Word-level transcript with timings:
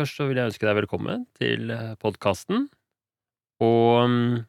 først 0.00 0.16
så 0.20 0.26
vil 0.28 0.38
jeg 0.40 0.50
ønske 0.50 0.66
deg 0.68 0.78
velkommen 0.80 1.26
til 1.38 1.72
podkasten. 2.00 2.66
Og 3.60 4.40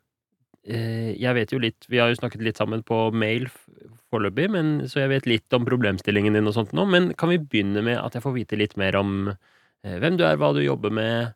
eh, 0.63 1.11
jeg 1.19 1.35
vet 1.35 1.51
jo 1.51 1.59
litt 1.59 1.87
Vi 1.91 1.99
har 1.99 2.11
jo 2.11 2.19
snakket 2.19 2.43
litt 2.45 2.59
sammen 2.61 2.83
på 2.87 3.09
mail 3.13 3.49
foreløpig, 4.11 4.49
men- 4.53 4.87
så 4.87 5.01
jeg 5.03 5.09
vet 5.11 5.27
litt 5.27 5.53
om 5.57 5.65
problemstillingen 5.67 6.33
din 6.37 6.47
og 6.47 6.55
sånt 6.55 6.71
nå. 6.75 6.85
Men 6.87 7.13
kan 7.13 7.29
vi 7.29 7.37
begynne 7.39 7.83
med 7.83 7.97
at 7.99 8.13
jeg 8.15 8.23
får 8.23 8.35
vite 8.37 8.57
litt 8.59 8.77
mer 8.79 8.95
om 8.99 9.29
eh, 9.83 9.97
hvem 9.99 10.17
du 10.17 10.23
er, 10.27 10.37
hva 10.37 10.53
du 10.53 10.61
jobber 10.63 10.91
med, 10.93 11.33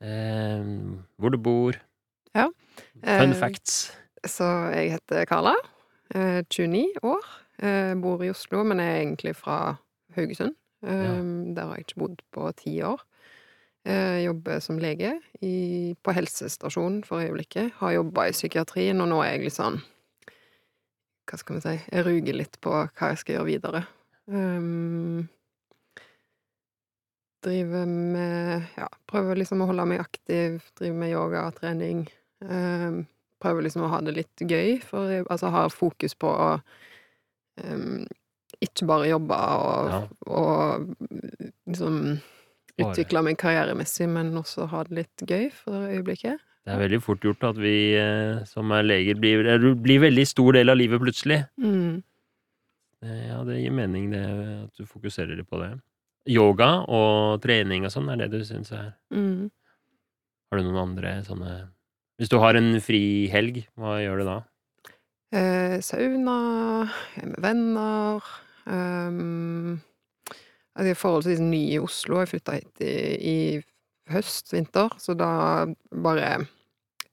eh, 0.00 0.62
hvor 1.18 1.30
du 1.32 1.38
bor, 1.38 1.76
Ja. 2.34 2.48
fun 3.04 3.32
Eh, 3.32 3.38
facts. 3.40 3.92
Så 4.24 4.46
jeg 4.72 4.92
heter 4.96 5.26
Carla. 5.26 5.54
eh, 6.14 6.42
29 6.48 6.94
år, 7.02 7.24
eh, 7.60 7.94
bor 7.94 8.22
i 8.22 8.28
Oslo, 8.30 8.62
men 8.64 8.80
er 8.80 9.00
egentlig 9.02 9.34
fra 9.36 9.78
Haugesund. 10.16 10.54
Eh, 10.84 11.54
Der 11.54 11.66
har 11.66 11.76
jeg 11.76 11.86
ikke 11.86 11.98
bodd 11.98 12.20
på 12.32 12.54
ti 12.56 12.80
år. 12.82 13.00
Eh, 13.84 14.20
Jobber 14.22 14.60
som 14.62 14.78
lege 14.78 15.16
i, 15.42 15.94
på 16.02 16.12
helsestasjonen 16.14 17.00
for 17.06 17.22
øyeblikket. 17.24 17.72
Har 17.80 17.96
jobba 17.96 18.28
i 18.28 18.34
psykiatrien, 18.36 19.00
og 19.02 19.08
nå 19.10 19.18
er 19.24 19.32
jeg 19.36 19.48
litt 19.48 19.56
sånn 19.58 19.80
Hva 21.26 21.38
skal 21.40 21.56
vi 21.56 21.62
si 21.64 21.74
Jeg 21.90 22.04
ruger 22.06 22.38
litt 22.38 22.58
på 22.62 22.70
hva 22.74 23.10
jeg 23.12 23.18
skal 23.22 23.36
gjøre 23.38 23.48
videre. 23.50 23.82
Um, 24.30 25.26
driver 27.42 27.86
med 27.90 28.68
Ja, 28.78 28.86
prøver 29.10 29.40
liksom 29.42 29.64
å 29.64 29.68
holde 29.70 29.86
meg 29.90 30.02
aktiv. 30.04 30.60
Driver 30.78 30.98
med 31.02 31.10
yoga, 31.14 31.44
trening. 31.58 32.04
Um, 32.42 33.04
prøver 33.42 33.66
liksom 33.66 33.86
å 33.86 33.90
ha 33.90 33.98
det 34.06 34.14
litt 34.14 34.46
gøy, 34.46 34.76
for 34.86 35.10
jeg 35.10 35.26
altså, 35.26 35.50
har 35.50 35.74
fokus 35.74 36.14
på 36.14 36.30
å 36.30 36.50
um, 37.66 38.04
ikke 38.62 38.86
bare 38.86 39.10
jobbe 39.10 39.34
og, 39.34 39.90
Ja. 39.90 40.02
og 40.30 40.86
liksom 41.66 42.20
Bare. 42.78 42.92
utvikle 42.94 43.22
meg 43.26 43.36
karrieremessig, 43.40 44.08
men 44.08 44.32
også 44.40 44.66
ha 44.70 44.82
det 44.88 44.96
litt 45.02 45.24
gøy 45.28 45.50
for 45.52 45.90
øyeblikket. 45.90 46.40
Det 46.62 46.72
er 46.72 46.78
veldig 46.78 47.00
fort 47.02 47.24
gjort 47.26 47.42
at 47.50 47.56
vi 47.58 47.74
eh, 47.98 48.44
som 48.46 48.70
er 48.72 48.84
leger 48.86 49.18
blir, 49.18 49.42
blir 49.82 50.00
veldig 50.04 50.24
stor 50.30 50.52
del 50.56 50.70
av 50.70 50.78
livet 50.78 51.00
plutselig. 51.02 51.40
Mm. 51.58 52.02
Eh, 53.02 53.22
Ja, 53.28 53.40
det 53.44 53.58
gir 53.60 53.74
mening 53.74 54.10
det 54.12 54.22
at 54.22 54.78
du 54.78 54.86
fokuserer 54.86 55.34
litt 55.36 55.50
på 55.50 55.58
det. 55.60 55.72
Yoga 56.30 56.84
og 56.86 57.42
trening 57.42 57.82
og 57.84 57.90
sånn 57.90 58.08
er 58.12 58.20
det 58.22 58.30
du 58.30 58.44
syns 58.46 58.70
er 58.72 58.92
Mm. 59.10 59.50
Har 60.52 60.58
du 60.60 60.64
noen 60.68 60.82
andre 60.84 61.22
sånne 61.26 61.68
Hvis 62.20 62.28
du 62.30 62.38
har 62.38 62.54
en 62.54 62.76
fri 62.80 63.26
helg, 63.32 63.64
hva 63.76 63.96
gjør 63.98 64.20
du 64.20 64.24
da? 64.28 64.38
Eh, 65.32 65.80
sauna, 65.80 66.36
jeg 67.16 67.24
er 67.24 67.30
med 67.32 67.40
venner 67.42 68.20
um, 68.68 69.80
Jeg 70.78 70.94
er 70.94 70.98
forholdsvis 70.98 71.40
ny 71.44 71.62
i 71.74 71.78
Oslo. 71.82 72.20
Jeg 72.22 72.30
flytta 72.32 72.54
hit 72.56 72.84
i, 72.86 72.92
i 73.32 73.36
høst, 74.12 74.52
vinter, 74.54 74.88
så 75.00 75.14
da 75.16 75.66
bare 75.92 76.46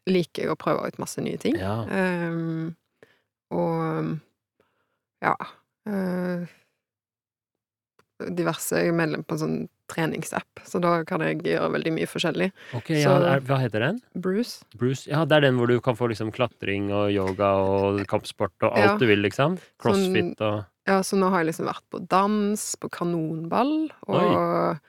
liker 0.10 0.46
jeg 0.48 0.54
å 0.54 0.58
prøve 0.60 0.88
ut 0.88 1.00
masse 1.02 1.22
nye 1.22 1.38
ting. 1.42 1.58
Ja. 1.60 1.84
Um, 1.86 2.76
og 3.54 4.16
ja 5.26 5.34
uh, 5.90 6.46
Diverse 8.36 8.78
Jeg 8.78 8.92
er 8.92 8.96
medlem 8.96 9.24
på 9.26 9.36
en 9.36 9.40
sånn 9.42 9.58
treningsapp, 9.90 10.60
så 10.70 10.78
da 10.84 11.00
kan 11.08 11.24
jeg 11.26 11.40
gjøre 11.48 11.72
veldig 11.74 11.92
mye 11.96 12.08
forskjellig. 12.10 12.50
Ok, 12.78 12.92
ja, 12.94 13.08
Så- 13.08 13.26
er, 13.26 13.40
hva 13.48 13.58
heter 13.58 13.80
den? 13.80 14.02
Bruce. 14.14 14.62
Bruce? 14.78 15.08
Ja, 15.10 15.24
det 15.26 15.38
er 15.38 15.42
den 15.48 15.56
hvor 15.58 15.68
du 15.72 15.80
kan 15.82 15.96
få 15.98 16.10
liksom 16.12 16.30
klatring 16.32 16.92
og 16.94 17.10
yoga 17.12 17.50
og 17.58 18.06
kampsport 18.06 18.54
og 18.62 18.76
alt 18.78 18.86
Ja. 18.86 18.98
du 19.00 19.08
vil, 19.08 19.24
liksom? 19.24 19.58
Crossfit 19.82 20.40
og 20.46 20.64
Ja, 20.90 21.00
så 21.06 21.18
nå 21.22 21.30
har 21.30 21.44
jeg 21.44 21.52
liksom 21.52 21.68
vært 21.70 21.86
på 21.94 22.00
dans, 22.10 22.64
på 22.82 22.90
kanonball 22.96 23.74
og 24.10 24.80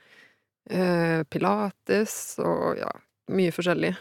eh, 0.71 1.23
pilates 1.29 2.15
og 2.41 2.79
ja, 2.81 2.89
mye 3.37 3.53
forskjellig. 3.55 3.93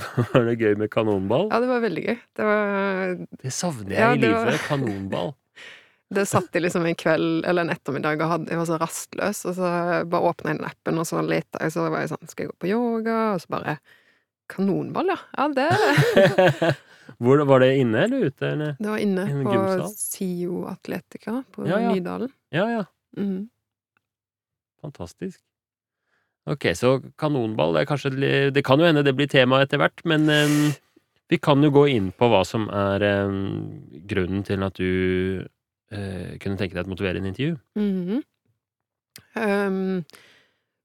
Var 0.32 0.46
det 0.48 0.54
gøy 0.62 0.76
med 0.80 0.88
kanonball? 0.94 1.48
Ja, 1.52 1.58
det 1.60 1.68
var 1.68 1.82
veldig 1.84 2.02
gøy. 2.06 2.18
Det 2.38 2.46
var 2.48 3.16
Det 3.42 3.52
savner 3.52 3.92
jeg 3.92 4.00
Ja, 4.00 4.12
i 4.14 4.20
livet. 4.22 4.46
var- 4.52 4.66
Kanonball. 4.70 5.32
Det 6.12 6.26
satt 6.28 6.52
jeg 6.52 6.60
liksom 6.66 6.84
en 6.84 6.96
kveld 7.00 7.46
eller 7.48 7.64
en 7.64 7.72
ettermiddag 7.72 8.20
og 8.20 8.28
hadde, 8.34 8.50
jeg 8.52 8.58
var 8.60 8.66
så 8.68 8.76
rastløs, 8.82 9.38
og 9.48 9.54
så 9.56 9.68
bare 10.12 10.28
åpna 10.28 10.52
jeg 10.52 10.58
den 10.60 10.66
appen, 10.68 10.98
og 11.00 11.06
så 11.08 11.22
leta 11.24 11.62
jeg, 11.64 11.72
så 11.72 11.86
var 11.88 12.02
jeg 12.02 12.10
sånn 12.12 12.28
Skal 12.28 12.44
jeg 12.44 12.50
gå 12.50 12.56
på 12.60 12.68
yoga? 12.68 13.14
Og 13.32 13.40
så 13.40 13.48
bare 13.54 13.78
Kanonball, 14.52 15.12
ja. 15.12 15.18
Ja, 15.36 15.48
det 15.56 16.74
Hvor 17.22 17.42
Var 17.46 17.60
det 17.60 17.70
inne 17.82 18.04
eller 18.06 18.28
ute? 18.28 18.46
Eller? 18.48 18.76
Det 18.78 18.88
var 18.88 19.00
inne 19.02 19.24
på 19.26 19.54
gymsal? 19.54 19.88
SIO 19.96 20.64
Atletica 20.70 21.42
på 21.52 21.66
Ja, 21.68 21.80
ja. 21.80 21.94
Nydalen. 21.94 22.30
Ja, 22.54 22.66
ja. 22.70 22.84
Mm. 23.16 23.48
Fantastisk. 24.82 25.40
Ok, 26.46 26.66
så 26.74 26.96
kanonball 27.18 27.76
det 27.76 27.86
kanskje 27.86 28.10
Det 28.50 28.64
kan 28.66 28.80
jo 28.80 28.86
hende 28.88 29.04
det 29.06 29.14
blir 29.14 29.30
tema 29.30 29.60
etter 29.62 29.78
hvert, 29.78 30.02
men 30.04 30.26
um, 30.26 30.72
vi 31.30 31.38
kan 31.38 31.62
jo 31.62 31.70
gå 31.70 31.86
inn 31.88 32.10
på 32.12 32.28
hva 32.28 32.42
som 32.44 32.66
er 32.68 33.04
um, 33.26 33.82
grunnen 34.10 34.42
til 34.46 34.62
at 34.66 34.74
du 34.76 35.44
uh, 35.94 36.32
kunne 36.42 36.58
tenke 36.58 36.74
deg 36.74 36.82
et 36.84 36.90
motiverende 36.90 37.30
intervju. 37.30 37.56
Mhm. 37.78 38.22
Ehm, 39.36 40.04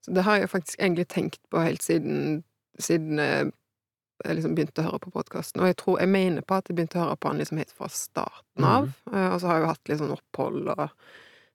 så 0.04 0.14
det 0.16 0.24
har 0.24 0.38
jeg 0.38 0.50
faktisk 0.50 0.80
egentlig 0.80 1.08
tenkt 1.08 1.42
på 1.52 1.60
helt 1.64 1.84
siden, 1.84 2.44
siden 2.82 3.22
jeg 4.26 4.38
liksom 4.40 4.56
begynte 4.58 4.82
å 4.82 4.88
høre 4.88 5.02
på 5.04 5.14
podkasten. 5.14 5.62
Og 5.62 5.70
jeg 5.70 5.78
tror 5.82 6.02
jeg 6.02 6.10
mener 6.10 6.46
på 6.46 6.58
at 6.58 6.70
jeg 6.70 6.78
begynte 6.78 6.98
å 7.00 7.06
høre 7.06 7.20
på 7.22 7.32
han 7.32 7.42
liksom 7.42 7.62
helt 7.62 7.74
fra 7.76 7.90
starten 7.94 8.66
av. 8.66 8.90
Mm. 9.06 9.18
og 9.30 9.40
så 9.40 9.50
har 9.50 9.58
jeg 9.58 9.64
jo 9.64 9.72
hatt 9.72 9.92
litt 9.92 10.02
sånn 10.02 10.16
opphold 10.16 10.72
og 10.74 10.84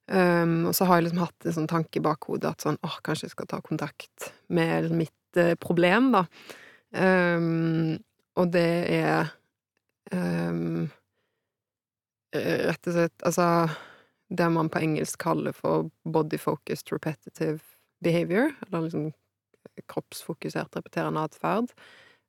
um, 0.07 0.55
Og 0.69 0.75
så 0.77 0.87
har 0.87 0.99
jeg 0.99 1.07
liksom 1.07 1.23
hatt 1.25 1.47
en 1.47 1.57
sånn 1.57 1.71
tanke 1.71 1.99
i 1.99 2.05
bakhodet 2.05 2.49
at 2.49 2.65
sånn 2.65 2.79
åh, 2.83 2.97
kanskje 3.05 3.27
jeg 3.27 3.35
skal 3.35 3.49
ta 3.51 3.59
kontakt 3.65 4.31
med 4.47 4.85
liksom 4.85 5.03
mitt 5.03 5.39
eh, 5.39 5.55
problem, 5.59 6.11
da. 6.15 6.25
Um, 6.93 7.97
og 8.37 8.51
det 8.53 8.69
er 8.93 9.31
eh, 10.13 10.85
rett 12.33 12.89
og 12.89 12.93
slett 12.93 13.25
Altså 13.25 13.47
det 14.33 14.45
man 14.49 14.69
på 14.69 14.81
engelsk 14.81 15.19
kaller 15.21 15.53
for 15.53 15.89
body 16.09 16.39
focused 16.41 16.91
repetitive 16.93 17.59
behavior, 18.03 18.53
eller 18.65 18.87
liksom 18.87 19.11
kroppsfokusert 19.89 20.75
repeterende 20.77 21.23
atferd, 21.27 21.71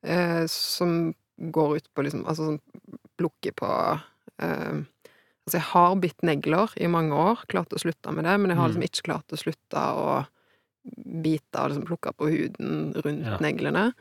eh, 0.05 0.47
som 0.47 1.15
går 1.39 1.77
ut 1.77 1.89
på 1.95 2.03
liksom 2.06 2.27
Altså 2.27 2.47
sånn 2.50 2.61
plukker 3.19 3.53
på 3.59 3.71
eh, 4.39 4.83
Altså, 5.44 5.59
jeg 5.59 5.67
har 5.75 5.97
bitt 6.00 6.23
negler 6.25 6.73
i 6.81 6.87
mange 6.89 7.12
år, 7.12 7.43
klart 7.53 7.75
å 7.77 7.78
slutte 7.78 8.12
med 8.17 8.25
det, 8.25 8.39
men 8.41 8.49
jeg 8.50 8.56
har 8.56 8.69
liksom 8.71 8.81
Mm. 8.81 8.89
ikke 8.89 9.03
klart 9.11 9.33
å 9.34 9.37
slutte 9.37 9.77
å 9.77 10.27
bite 11.23 11.61
og 11.61 11.69
liksom 11.71 11.84
plukke 11.84 12.12
på 12.17 12.28
huden 12.33 12.94
rundt 13.05 13.27
Ja. 13.27 13.37
neglene. 13.41 13.93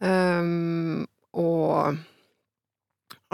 Um, 0.00 1.06
og 1.34 1.96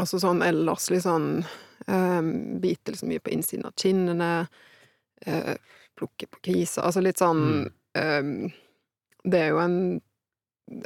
altså 0.00 0.18
sånn 0.22 0.42
ellers 0.42 0.90
litt 0.90 1.04
sånn 1.04 1.44
um, 1.86 2.28
Bite 2.62 2.90
liksom 2.94 3.10
mye 3.12 3.20
på 3.22 3.30
innsiden 3.34 3.66
av 3.68 3.74
kinnene, 3.76 4.48
uh, 5.28 5.54
plukke 5.98 6.26
på 6.30 6.40
kviser 6.48 6.82
Altså 6.88 7.02
litt 7.04 7.20
sånn 7.20 7.44
Mm. 7.44 7.72
ehm, 7.94 8.52
Det 9.24 9.40
er 9.40 9.52
jo 9.54 9.60
en, 9.62 9.76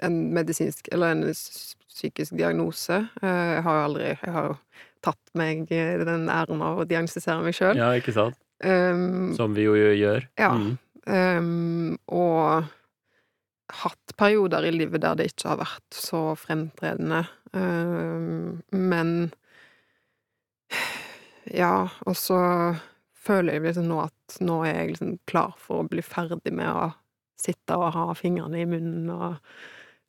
en 0.05 0.19
medisinsk 0.35 0.89
Eller 0.95 1.15
en 1.15 1.25
psykisk 1.33 2.37
diagnose. 2.39 3.01
Eh, 3.23 3.55
jeg 3.57 3.65
har 3.67 3.79
jo 3.79 3.87
aldri 3.89 4.09
Jeg 4.13 4.35
har 4.35 4.51
jo 4.53 4.59
tatt 5.03 5.33
meg 5.39 5.71
eh, 5.75 5.99
den 6.07 6.29
æren 6.31 6.63
av 6.63 6.83
å 6.83 6.87
diagnostisere 6.89 7.43
meg 7.43 7.57
sjøl. 7.57 7.79
Ja, 7.79 7.93
ikke 7.99 8.15
sant? 8.15 8.39
Som 9.39 9.55
vi 9.55 9.69
jo 9.69 9.77
gjør. 9.79 10.25
Ja. 10.41 10.51
Mm. 10.59 10.73
Um, 11.09 11.99
og 12.11 12.67
hatt 13.85 14.15
perioder 14.19 14.67
i 14.67 14.73
livet 14.75 15.05
der 15.05 15.17
det 15.17 15.31
ikke 15.31 15.53
har 15.53 15.61
vært 15.63 15.97
så 15.97 16.23
fremtredende. 16.39 17.23
Um, 17.53 18.59
men 18.75 19.31
ja, 21.49 21.89
og 22.05 22.17
så 22.19 22.41
føler 23.29 23.57
jeg 23.57 23.67
liksom 23.69 23.89
nå 23.89 24.03
at 24.05 24.39
nå 24.45 24.63
er 24.67 24.75
jeg 24.83 24.91
liksom 24.93 25.15
klar 25.29 25.55
for 25.61 25.83
å 25.83 25.89
bli 25.89 26.05
ferdig 26.05 26.53
med 26.53 26.69
å 26.69 26.89
sitte 27.39 27.77
og 27.79 27.93
ha 27.95 28.07
fingrene 28.19 28.63
i 28.63 28.69
munnen 28.69 29.11
og 29.15 29.37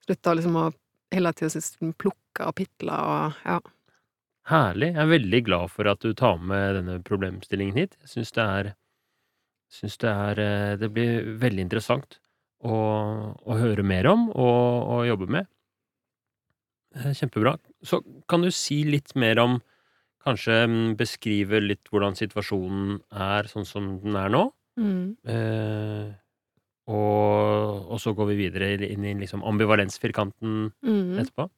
slutte 0.06 0.36
liksom 0.38 0.58
å 0.60 0.70
hele 1.14 1.34
tida 1.38 1.92
plukke 1.98 2.48
og 2.48 2.56
pitle 2.58 2.96
og 2.96 3.44
ja. 3.46 3.60
Herlig. 4.50 4.94
Jeg 4.96 5.04
er 5.04 5.12
veldig 5.12 5.42
glad 5.46 5.72
for 5.74 5.90
at 5.92 6.02
du 6.02 6.14
tar 6.18 6.40
med 6.42 6.80
denne 6.80 6.98
problemstillingen 7.06 7.78
hit. 7.78 7.98
Jeg 8.02 8.16
syns 8.16 8.36
det 8.38 8.46
er 8.46 8.76
Syns 9.70 10.00
det 10.02 10.10
er 10.10 10.40
eh, 10.42 10.76
Det 10.82 10.88
blir 10.90 11.28
veldig 11.38 11.62
interessant 11.62 12.16
å, 12.66 12.74
å 13.38 13.58
høre 13.60 13.86
mer 13.86 14.08
om 14.10 14.24
og, 14.34 14.64
og 14.96 15.04
jobbe 15.06 15.28
med. 15.30 15.50
Eh, 16.98 17.12
Kjempebra. 17.14 17.54
Så 17.86 18.02
kan 18.26 18.42
du 18.42 18.50
si 18.50 18.82
litt 18.88 19.14
mer 19.14 19.42
om 19.44 19.60
Kanskje 20.26 20.56
mm, 20.68 20.96
beskrive 21.00 21.62
litt 21.64 21.88
hvordan 21.88 22.18
situasjonen 22.20 22.98
er 23.08 23.48
sånn 23.48 23.64
som 23.64 23.86
den 24.02 24.18
er 24.20 24.34
nå. 24.34 24.42
Mm. 24.76 25.06
Eh, 25.32 26.10
og, 26.90 27.86
og 27.94 28.00
så 28.02 28.16
går 28.18 28.32
vi 28.32 28.40
videre 28.44 28.72
inn 28.90 29.06
i 29.06 29.14
liksom 29.22 29.46
ambivalensfirkanten 29.46 30.72
Mm. 30.84 31.20
etterpå. 31.22 31.50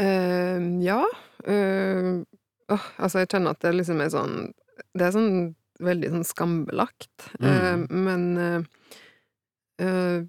Uh, 0.00 0.58
ja. 0.84 1.00
Uh, 1.46 2.22
oh, 2.70 2.84
altså, 2.98 3.22
jeg 3.22 3.30
kjenner 3.32 3.56
at 3.56 3.64
det 3.64 3.72
liksom 3.74 4.00
er 4.00 4.12
sånn 4.12 4.36
Det 4.94 5.06
er 5.08 5.14
sånn 5.16 5.32
veldig 5.80 6.10
sånn 6.12 6.26
skambelagt. 6.28 7.30
Mm. 7.40 7.48
Uh, 7.48 7.96
men 8.06 8.24
eh, 8.38 8.60
eh, 9.84 10.20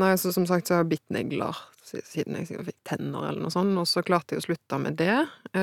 Nei, 0.00 0.14
så 0.18 0.32
som 0.34 0.46
sagt 0.48 0.66
så 0.66 0.74
har 0.74 0.82
jeg 0.82 0.96
bitt 0.96 1.12
negler 1.14 1.54
siden 1.84 2.34
jeg 2.34 2.48
sikkert 2.48 2.70
fikk 2.72 2.80
tenner 2.88 3.28
eller 3.28 3.44
noe 3.44 3.52
sånt, 3.54 3.76
og 3.78 3.86
så 3.86 4.02
klarte 4.02 4.34
jeg 4.34 4.42
å 4.42 4.46
slutte 4.48 4.78
med 4.82 4.96
det 4.98 5.20
i 5.54 5.60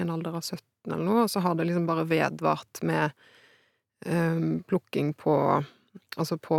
en 0.00 0.12
alder 0.14 0.38
av 0.38 0.46
17 0.46 0.62
eller 0.94 1.02
noe, 1.04 1.24
og 1.26 1.28
så 1.28 1.42
har 1.44 1.58
det 1.58 1.66
liksom 1.68 1.84
bare 1.90 2.06
vedvart 2.08 2.80
med 2.88 3.12
plukking 4.70 5.10
på 5.18 5.34
Altså 6.16 6.36
på 6.40 6.58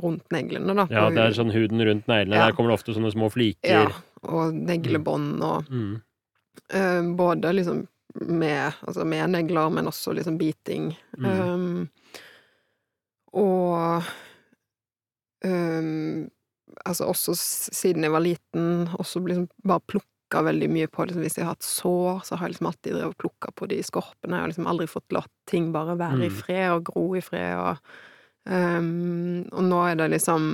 rundt 0.00 0.30
neglene, 0.30 0.74
da. 0.74 0.86
Ja, 0.90 1.08
det 1.10 1.18
er 1.18 1.32
sånn 1.34 1.50
huden 1.52 1.82
rundt 1.86 2.06
neglene. 2.10 2.36
Ja. 2.38 2.46
Der 2.48 2.52
kommer 2.56 2.70
det 2.70 2.78
ofte 2.80 2.94
sånne 2.94 3.10
små 3.12 3.30
fliker. 3.30 3.90
Ja, 3.90 3.90
og 4.22 4.54
neglebånd 4.54 5.42
og 5.42 5.68
Mm. 5.70 6.02
uh, 6.74 7.02
Både 7.16 7.52
liksom 7.54 7.86
med, 8.26 8.72
altså 8.86 9.04
med 9.06 9.30
negler, 9.30 9.70
men 9.70 9.86
også 9.86 10.14
liksom 10.14 10.38
biting. 10.38 10.96
Mm. 11.18 11.26
Um, 11.26 11.90
og 13.32 14.02
um, 15.44 16.28
altså 16.86 17.06
også 17.10 17.34
siden 17.72 18.02
jeg 18.06 18.12
var 18.14 18.24
liten, 18.24 18.88
også 18.98 19.22
liksom 19.26 19.48
bare 19.66 19.82
plukka 19.90 20.42
veldig 20.46 20.68
mye 20.70 20.86
på 20.90 21.04
liksom, 21.06 21.22
Hvis 21.24 21.38
jeg 21.38 21.44
har 21.46 21.54
hatt 21.56 21.66
sår, 21.66 22.20
så 22.26 22.36
har 22.38 22.46
jeg 22.48 22.54
liksom 22.56 22.68
alltid 22.70 22.94
drevet 22.94 23.18
plukka 23.18 23.50
på 23.58 23.68
de 23.70 23.80
skorpene. 23.82 24.36
Jeg 24.38 24.44
har 24.44 24.52
liksom 24.52 24.68
aldri 24.70 24.86
fått 24.90 25.12
latt 25.16 25.30
ting 25.50 25.72
bare 25.74 25.96
være 25.98 26.24
i 26.26 26.28
Mm. 26.30 26.38
fred 26.42 26.70
og 26.70 26.84
gro 26.84 27.14
i 27.16 27.20
fred. 27.20 27.56
Og, 27.58 27.78
um, 28.50 29.46
og 29.52 29.64
nå 29.66 29.80
er 29.86 29.98
det 30.00 30.10
liksom 30.14 30.44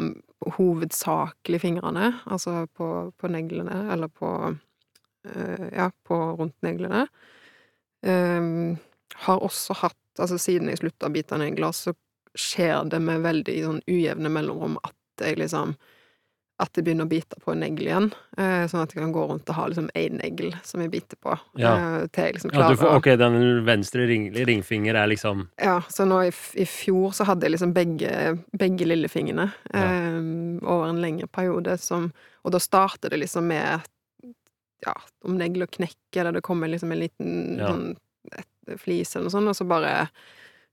hovedsakelig 0.56 1.60
fingrene, 1.62 2.12
altså 2.30 2.66
på, 2.76 3.10
på 3.16 3.30
neglene, 3.32 3.86
eller 3.94 4.12
på 4.12 4.32
uh, 4.52 5.66
Ja, 5.72 5.90
på 6.06 6.18
rundt 6.38 6.56
neglene. 6.62 7.06
Um, 8.06 8.76
har 9.26 9.42
også 9.42 9.74
hatt 9.82 10.02
Altså 10.16 10.38
siden 10.40 10.70
jeg 10.70 10.78
slutta 10.80 11.10
å 11.10 11.12
bite 11.12 11.36
negler, 11.36 11.74
så 11.76 11.92
skjer 12.36 12.86
det 12.88 13.02
med 13.04 13.20
veldig 13.20 13.56
sånn 13.66 13.82
ujevne 13.84 14.30
mellomrom 14.32 14.78
at 14.80 15.24
jeg 15.26 15.36
liksom 15.36 15.74
At 16.58 16.72
jeg 16.72 16.86
begynner 16.86 17.04
å 17.04 17.10
bite 17.10 17.36
på 17.44 17.52
en 17.52 17.60
negl 17.60 17.82
igjen. 17.84 18.06
eh, 18.38 18.64
sånn 18.66 18.80
at 18.80 18.92
jeg 18.94 19.02
kan 19.02 19.12
gå 19.12 19.26
rundt 19.28 19.48
og 19.52 19.54
ha 19.58 19.66
liksom 19.68 19.90
én 19.94 20.14
negl 20.22 20.54
som 20.64 20.80
jeg 20.80 20.90
biter 20.90 21.18
på. 21.20 21.34
Ja. 21.60 21.74
eh, 21.76 22.06
til 22.08 22.24
jeg 22.24 22.34
liksom 22.38 22.52
Ja, 22.54 22.62
klarer 22.62 22.76
får, 22.80 22.92
å 22.94 22.96
ok, 22.96 23.08
den 23.20 23.64
venstre 23.66 24.06
ring, 24.08 24.30
ringfinger 24.32 24.94
er 24.96 25.06
liksom 25.12 25.48
Ja, 25.60 25.80
så 25.92 26.06
nå 26.08 26.22
i, 26.24 26.32
i 26.62 26.64
fjor 26.64 27.12
så 27.12 27.26
hadde 27.28 27.44
jeg 27.44 27.52
liksom 27.58 27.74
begge, 27.76 28.38
begge 28.56 28.86
lillefingrene 28.88 29.50
Ja. 29.74 29.84
eh, 29.84 30.64
over 30.64 30.88
en 30.88 31.02
lengre 31.04 31.26
periode 31.28 31.76
som 31.78 32.12
Og 32.44 32.52
da 32.52 32.58
starter 32.58 33.10
det 33.10 33.20
liksom 33.20 33.46
med 33.48 33.80
ja, 34.86 34.94
om 35.24 35.36
negler 35.36 35.66
knekker, 35.66 36.20
eller 36.20 36.32
det 36.32 36.42
kommer 36.42 36.68
liksom 36.68 36.92
en 36.92 37.00
liten 37.00 37.58
Ja. 37.58 37.68
sånn 37.72 37.96
flis 38.78 39.14
eller 39.14 39.24
noe 39.28 39.30
sånt, 39.30 39.48
og 39.48 39.56
så 39.56 39.66
bare 39.68 40.08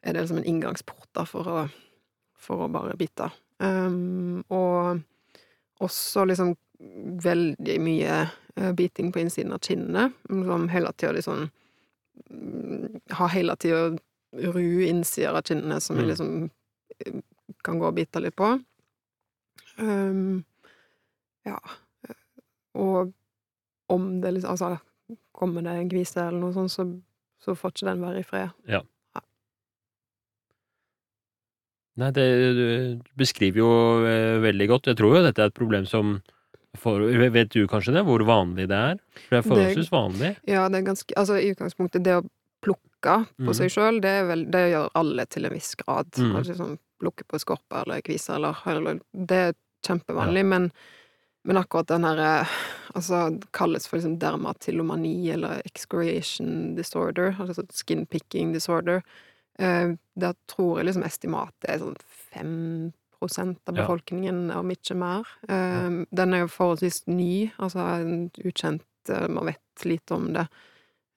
er 0.03 0.13
det 0.13 0.21
liksom 0.21 0.37
en 0.37 0.45
inngangsport 0.49 1.07
da 1.13 1.23
for 1.25 1.43
å, 1.43 1.69
for 2.37 2.65
å 2.65 2.71
bare 2.71 2.95
bite. 2.97 3.31
Um, 3.59 4.43
og 4.49 5.01
også 5.83 6.25
liksom 6.29 6.53
veldig 7.23 7.75
mye 7.83 8.15
eh, 8.55 8.71
biting 8.75 9.11
på 9.13 9.21
innsiden 9.23 9.53
av 9.55 9.61
kinnene, 9.63 10.09
som 10.27 10.67
hele 10.71 10.91
tida 10.93 11.13
liksom 11.15 11.45
mm, 12.29 13.01
Har 13.19 13.31
hele 13.33 13.55
tida 13.55 13.97
ru 14.33 14.83
innsider 14.87 15.35
av 15.37 15.43
kinnene 15.47 15.79
som 15.81 15.97
jeg 15.99 16.05
Mm. 16.05 16.09
liksom 16.09 16.49
eh, 17.05 17.21
kan 17.63 17.79
gå 17.79 17.87
og 17.87 17.95
bite 17.95 18.19
litt 18.19 18.35
på. 18.35 18.49
Um, 19.77 20.43
ja. 21.45 21.59
Og 22.73 23.13
om 23.89 24.21
det 24.21 24.31
liksom 24.35 24.51
Altså, 24.51 24.77
kommer 25.31 25.61
det 25.61 25.69
en 25.77 25.89
kvise 25.89 26.21
eller 26.27 26.39
noe 26.39 26.53
sånt, 26.53 26.71
så, 26.71 26.85
så 27.43 27.55
får 27.55 27.71
ikke 27.73 27.87
den 27.91 28.01
være 28.03 28.19
i 28.19 28.23
fred. 28.27 28.49
Nei, 32.01 32.09
det 32.15 32.27
du 32.57 33.01
beskriver 33.19 33.61
jo 33.61 33.73
eh, 34.09 34.37
veldig 34.41 34.69
godt. 34.71 34.89
Jeg 34.89 34.99
tror 34.99 35.17
jo 35.17 35.25
dette 35.25 35.43
er 35.43 35.51
et 35.51 35.57
problem 35.57 35.85
som 35.89 36.17
for, 36.81 37.03
Vet 37.05 37.51
du 37.53 37.67
kanskje 37.69 37.93
det, 37.93 38.01
hvor 38.07 38.23
vanlig 38.25 38.65
det 38.71 38.77
er? 38.77 39.01
For 39.27 39.35
det 39.35 39.39
er 39.39 39.45
forholdsvis 39.45 39.91
vanlig. 39.93 40.31
Ja, 40.49 40.63
det 40.73 40.79
er 40.79 40.87
ganske 40.87 41.19
Altså, 41.19 41.37
i 41.37 41.51
utgangspunktet, 41.53 42.01
det 42.05 42.15
å 42.17 42.23
plukke 42.63 43.19
på 43.35 43.51
mm. 43.51 43.57
seg 43.59 43.73
sjøl, 43.73 43.99
det, 44.01 44.15
det 44.53 44.63
gjør 44.71 44.89
alle 44.97 45.27
til 45.29 45.45
en 45.45 45.53
viss 45.53 45.73
grad. 45.77 46.09
Mm. 46.17 46.33
Altså 46.39 46.57
sånn 46.57 46.79
plukke 47.03 47.27
på 47.27 47.39
skorper 47.43 47.83
eller 47.83 48.01
kviser 48.05 48.39
eller, 48.39 48.57
eller 48.69 49.01
Det 49.11 49.39
er 49.49 49.57
kjempevanlig, 49.85 50.45
men, 50.47 50.69
men 51.43 51.59
akkurat 51.59 51.91
den 51.91 52.07
herre 52.07 52.31
Altså, 52.93 53.25
det 53.33 53.49
kalles 53.57 53.87
for 53.89 53.97
liksom 53.97 54.19
dermatillomani 54.21 55.31
eller 55.33 55.63
excoriation 55.65 56.75
disorder, 56.77 57.33
altså 57.41 57.63
skin 57.73 58.03
picking 58.05 58.51
disorder. 58.53 59.01
Eh, 59.59 59.93
der 60.15 60.33
tror 60.49 60.79
jeg 60.79 60.87
liksom 60.89 61.05
estimatet 61.05 61.69
er 61.69 61.81
sånn 61.81 61.97
fem 62.33 62.53
prosent 63.19 63.59
av 63.69 63.75
Ja. 63.77 63.83
befolkningen, 63.83 64.51
om 64.51 64.69
ikke 64.71 64.95
mer. 64.95 65.23
Eh, 65.47 66.05
Den 66.11 66.33
er 66.33 66.39
jo 66.43 66.47
forholdsvis 66.47 67.07
ny, 67.07 67.51
altså 67.59 67.79
utkjent 68.43 68.81
ukjent 68.83 69.09
eh, 69.09 69.27
Man 69.27 69.45
vet 69.45 69.85
lite 69.85 70.13
om 70.13 70.33
det. 70.33 70.47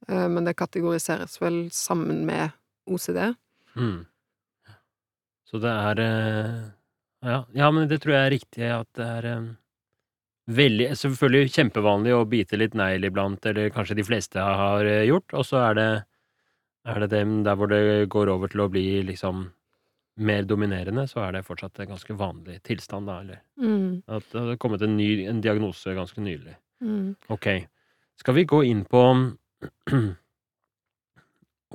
Men 0.09 0.44
det 0.44 0.55
kategoriseres 0.56 1.41
vel 1.41 1.69
sammen 1.71 2.27
med 2.27 2.53
OCD. 2.87 3.35
Mm. 3.75 4.06
Så 5.50 5.59
det 5.59 5.71
er 5.73 6.75
ja. 7.25 7.44
ja, 7.53 7.71
men 7.73 7.88
det 7.88 8.03
tror 8.03 8.12
jeg 8.15 8.27
er 8.27 8.31
riktig 8.31 8.69
at 8.71 8.87
det 8.94 9.06
er 9.06 9.56
veldig 10.47 10.93
Selvfølgelig 10.94 11.50
kjempevanlig 11.56 12.15
å 12.15 12.29
bite 12.29 12.56
litt 12.56 12.75
negl 12.75 13.09
iblant, 13.09 13.44
eller 13.47 13.71
kanskje 13.75 13.97
de 13.97 14.05
fleste 14.06 14.38
har 14.38 14.85
gjort, 14.85 15.33
og 15.35 15.44
så 15.49 15.56
er 15.71 15.75
det 15.75 15.88
er 16.87 17.00
det 17.03 17.11
dem 17.11 17.43
der 17.44 17.56
hvor 17.59 17.69
det 17.71 18.09
går 18.12 18.29
over 18.31 18.49
til 18.53 18.61
å 18.65 18.69
bli 18.71 19.03
liksom 19.09 19.47
mer 20.19 20.47
dominerende, 20.49 21.05
så 21.11 21.21
er 21.27 21.33
det 21.37 21.44
fortsatt 21.44 21.81
en 21.83 21.91
ganske 21.91 22.15
vanlig 22.17 22.62
tilstand, 22.65 23.06
da, 23.11 23.19
eller 23.21 23.41
Mm. 23.61 24.03
at 24.09 24.25
det 24.33 24.41
har 24.41 24.56
kommet 24.56 24.83
en 24.83 24.97
ny 24.97 25.27
en 25.29 25.41
diagnose 25.44 25.93
ganske 25.94 26.21
nylig. 26.25 26.55
Mm. 26.81 27.17
Ok. 27.29 27.47
Skal 28.17 28.35
vi 28.35 28.44
gå 28.49 28.62
inn 28.65 28.85
på 28.88 29.03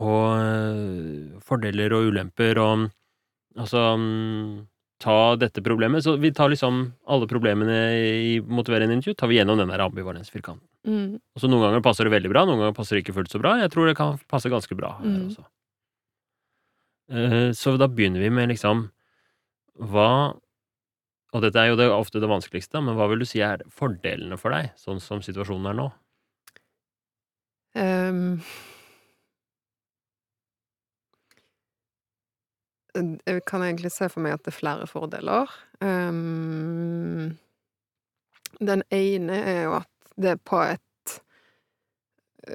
og 0.02 1.42
fordeler 1.46 1.94
og 1.94 2.08
ulemper 2.10 2.58
og 2.62 2.88
altså 3.60 3.84
ta 5.02 5.36
dette 5.42 5.64
problemet. 5.66 6.04
Så 6.06 6.14
vi 6.22 6.30
tar 6.36 6.52
liksom 6.54 6.84
alle 7.10 7.28
problemene 7.30 7.78
i 7.98 8.36
motiverende 8.42 8.94
intervju, 9.00 9.16
tar 9.18 9.32
vi 9.32 9.40
gjennom 9.40 9.58
den 9.60 9.72
der 9.74 9.84
ambivalensfirkanten. 9.84 10.64
Mm. 10.88 11.16
Og 11.18 11.42
så 11.42 11.50
noen 11.50 11.66
ganger 11.68 11.84
passer 11.86 12.08
det 12.08 12.14
veldig 12.14 12.32
bra, 12.32 12.46
noen 12.46 12.62
ganger 12.62 12.78
passer 12.78 12.98
det 12.98 13.04
ikke 13.06 13.18
fullt 13.20 13.34
så 13.34 13.42
bra. 13.42 13.56
Jeg 13.62 13.74
tror 13.74 13.90
det 13.90 13.98
kan 14.00 14.20
passe 14.32 14.50
ganske 14.54 14.78
bra 14.78 14.94
her 15.00 15.10
Mm. 15.10 15.26
også. 15.32 15.46
Uh, 17.12 17.52
Så 17.52 17.78
da 17.78 17.88
begynner 17.92 18.22
vi 18.24 18.30
med 18.30 18.50
liksom 18.50 18.90
hva 19.82 20.38
Og 21.34 21.42
dette 21.42 21.56
er 21.56 21.70
jo 21.72 21.76
det, 21.80 21.88
ofte 21.90 22.20
det 22.20 22.28
vanskeligste, 22.28 22.82
men 22.84 22.96
hva 22.98 23.06
vil 23.08 23.20
du 23.20 23.26
si 23.26 23.40
er 23.40 23.62
fordelene 23.72 24.38
for 24.38 24.52
deg, 24.52 24.74
sånn 24.76 25.00
som 25.00 25.22
situasjonen 25.24 25.70
er 25.70 25.78
nå? 25.78 25.86
Ehm. 27.80 28.42
Jeg 32.94 33.44
kan 33.48 33.64
egentlig 33.64 33.92
se 33.94 34.10
for 34.12 34.20
meg 34.24 34.34
at 34.36 34.44
det 34.44 34.52
er 34.54 34.58
flere 34.60 34.88
fordeler. 34.90 35.52
Um, 35.80 37.38
den 38.60 38.84
ene 38.92 39.38
er 39.48 39.62
jo 39.66 39.76
at 39.80 39.88
det 40.22 40.36
på 40.44 40.60
et 40.66 40.82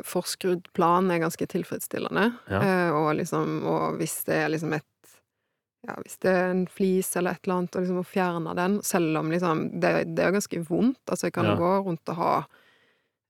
forskrudd 0.05 0.66
plan 0.76 1.09
er 1.11 1.23
ganske 1.23 1.47
tilfredsstillende. 1.49 2.26
Ja. 2.50 2.61
Uh, 2.61 2.90
og 3.00 3.14
liksom 3.21 3.62
Og 3.66 3.97
hvis 4.00 4.19
det 4.28 4.35
er 4.43 4.52
liksom 4.52 4.75
et 4.76 4.85
ja, 5.87 5.95
hvis 6.02 6.16
det 6.19 6.31
er 6.35 6.49
en 6.50 6.64
flis 6.66 7.12
eller 7.16 7.37
et 7.37 7.45
eller 7.47 7.61
annet, 7.61 7.76
og 7.78 7.85
liksom 7.85 7.99
å 8.00 8.09
fjerne 8.11 8.55
den, 8.59 8.81
selv 8.83 9.21
om 9.21 9.28
liksom 9.31 9.61
Det, 9.81 9.90
det 10.16 10.25
er 10.25 10.33
ganske 10.35 10.59
vondt. 10.66 10.99
Altså, 11.07 11.28
jeg 11.28 11.37
kan 11.37 11.47
Ja. 11.47 11.57
gå 11.57 11.73
rundt 11.87 12.09
og 12.11 12.16
ha 12.16 12.33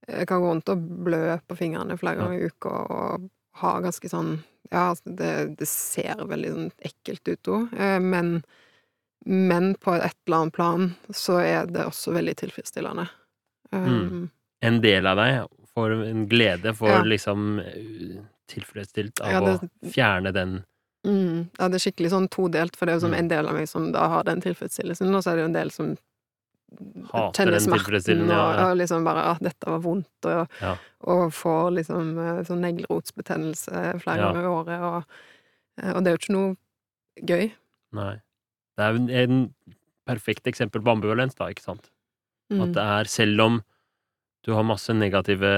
Jeg 0.08 0.26
kan 0.30 0.40
gå 0.40 0.48
rundt 0.48 0.68
og 0.70 0.78
blø 1.04 1.36
på 1.48 1.56
fingrene 1.58 1.98
flere 1.98 2.16
ganger 2.16 2.38
i 2.38 2.46
uka 2.46 2.70
og 2.70 3.30
ha 3.62 3.80
ganske 3.84 4.08
sånn 4.12 4.38
Ja, 4.70 4.88
altså, 4.90 5.12
det, 5.14 5.56
det 5.60 5.68
ser 5.70 6.24
veldig 6.26 6.48
sånn 6.50 6.70
ekkelt 6.88 7.28
ut 7.30 7.50
òg, 7.54 7.74
eh, 7.78 7.98
men 8.02 8.42
men 9.26 9.74
på 9.82 9.94
et 9.96 10.14
eller 10.26 10.36
annet 10.44 10.54
plan 10.54 10.94
så 11.10 11.40
er 11.42 11.66
det 11.66 11.82
også 11.86 12.12
veldig 12.14 12.34
tilfredsstillende. 12.38 13.08
Um, 13.72 14.28
En 14.62 14.80
del 14.80 15.06
av 15.06 15.16
deg 15.18 15.48
får 15.74 15.94
en 16.06 16.26
glede 16.30 16.74
for 16.76 16.88
Ja. 16.90 17.02
liksom 17.02 17.58
eh, 17.60 18.20
tilfredsstilt 18.48 19.20
av 19.20 19.32
Ja, 19.32 19.40
det- 19.40 19.60
å 19.60 19.90
fjerne 19.92 20.32
den 20.32 20.64
Mm, 21.06 21.50
ja, 21.58 21.68
det 21.68 21.74
er 21.78 21.90
skikkelig 21.90 22.10
sånn 22.10 22.28
todelt, 22.28 22.74
for 22.74 22.86
det 22.86 22.92
er 22.92 22.96
jo 22.96 23.00
som 23.06 23.10
Mm. 23.12 23.18
en 23.18 23.28
del 23.28 23.46
av 23.46 23.54
meg 23.54 23.68
som 23.68 23.92
da 23.92 24.08
har 24.08 24.24
den 24.24 24.40
tilfredsstillelsen, 24.40 25.14
og 25.14 25.22
så 25.22 25.30
er 25.30 25.36
det 25.36 25.42
jo 25.42 25.44
en 25.46 25.52
del 25.52 25.70
som 25.70 25.96
Hater 27.12 27.46
den 27.52 27.70
og, 27.72 28.28
ja, 28.28 28.38
ja. 28.58 28.64
og 28.66 28.76
liksom 28.76 29.04
bare 29.06 29.22
at 29.30 29.40
dette 29.44 29.70
var 29.70 29.78
vondt, 29.84 30.26
og, 30.26 30.48
Ja. 30.60 30.72
og 31.06 31.32
får 31.32 31.70
liksom 31.78 32.18
eh, 32.18 32.40
sånn 32.48 32.60
neglerotsbetennelse 32.64 34.00
flere 34.02 34.16
Ja. 34.18 34.32
ganger 34.32 34.42
i 34.42 34.50
året, 34.50 34.80
og, 34.82 35.04
eh, 35.82 35.92
og 35.94 36.02
det 36.02 36.10
er 36.10 36.16
jo 36.16 36.22
ikke 36.24 36.36
noe 36.36 36.56
gøy. 37.22 37.52
Nei. 37.92 38.14
Det 38.76 38.84
er 38.84 38.92
jo 38.92 38.98
en, 39.00 39.10
en 39.10 39.74
perfekt 40.06 40.46
eksempel 40.50 40.82
på 40.82 40.90
ambivalens, 40.96 41.34
da, 41.38 41.48
ikke 41.48 41.62
sant? 41.64 41.90
Mm. 42.52 42.60
At 42.62 42.72
det 42.76 42.82
er 42.82 43.04
selv 43.10 43.40
om 43.40 43.62
du 44.44 44.52
har 44.54 44.62
masse 44.62 44.92
negative 44.94 45.48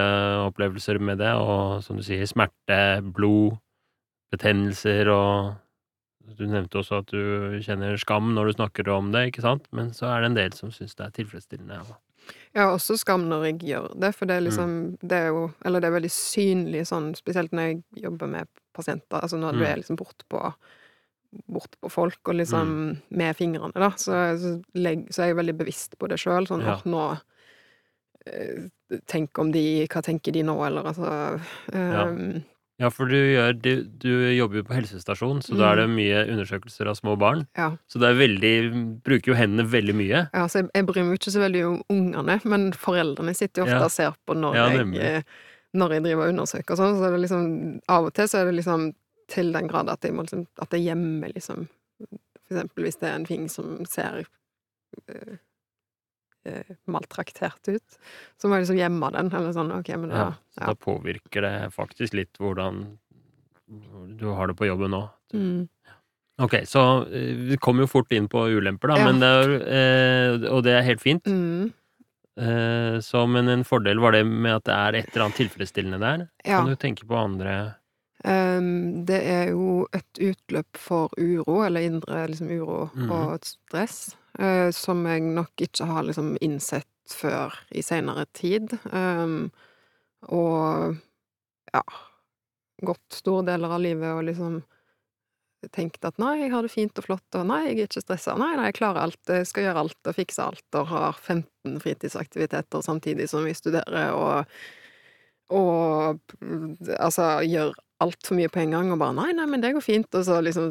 opplevelser 0.47 1.00
med 1.00 1.19
det, 1.19 1.33
og 1.35 1.83
som 1.85 1.97
du 1.99 2.03
sier, 2.03 2.25
smerte, 2.29 3.03
blod, 3.12 3.59
betennelser 4.33 5.09
og 5.12 5.57
Du 6.37 6.45
nevnte 6.47 6.79
også 6.83 6.99
at 7.01 7.07
du 7.07 7.59
kjenner 7.65 7.97
skam 7.99 8.35
når 8.35 8.47
du 8.51 8.53
snakker 8.59 8.89
om 8.93 9.13
det, 9.13 9.29
ikke 9.33 9.43
sant? 9.43 9.65
Men 9.73 9.91
så 9.97 10.07
er 10.13 10.21
det 10.21 10.27
en 10.33 10.35
del 10.37 10.53
som 10.53 10.71
syns 10.71 10.95
det 10.99 11.07
er 11.07 11.11
tilfredsstillende. 11.25 11.79
Ja. 11.81 11.97
Jeg 12.55 12.63
har 12.67 12.75
også 12.77 12.99
skam 12.99 13.25
når 13.31 13.45
jeg 13.47 13.59
gjør 13.71 13.95
det, 14.01 14.15
for 14.15 14.27
det 14.27 14.37
er 14.37 14.41
Mm. 14.41 14.47
liksom 14.51 14.99
Det 15.01 15.13
er 15.17 15.27
jo 15.29 15.55
Eller 15.65 15.81
det 15.81 15.89
er 15.89 16.01
veldig 16.01 16.11
synlig 16.13 16.83
sånn, 16.87 17.15
spesielt 17.17 17.53
når 17.53 17.61
jeg 17.69 17.83
jobber 18.03 18.27
med 18.29 18.49
pasienter, 18.75 19.21
altså 19.23 19.39
når 19.39 19.53
du 19.53 19.59
Mm. 19.59 19.67
er 19.73 19.77
liksom 19.77 19.97
bortpå 19.97 20.55
Bortpå 21.51 21.91
folk 21.91 22.19
og 22.29 22.35
liksom 22.37 23.01
med 23.11 23.37
fingrene, 23.37 23.73
da, 23.75 23.91
så, 23.91 24.37
så, 24.41 24.63
legg, 24.75 25.09
så 25.13 25.23
er 25.23 25.27
jeg 25.27 25.37
veldig 25.37 25.57
bevisst 25.59 25.99
på 25.99 26.09
det 26.09 26.17
sjøl. 26.19 26.47
Sånn 26.49 26.63
Ja. 26.65 26.81
nå 26.87 27.21
eh, 28.27 28.69
Tenk 29.07 29.39
om 29.39 29.51
de 29.53 29.87
Hva 29.87 30.03
tenker 30.03 30.33
de 30.33 30.43
nå, 30.43 30.57
eller 30.67 30.83
altså 30.85 31.41
ehm, 31.73 32.35
Ja, 32.37 32.41
for 32.95 33.11
du 33.11 33.17
gjør 33.19 33.57
Du, 33.59 33.71
du 33.99 34.11
jobber 34.37 34.61
jo 34.61 34.65
på 34.69 34.77
helsestasjon, 34.77 35.41
så 35.43 35.57
da 35.59 35.73
er 35.73 35.81
det 35.83 35.87
mye 35.91 36.21
undersøkelser 36.31 36.87
av 36.87 36.95
små 36.95 37.17
barn. 37.19 37.43
Ja. 37.59 37.73
Så 37.91 37.99
det 37.99 38.13
er 38.13 38.19
veldig 38.21 38.53
Bruker 39.03 39.33
jo 39.33 39.37
hendene 39.39 39.67
veldig 39.67 39.97
mye. 39.99 40.21
Ja, 40.31 40.45
så 40.47 40.61
jeg, 40.63 40.69
jeg 40.79 40.87
bryr 40.87 41.03
meg 41.09 41.19
ikke 41.19 41.35
så 41.35 41.43
veldig 41.43 41.65
om 41.67 41.81
ungene, 41.91 42.39
men 42.47 42.69
foreldrene 42.73 43.35
sitter 43.35 43.65
jo 43.65 43.67
ofte 43.67 43.81
Ja. 43.81 43.89
og 43.89 43.95
ser 43.97 44.15
på 44.29 44.37
når, 44.39 44.55
Ja, 44.61 44.69
jeg, 44.79 44.95
eh, 45.03 45.23
når 45.75 45.97
jeg 45.97 46.07
driver 46.07 46.23
og 46.29 46.33
undersøker 46.37 46.77
og 46.77 46.81
sånn. 46.85 46.97
Så 47.01 47.09
er 47.09 47.17
det 47.17 47.23
liksom 47.27 47.49
Av 47.99 48.07
og 48.07 48.15
til 48.15 48.31
så 48.31 48.39
er 48.45 48.45
det 48.53 48.55
liksom 48.61 48.87
til 49.29 49.53
den 49.53 49.67
grad 49.69 49.91
at 49.93 50.07
jeg 50.07 50.15
må 50.17 50.23
liksom 50.25 50.47
At 50.63 50.71
jeg 50.73 50.87
gjemmer 50.87 51.35
liksom 51.35 51.67
For 51.99 52.55
eksempel 52.55 52.87
hvis 52.87 52.97
det 53.03 53.11
er 53.11 53.19
en 53.19 53.27
ting 53.29 53.49
som 53.53 53.83
ser 53.91 54.23
eh, 55.11 55.37
eh, 56.47 56.75
maltraktert 56.87 57.68
ut, 57.73 57.99
så 58.40 58.49
må 58.49 58.57
jeg 58.59 58.66
liksom 58.66 58.78
gjemme 58.80 59.11
den, 59.16 59.33
eller 59.35 59.52
sånn 59.57 59.73
OK, 59.78 59.88
men 59.97 60.11
da 60.12 60.16
Ja, 60.23 60.28
ja. 60.61 60.66
da 60.71 60.75
påvirker 60.75 61.42
det 61.42 61.54
faktisk 61.75 62.14
litt 62.14 62.38
hvordan 62.38 62.99
du 64.18 64.26
har 64.33 64.49
det 64.49 64.57
på 64.57 64.66
jobben 64.68 64.90
nå. 64.95 65.02
Mm. 65.35 65.68
Ok, 66.40 66.54
så 66.71 66.85
eh, 67.11 67.35
vi 67.50 67.57
kommer 67.61 67.83
jo 67.85 67.90
fort 67.90 68.12
inn 68.14 68.28
på 68.30 68.47
ulemper, 68.49 68.88
da, 68.95 68.99
Ja. 69.02 69.04
men 69.11 69.21
det 69.21 69.28
er, 69.28 69.57
eh, 69.66 70.49
og 70.52 70.62
det 70.64 70.73
er 70.78 70.87
helt 70.87 71.02
fint. 71.02 71.26
Mm. 71.26 71.73
Eh, 72.38 73.00
så, 73.02 73.25
men 73.26 73.49
en 73.50 73.64
fordel 73.66 73.99
var 73.99 74.12
det 74.14 74.23
med 74.26 74.54
at 74.61 74.64
det 74.68 74.75
er 74.76 74.99
et 75.00 75.09
eller 75.12 75.25
annet 75.26 75.40
tilfredsstillende 75.42 75.99
der. 75.99 76.28
Kan 76.47 76.66
du 76.71 76.76
tenke 76.78 77.04
på 77.04 77.18
andre 77.18 77.75
det 78.19 79.19
er 79.31 79.53
jo 79.53 79.85
et 79.95 80.19
utløp 80.19 80.81
for 80.81 81.13
uro, 81.15 81.61
eller 81.63 81.87
indre 81.87 82.25
liksom, 82.27 82.51
uro 82.51 82.89
mm. 82.91 83.11
og 83.15 83.35
et 83.37 83.47
stress, 83.47 83.99
eh, 84.39 84.73
som 84.75 85.05
jeg 85.07 85.23
nok 85.23 85.67
ikke 85.69 85.87
har 85.87 86.03
liksom 86.09 86.33
innsett 86.43 87.15
før 87.15 87.55
i 87.71 87.85
seinere 87.87 88.27
tid. 88.35 88.75
Ehm, 88.91 89.49
og 90.35 90.99
ja 91.71 91.85
gått 92.83 93.13
store 93.13 93.47
deler 93.47 93.75
av 93.75 93.83
livet 93.83 94.13
og 94.15 94.25
liksom 94.29 94.59
tenkt 95.75 96.05
at 96.07 96.21
nei, 96.23 96.37
jeg 96.45 96.53
har 96.53 96.63
det 96.63 96.71
fint 96.71 97.01
og 97.01 97.07
flott, 97.09 97.27
og 97.35 97.47
nei, 97.49 97.65
jeg 97.67 97.75
er 97.75 97.89
ikke 97.89 98.03
stressa, 98.05 98.37
nei, 98.39 98.53
nei, 98.55 98.69
jeg 98.69 98.77
klarer 98.79 99.09
alt, 99.09 99.19
jeg 99.27 99.49
skal 99.51 99.67
gjøre 99.67 99.83
alt 99.83 100.11
og 100.11 100.15
fikse 100.15 100.45
alt, 100.45 100.67
og 100.79 100.91
har 100.93 101.17
15 101.19 101.81
fritidsaktiviteter 101.83 102.85
samtidig 102.87 103.27
som 103.33 103.43
vi 103.43 103.57
studerer, 103.59 104.15
og 104.15 104.47
og 105.50 106.19
altså 106.99 107.40
gjør 107.47 107.73
altfor 108.00 108.37
mye 108.38 108.49
på 108.52 108.61
en 108.62 108.71
gang, 108.76 108.93
og 108.95 108.99
bare 109.00 109.14
nei, 109.17 109.33
nei, 109.35 109.47
men 109.50 109.61
det 109.64 109.73
går 109.75 109.83
fint, 109.83 110.14
og 110.14 110.25
så 110.25 110.40
liksom 110.45 110.69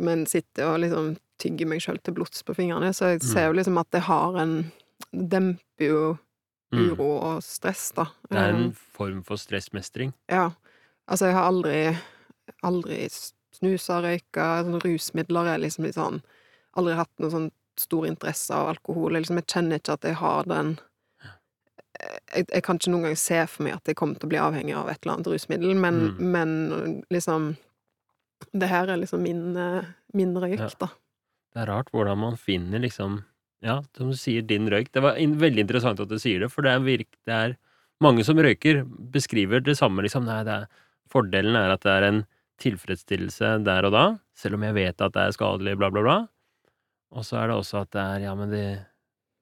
Men 0.00 0.24
sitter 0.26 0.70
og 0.72 0.80
liksom 0.80 1.16
tygger 1.42 1.66
meg 1.68 1.82
sjøl 1.82 1.98
til 2.02 2.14
blods 2.14 2.42
på 2.46 2.54
fingrene, 2.56 2.92
så 2.94 3.10
jeg 3.14 3.22
ser 3.26 3.48
jo 3.50 3.56
liksom 3.58 3.78
at 3.80 3.90
det 3.92 4.04
har 4.06 4.36
en 4.42 4.72
Demper 5.12 5.88
jo 5.90 6.04
Mm. 6.74 6.88
uro 6.90 7.06
og 7.22 7.42
stress, 7.44 7.92
da. 7.94 8.06
Det 8.30 8.38
er 8.40 8.48
en 8.50 8.64
Um, 8.64 8.72
form 8.72 9.22
for 9.22 9.36
stressmestring. 9.38 10.12
ja. 10.28 10.50
Altså, 11.06 11.26
jeg 11.26 11.34
har 11.34 11.46
aldri 11.52 11.96
Aldri 12.64 13.08
snusa, 13.54 14.00
røyka 14.02 14.64
Sånn 14.64 14.80
rusmidler 14.82 15.46
er 15.54 15.58
liksom 15.62 15.84
litt 15.84 15.94
sånn 15.94 16.20
Aldri 16.76 16.96
hatt 16.98 17.12
noe 17.20 17.30
sånn 17.30 17.50
stor 17.78 18.06
interesse 18.08 18.50
av 18.54 18.68
alkohol. 18.72 19.12
Jeg, 19.14 19.22
liksom, 19.22 19.36
jeg 19.36 19.46
kjenner 19.46 19.78
ikke 19.78 19.92
at 19.92 20.02
jeg 20.08 20.14
har 20.18 20.44
den 20.50 20.78
jeg, 22.34 22.46
jeg 22.52 22.62
kan 22.66 22.76
ikke 22.80 22.90
noen 22.92 23.02
gang 23.08 23.16
se 23.20 23.38
for 23.50 23.64
meg 23.66 23.74
at 23.78 23.90
jeg 23.90 23.96
kommer 23.96 24.18
til 24.20 24.28
å 24.28 24.32
bli 24.32 24.40
avhengig 24.42 24.74
av 24.76 24.88
et 24.92 24.98
eller 25.02 25.14
annet 25.16 25.30
rusmiddel, 25.32 25.74
men, 25.76 26.00
Mm. 26.14 26.18
men 26.34 27.04
liksom 27.12 27.56
Det 28.52 28.68
her 28.68 28.90
er 28.92 28.98
liksom 29.00 29.22
min, 29.22 29.56
eh, 29.56 29.84
min 30.12 30.34
røyk, 30.34 30.58
Ja. 30.58 30.68
da. 30.78 30.88
Det 31.54 31.62
er 31.62 31.66
rart 31.72 31.88
hvordan 31.92 32.18
man 32.18 32.36
finner 32.36 32.78
liksom 32.82 33.22
Ja, 33.62 33.80
som 33.96 34.10
du 34.10 34.16
sier, 34.16 34.42
din 34.46 34.68
røyk. 34.68 34.90
Det 34.92 35.00
var 35.00 35.16
in 35.16 35.38
veldig 35.40 35.60
interessant 35.64 35.98
at 35.98 36.08
du 36.08 36.16
sier 36.18 36.40
det, 36.40 36.50
for 36.52 36.60
det 36.60 36.72
er, 36.72 36.80
virk, 36.84 37.06
det 37.24 37.32
er 37.32 37.56
mange 38.02 38.22
som 38.22 38.36
røyker, 38.36 38.84
beskriver 39.10 39.62
det 39.64 39.78
samme, 39.78 40.02
liksom. 40.04 40.26
Nei, 40.26 40.42
det 40.44 40.52
er, 40.52 40.66
fordelen 41.08 41.56
er 41.56 41.70
at 41.72 41.80
det 41.80 41.90
er 41.94 42.02
en 42.10 42.26
tilfredsstillelse 42.60 43.64
der 43.64 43.86
og 43.88 43.92
da, 43.92 44.18
selv 44.36 44.54
om 44.58 44.62
jeg 44.66 44.74
vet 44.74 45.00
at 45.00 45.12
det 45.14 45.22
er 45.22 45.32
skadelig, 45.32 45.78
bla, 45.78 45.88
bla, 45.94 46.02
bla. 46.02 46.18
Og 47.14 47.24
så 47.24 47.38
er 47.40 47.48
det 47.48 47.56
også 47.56 47.80
at 47.84 47.90
det 47.94 48.02
er 48.02 48.20
Ja, 48.26 48.34
men 48.34 48.50
det 48.50 48.86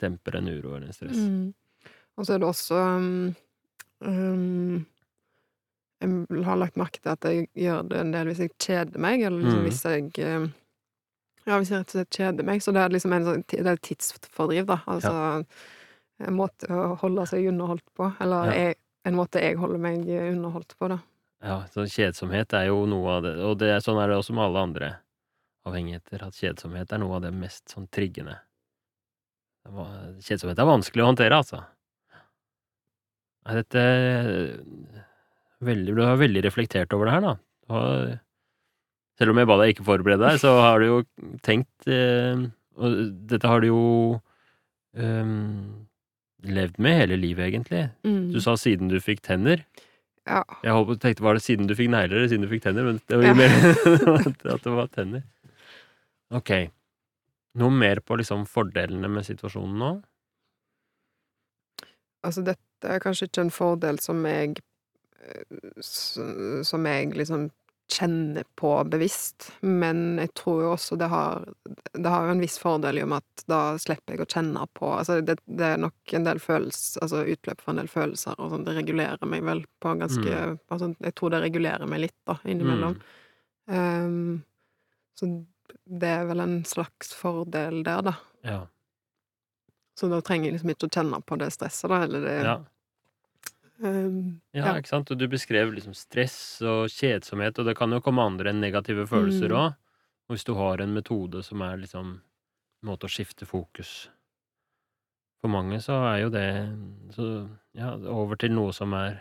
demper 0.01 0.37
en 0.39 0.49
uro 0.49 0.77
eller 0.77 0.87
en 0.87 0.93
stress. 0.93 1.17
Mm. 1.19 1.53
Og 2.19 2.27
så 2.27 2.35
er 2.35 2.43
det 2.43 2.49
også 2.49 2.79
um, 4.05 4.87
Jeg 6.03 6.45
har 6.45 6.59
lagt 6.61 6.77
merke 6.81 6.99
til 7.01 7.13
at 7.15 7.25
jeg 7.29 7.47
gjør 7.55 7.87
det 7.89 8.01
en 8.03 8.11
del 8.13 8.27
hvis 8.33 8.43
jeg 8.43 8.51
kjeder 8.59 8.99
meg, 9.01 9.23
eller 9.23 9.39
liksom 9.45 9.63
Mm. 9.63 9.69
hvis 9.69 9.83
jeg 9.87 10.35
um, 10.43 10.49
Ja, 11.47 11.57
hvis 11.59 11.71
jeg 11.73 11.81
rett 11.81 11.91
og 11.95 11.97
slett 11.99 12.11
kjeder 12.19 12.45
meg. 12.47 12.61
Så 12.63 12.73
det 12.75 12.83
er 12.85 12.89
liksom 12.95 13.13
en 13.17 13.25
sånn 13.27 13.45
det 13.51 13.67
er 13.67 13.77
tidsfordriv, 13.83 14.67
da. 14.67 14.77
Altså 14.87 15.13
en 16.23 16.37
måte 16.39 16.69
å 16.71 16.97
holde 17.01 17.25
seg 17.27 17.49
underholdt 17.51 17.87
på. 17.99 18.13
Eller 18.23 18.45
Ja. 18.47 18.53
jeg, 18.53 18.77
en 19.05 19.15
måte 19.19 19.41
jeg 19.43 19.57
holder 19.59 19.79
meg 19.83 20.05
underholdt 20.07 20.77
på, 20.79 20.89
da. 20.89 20.99
Ja, 21.43 21.65
så 21.75 21.83
kjedsomhet 21.91 22.53
er 22.55 22.67
jo 22.69 22.85
noe 22.87 23.09
av 23.17 23.23
det, 23.25 23.33
og 23.43 23.59
det, 23.59 23.73
sånn 23.83 23.99
er 23.99 24.07
det 24.13 24.17
også 24.21 24.33
med 24.35 24.45
alle 24.45 24.61
andre 24.63 24.91
avhengigheter, 25.67 26.23
at 26.23 26.35
kjedsomhet 26.39 26.93
er 26.93 26.99
noe 27.03 27.17
av 27.17 27.23
det 27.23 27.33
mest 27.35 27.67
sånn 27.75 27.89
triggende. 27.91 28.37
Kjedsomhet 30.23 30.59
er 30.59 30.67
vanskelig 30.71 31.03
å 31.03 31.09
håndtere, 31.11 31.35
altså. 31.43 31.65
Dette 33.43 33.83
veldig, 35.63 35.95
Du 35.97 36.03
har 36.05 36.19
veldig 36.21 36.43
reflektert 36.45 36.93
over 36.95 37.09
det 37.09 37.15
her, 37.17 37.25
da. 37.27 37.35
Du 37.67 37.75
har, 37.75 38.11
selv 39.19 39.35
om 39.35 39.41
jeg 39.43 39.49
ba 39.51 39.57
deg 39.63 39.73
ikke 39.75 39.87
forberede 39.89 40.29
deg, 40.29 40.41
så 40.43 40.53
har 40.63 40.83
du 40.83 40.87
jo 40.89 40.99
tenkt 41.47 41.89
eh, 41.91 42.45
Og 42.79 42.99
dette 43.31 43.49
har 43.51 43.63
du 43.65 43.69
jo 43.71 43.83
eh, 44.97 45.33
levd 46.43 46.79
med 46.83 46.99
hele 47.01 47.19
livet, 47.21 47.49
egentlig. 47.53 47.85
Mm. 48.07 48.31
Du 48.35 48.39
sa 48.43 48.55
siden 48.59 48.91
du 48.91 48.99
fikk 49.03 49.23
tenner. 49.27 49.65
Ja. 50.27 50.45
Jeg 50.63 50.71
håper, 50.75 50.99
tenkte 51.03 51.25
var 51.27 51.35
det 51.39 51.43
siden 51.43 51.67
du 51.67 51.75
fikk 51.75 51.91
negler 51.91 52.21
eller 52.21 52.31
siden 52.31 52.47
du 52.47 52.51
fikk 52.51 52.63
tenner, 52.69 52.87
men 52.87 53.01
det 53.11 53.19
var 53.19 53.27
jo 53.27 53.33
Ja. 53.33 53.39
mer 53.39 53.51
at 54.55 54.63
det 54.67 54.75
var 54.79 54.91
tenner. 54.95 55.23
Ok. 56.33 56.53
Noe 57.61 57.75
mer 57.75 57.99
på 58.01 58.17
liksom 58.17 58.47
fordelene 58.49 59.11
med 59.13 59.27
situasjonen 59.27 59.75
nå? 59.83 59.91
Altså, 62.23 62.45
dette 62.47 62.63
er 62.91 63.03
kanskje 63.03 63.29
ikke 63.29 63.47
en 63.47 63.55
fordel 63.55 63.99
som 64.03 64.23
jeg 64.27 64.61
eh, 65.23 65.83
Som 66.67 66.87
jeg 66.89 67.13
liksom 67.19 67.51
kjenner 67.93 68.47
på 68.57 68.71
bevisst, 68.89 69.51
men 69.61 70.17
jeg 70.17 70.31
tror 70.39 70.61
jo 70.63 70.69
også 70.73 70.97
det 70.97 71.09
har 71.13 71.43
Det 71.93 72.09
har 72.09 72.25
jo 72.25 72.35
en 72.35 72.41
viss 72.41 72.55
fordel 72.63 72.99
i 72.99 73.03
og 73.05 73.11
med 73.13 73.21
at 73.21 73.45
da 73.51 73.61
slipper 73.83 74.15
jeg 74.15 74.25
å 74.25 74.31
kjenne 74.31 74.63
på 74.79 74.89
Altså, 74.95 75.19
det, 75.21 75.37
det 75.45 75.67
er 75.75 75.83
nok 75.83 76.15
en 76.17 76.29
del 76.29 76.41
følelser 76.41 77.05
Altså 77.05 77.25
utløp 77.35 77.61
for 77.61 77.75
en 77.75 77.83
del 77.83 77.91
følelser 77.93 78.39
og 78.39 78.55
sånn. 78.55 78.65
Det 78.65 78.77
regulerer 78.79 79.29
meg 79.29 79.45
vel 79.45 79.65
på 79.83 79.97
ganske 80.01 80.23
ganske 80.23 80.59
Altså, 80.73 80.93
jeg 81.01 81.15
tror 81.19 81.35
det 81.35 81.43
regulerer 81.43 81.91
meg 81.91 82.07
litt, 82.07 82.19
da, 82.29 82.39
innimellom. 82.49 82.99
Mm. 83.67 83.77
Um, 83.77 84.43
så 85.19 85.29
det 85.85 86.09
er 86.09 86.27
vel 86.29 86.43
en 86.43 86.57
slags 86.69 87.13
fordel 87.15 87.83
der, 87.87 88.03
da. 88.03 88.15
Ja. 88.47 88.61
Så 89.99 90.09
da 90.09 90.21
trenger 90.25 90.49
jeg 90.49 90.57
liksom 90.57 90.71
ikke 90.73 90.89
å 90.89 90.95
kjenne 90.97 91.19
på 91.27 91.37
det 91.39 91.51
stresset, 91.53 91.89
da, 91.93 92.03
eller 92.07 92.21
det 92.25 92.37
Ja. 92.45 92.59
Um, 93.83 94.41
ja, 94.55 94.65
Ja. 94.67 94.75
ikke 94.79 94.89
sant? 94.89 95.11
Og 95.11 95.19
du 95.19 95.27
beskrev 95.29 95.73
liksom 95.75 95.95
stress 95.95 96.63
og 96.63 96.87
kjedsomhet, 96.89 97.59
og 97.59 97.67
det 97.67 97.77
kan 97.77 97.91
jo 97.91 98.01
komme 98.01 98.23
andre 98.23 98.51
enn 98.51 98.61
negative 98.61 99.07
følelser 99.11 99.51
Mm. 99.51 99.75
Og 100.29 100.37
hvis 100.37 100.45
du 100.45 100.55
har 100.55 100.81
en 100.81 100.95
metode 100.95 101.43
som 101.43 101.61
er 101.63 101.77
liksom 101.79 102.21
en 102.21 102.87
måte 102.89 103.05
å 103.05 103.11
skifte 103.11 103.45
fokus 103.47 104.09
For 105.43 105.49
mange 105.49 105.81
så 105.83 105.97
er 106.15 106.21
jo 106.23 106.29
det 106.31 106.79
så, 107.17 107.49
ja, 107.75 107.97
over 107.97 108.37
til 108.37 108.53
noe 108.53 108.71
som 108.73 108.93
er 108.95 109.21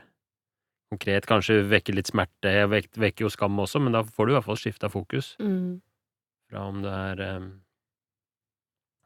konkret, 0.92 1.26
kanskje 1.26 1.64
vekker 1.68 1.96
litt 1.96 2.12
smerte, 2.12 2.68
vek, 2.70 2.92
vekker 2.94 3.22
jo 3.26 3.30
skam 3.30 3.58
også, 3.58 3.82
men 3.82 3.92
da 3.96 4.04
får 4.04 4.28
du 4.28 4.32
i 4.32 4.36
hvert 4.36 4.46
fall 4.46 4.60
skifta 4.60 4.90
fokus. 4.92 5.36
mm, 5.40 5.82
Fra 6.52 6.60
om 6.68 6.82
det 6.84 6.92
er 6.92 7.22
eh, 7.22 7.50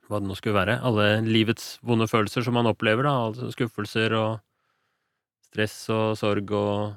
hva 0.10 0.22
det 0.22 0.30
nå 0.30 0.38
skulle 0.38 0.58
være, 0.58 0.80
alle 0.86 1.08
livets 1.26 1.76
vonde 1.86 2.08
følelser 2.10 2.46
som 2.46 2.58
man 2.58 2.70
opplever, 2.70 3.08
da, 3.08 3.16
altså 3.30 3.50
skuffelser 3.54 4.14
og 4.18 4.40
stress 5.48 5.78
og 5.94 6.16
sorg 6.20 6.52
og 6.56 6.96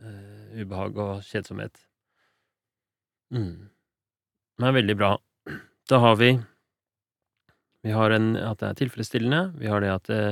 uh, 0.00 0.44
ubehag 0.56 1.00
og 1.02 1.24
kjedsomhet. 1.26 1.80
Mm. 3.34 3.68
Det 4.56 4.68
er 4.68 4.76
veldig 4.78 4.96
bra. 4.96 5.16
Da 5.90 5.98
har 6.02 6.14
vi 6.20 6.36
Vi 7.86 7.92
har 7.94 8.10
en, 8.10 8.32
at 8.36 8.58
det 8.58 8.68
er 8.68 8.78
tilfredsstillende, 8.80 9.52
vi 9.60 9.68
har 9.70 9.80
det 9.80 9.90
at 9.92 10.08
det, 10.10 10.22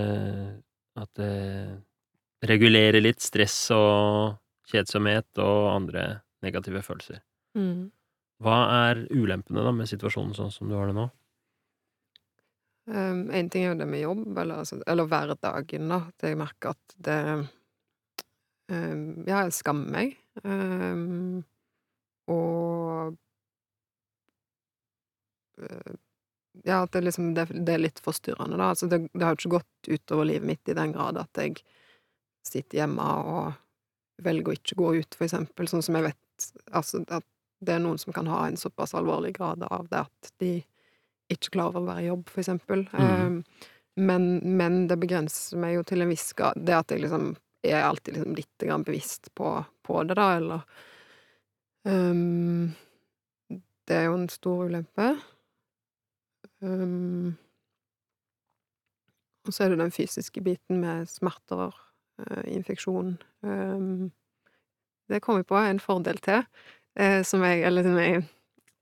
at 0.99 1.11
det 1.15 2.49
regulerer 2.51 2.99
litt 3.01 3.23
stress 3.23 3.71
og 3.71 4.41
kjedsomhet 4.67 5.39
og 5.39 5.69
andre 5.71 6.23
negative 6.43 6.83
følelser. 6.83 7.21
mm. 7.55 7.93
Hva 8.43 8.57
er 8.91 9.05
ulempene 9.15 9.63
da 9.63 9.71
med 9.71 9.87
situasjonen 9.87 10.35
sånn 10.35 10.51
som 10.51 10.69
du 10.69 10.75
har 10.75 10.91
det 10.91 10.97
nå? 10.97 11.07
Um, 12.87 13.31
en 13.33 13.49
ting 13.49 13.65
er 13.65 13.73
jo 13.73 13.81
det 13.81 13.87
med 13.89 14.03
jobb, 14.03 14.39
eller, 14.39 14.61
altså, 14.61 14.79
eller 14.87 15.09
hverdagen, 15.09 15.89
da. 15.89 16.01
At 16.11 16.27
jeg 16.29 16.39
merker 16.41 16.75
at 16.75 16.97
det 17.07 17.19
um, 18.69 19.25
Ja, 19.25 19.45
jeg 19.47 19.55
skammer 19.57 19.93
meg. 19.95 20.17
Um, 20.45 21.45
og 22.29 23.17
uh, 25.63 25.95
Ja, 26.65 26.83
at 26.83 26.93
det 26.93 27.07
liksom 27.07 27.33
det, 27.35 27.49
det, 27.51 27.73
er 27.73 27.83
litt 27.83 28.01
forstyrrende, 28.05 28.61
da. 28.61 28.71
Altså, 28.75 28.89
det, 28.91 29.07
det 29.13 29.25
har 29.25 29.35
jo 29.35 29.43
ikke 29.43 29.57
gått 29.57 29.91
utover 29.91 30.29
livet 30.29 30.49
mitt 30.53 30.71
i 30.71 30.77
den 30.77 30.93
grad 30.95 31.19
at 31.21 31.41
jeg 31.41 31.65
sitter 32.45 32.83
hjemme 32.83 33.05
og 33.25 33.55
velger 34.23 34.53
å 34.53 34.59
ikke 34.59 34.79
gå 34.79 34.91
ut, 35.01 35.17
for 35.17 35.27
eksempel, 35.27 35.69
sånn 35.71 35.83
som 35.83 35.97
jeg 35.99 36.11
vet 36.11 36.21
Altså, 36.75 37.01
at 37.15 37.25
det 37.65 37.77
er 37.77 37.83
noen 37.83 37.99
som 37.99 38.13
kan 38.13 38.27
ha 38.27 38.41
en 38.49 38.57
såpass 38.59 38.95
alvorlig 38.99 39.37
grad 39.37 39.63
av 39.63 39.87
det 39.91 40.01
at 40.03 40.31
de 40.43 40.53
ikke 41.37 41.55
klarer 41.57 41.81
å 41.81 41.87
være 41.87 42.05
i 42.05 42.09
jobb, 42.11 42.29
for 42.31 42.43
eksempel. 42.43 42.85
Mm. 42.93 43.05
Um, 43.05 43.71
men, 43.95 44.27
men, 44.59 44.81
det 44.91 44.99
begrenser 45.03 45.61
meg 45.63 45.77
jo 45.77 45.85
til 45.87 46.03
en 46.03 46.11
viss 46.11 46.33
grad 46.35 46.59
Det 46.59 46.75
at 46.75 46.91
jeg 46.91 47.05
liksom 47.05 47.29
er 47.65 47.85
alltid 47.87 48.17
liksom 48.17 48.35
litt 48.35 48.65
bevisst 48.85 49.31
på, 49.39 49.53
på, 49.87 50.03
det, 50.03 50.17
da, 50.19 50.27
eller 50.37 50.65
um, 51.89 52.75
Det 53.49 53.97
er 53.97 54.05
jo 54.09 54.19
en 54.19 54.29
stor 54.29 54.67
ulempe. 54.67 55.07
Um, 56.61 57.37
og 59.45 59.53
så 59.55 59.65
er 59.65 59.73
det 59.73 59.81
den 59.81 59.93
fysiske 59.93 60.41
biten 60.45 60.81
med 60.81 61.09
smerter, 61.09 61.73
uh, 62.21 62.45
infeksjon. 62.49 63.17
Um, 63.45 64.13
det 65.09 65.21
kom 65.25 65.41
jeg 65.41 65.49
på 65.49 65.61
en 65.61 65.81
fordel 65.81 66.21
til, 66.25 66.45
uh, 67.01 67.21
som 67.25 67.45
jeg 67.45 67.65
Eller 67.65 67.85
som 67.85 67.99
jeg 68.01 68.25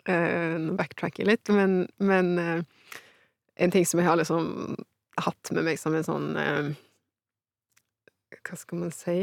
Nå 0.09 0.75
backtracker 0.79 1.29
litt, 1.29 1.47
men, 1.55 1.85
men 2.03 2.33
en 2.35 3.75
ting 3.75 3.87
som 3.87 4.01
jeg 4.01 4.09
har 4.09 4.19
liksom 4.19 4.75
hatt 5.23 5.53
med 5.55 5.69
meg 5.69 5.79
som 5.79 5.95
en 5.95 6.07
sånn 6.07 6.29
Hva 8.43 8.59
skal 8.59 8.81
man 8.81 8.91
si? 8.97 9.19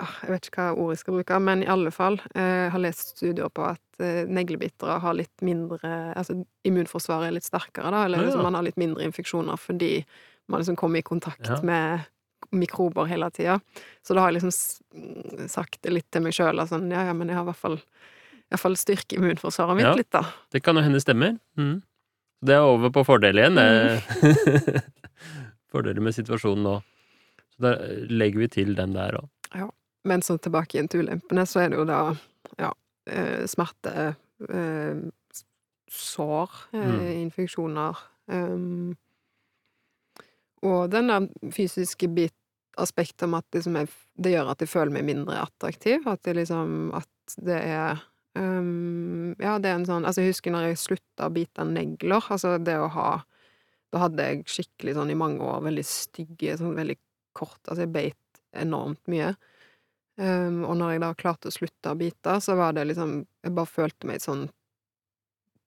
Ah, 0.00 0.12
jeg 0.24 0.32
vet 0.32 0.48
ikke 0.48 0.64
hva 0.64 0.80
ord 0.80 0.94
jeg 0.94 1.00
skal 1.02 1.16
bruke, 1.18 1.38
men 1.44 1.62
i 1.64 1.68
alle 1.68 1.90
fall 1.92 2.16
Jeg 2.32 2.40
eh, 2.40 2.68
har 2.72 2.80
lest 2.80 3.12
studier 3.18 3.50
på 3.52 3.66
at 3.68 4.00
eh, 4.00 4.22
neglebitere 4.28 4.96
har 5.02 5.16
litt 5.18 5.44
mindre 5.44 5.90
Altså 6.16 6.38
immunforsvaret 6.68 7.28
er 7.28 7.36
litt 7.36 7.48
sterkere, 7.48 7.92
da, 7.92 8.06
eller 8.06 8.24
liksom, 8.24 8.44
man 8.46 8.56
har 8.56 8.64
litt 8.64 8.80
mindre 8.80 9.04
infeksjoner 9.04 9.60
fordi 9.60 9.98
man 10.50 10.62
liksom 10.62 10.78
kommer 10.80 11.02
i 11.02 11.06
kontakt 11.06 11.46
ja. 11.46 11.58
med 11.66 12.08
mikrober 12.50 13.08
hele 13.10 13.30
tida. 13.34 13.58
Så 14.02 14.14
da 14.14 14.24
har 14.24 14.32
jeg 14.32 14.40
liksom 14.40 15.48
sagt 15.50 15.80
det 15.84 15.92
litt 15.94 16.08
til 16.10 16.24
meg 16.24 16.34
sjøl, 16.36 16.58
altså, 16.58 16.80
ja, 16.90 17.04
ja, 17.10 17.14
men 17.16 17.30
jeg 17.30 17.38
har 17.38 17.46
i 17.46 17.50
hvert 17.50 17.60
fall, 17.60 17.78
fall 18.58 18.78
styrke 18.78 19.18
immunforsvaret 19.18 19.78
mitt 19.78 19.88
ja, 19.88 19.94
litt, 19.98 20.10
da. 20.14 20.24
Det 20.52 20.62
kan 20.64 20.78
jo 20.78 20.84
hende 20.86 21.02
stemmer. 21.02 21.36
Mm. 21.60 21.80
Det 22.40 22.56
er 22.56 22.64
over 22.64 22.92
på 22.94 23.04
fordel 23.04 23.38
igjen. 23.38 23.60
Mm. 23.60 24.80
Fordeler 25.70 26.02
med 26.02 26.16
situasjonen 26.16 26.64
nå. 26.66 26.78
Så 27.54 27.66
da 27.66 27.74
legger 28.10 28.46
vi 28.46 28.48
til 28.56 28.74
den 28.78 28.96
der 28.96 29.20
òg. 29.20 29.28
Ja. 29.52 29.68
Men 30.08 30.22
så 30.24 30.38
tilbake 30.40 30.76
igjen 30.76 30.88
til 30.88 31.04
ulempene, 31.04 31.44
så 31.44 31.60
er 31.64 31.72
det 31.72 31.80
jo 31.80 31.84
da 31.88 32.00
ja, 32.56 32.70
eh, 33.10 33.44
smerte, 33.50 34.14
eh, 34.48 35.02
sår, 35.90 36.50
eh, 36.72 36.86
mm. 36.86 37.06
infeksjoner 37.18 37.98
um, 38.30 38.96
Og 40.62 40.90
der 40.92 41.26
fysiske 41.52 42.08
bit, 42.08 42.36
aspektet 42.82 43.26
om 43.26 43.36
at 43.38 43.46
liksom 43.54 43.78
jeg, 43.80 43.90
det 44.20 44.34
gjør 44.34 44.52
at 44.52 44.62
jeg 44.62 44.70
føler 44.72 44.94
meg 44.94 45.08
mindre 45.08 45.40
attraktiv. 45.42 46.06
At 46.10 46.22
det 46.26 46.36
liksom 46.38 46.92
At 46.96 47.36
det 47.40 47.58
er 47.58 48.00
um, 48.38 49.34
Ja, 49.40 49.58
det 49.58 49.70
er 49.70 49.78
en 49.78 49.88
sånn 49.88 50.06
Altså, 50.08 50.24
jeg 50.24 50.34
husker 50.34 50.54
når 50.54 50.70
jeg 50.70 50.82
slutta 50.82 51.28
å 51.28 51.34
bite 51.34 51.66
negler. 51.68 52.24
Altså, 52.32 52.56
det 52.58 52.78
å 52.80 52.90
ha 52.96 53.10
Da 53.92 54.04
hadde 54.06 54.26
jeg 54.26 54.48
skikkelig 54.50 54.96
sånn 54.98 55.12
i 55.12 55.18
mange 55.18 55.44
år 55.46 55.64
veldig 55.66 55.86
stygge, 55.86 56.58
sånn 56.60 56.78
veldig 56.78 56.98
kort 57.36 57.60
Altså, 57.66 57.84
jeg 57.84 57.94
beit 57.94 58.16
enormt 58.50 59.02
mye. 59.10 59.34
Um, 60.20 60.64
og 60.66 60.74
når 60.80 60.96
jeg 60.96 61.02
da 61.04 61.10
klarte 61.16 61.48
å 61.48 61.54
slutte 61.54 61.92
å 61.92 61.98
bite, 61.98 62.32
så 62.42 62.56
var 62.58 62.74
det 62.76 62.88
liksom 62.90 63.20
Jeg 63.44 63.54
bare 63.56 63.70
følte 63.70 64.10
meg 64.10 64.24
sånn 64.24 64.48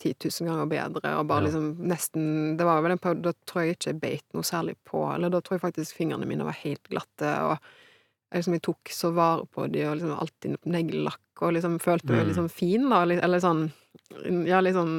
10 0.03 0.15
000 0.41 0.49
ganger 0.49 0.69
bedre, 0.71 1.13
og 1.19 1.29
bare 1.29 1.43
ja. 1.43 1.47
liksom 1.47 1.87
nesten 1.89 2.25
Det 2.59 2.67
var 2.67 2.83
vel 2.83 2.95
en 2.95 3.01
periode 3.01 3.31
da 3.31 3.47
tror 3.49 3.63
jeg 3.63 3.77
ikke 3.77 3.91
jeg 3.91 4.01
beit 4.01 4.25
noe 4.35 4.47
særlig 4.47 4.75
på, 4.87 5.01
eller 5.13 5.33
da 5.33 5.41
tror 5.41 5.57
jeg 5.57 5.63
faktisk 5.63 5.99
fingrene 5.99 6.27
mine 6.29 6.47
var 6.47 6.59
helt 6.61 6.83
glatte, 6.91 7.31
og 7.47 7.55
jeg, 7.55 8.41
liksom, 8.41 8.57
jeg 8.57 8.65
tok 8.65 8.93
så 8.97 9.13
vare 9.15 9.47
på 9.47 9.67
de, 9.73 9.85
og 9.87 9.97
liksom 9.99 10.15
alltid 10.17 10.69
neglelakk, 10.75 11.23
og 11.41 11.55
liksom 11.57 11.79
følte 11.83 12.11
meg 12.11 12.23
mm. 12.23 12.29
liksom 12.31 12.51
fin, 12.51 12.89
da, 12.91 13.03
eller 13.05 13.43
sånn 13.43 13.67
Ja, 14.49 14.59
liksom 14.63 14.91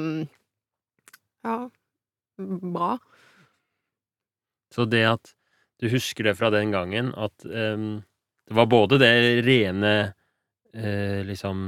Ja, 1.45 1.57
bra. 2.37 2.95
Så 4.73 4.87
det 4.89 5.05
at 5.07 5.35
du 5.79 5.87
husker 5.91 6.25
det 6.25 6.37
fra 6.39 6.49
den 6.51 6.71
gangen, 6.73 7.13
at 7.15 7.45
um 7.45 8.03
det 8.47 8.53
var 8.53 8.65
både 8.65 8.97
det 8.97 9.41
rene 9.41 10.13
eh, 10.73 11.25
liksom 11.25 11.59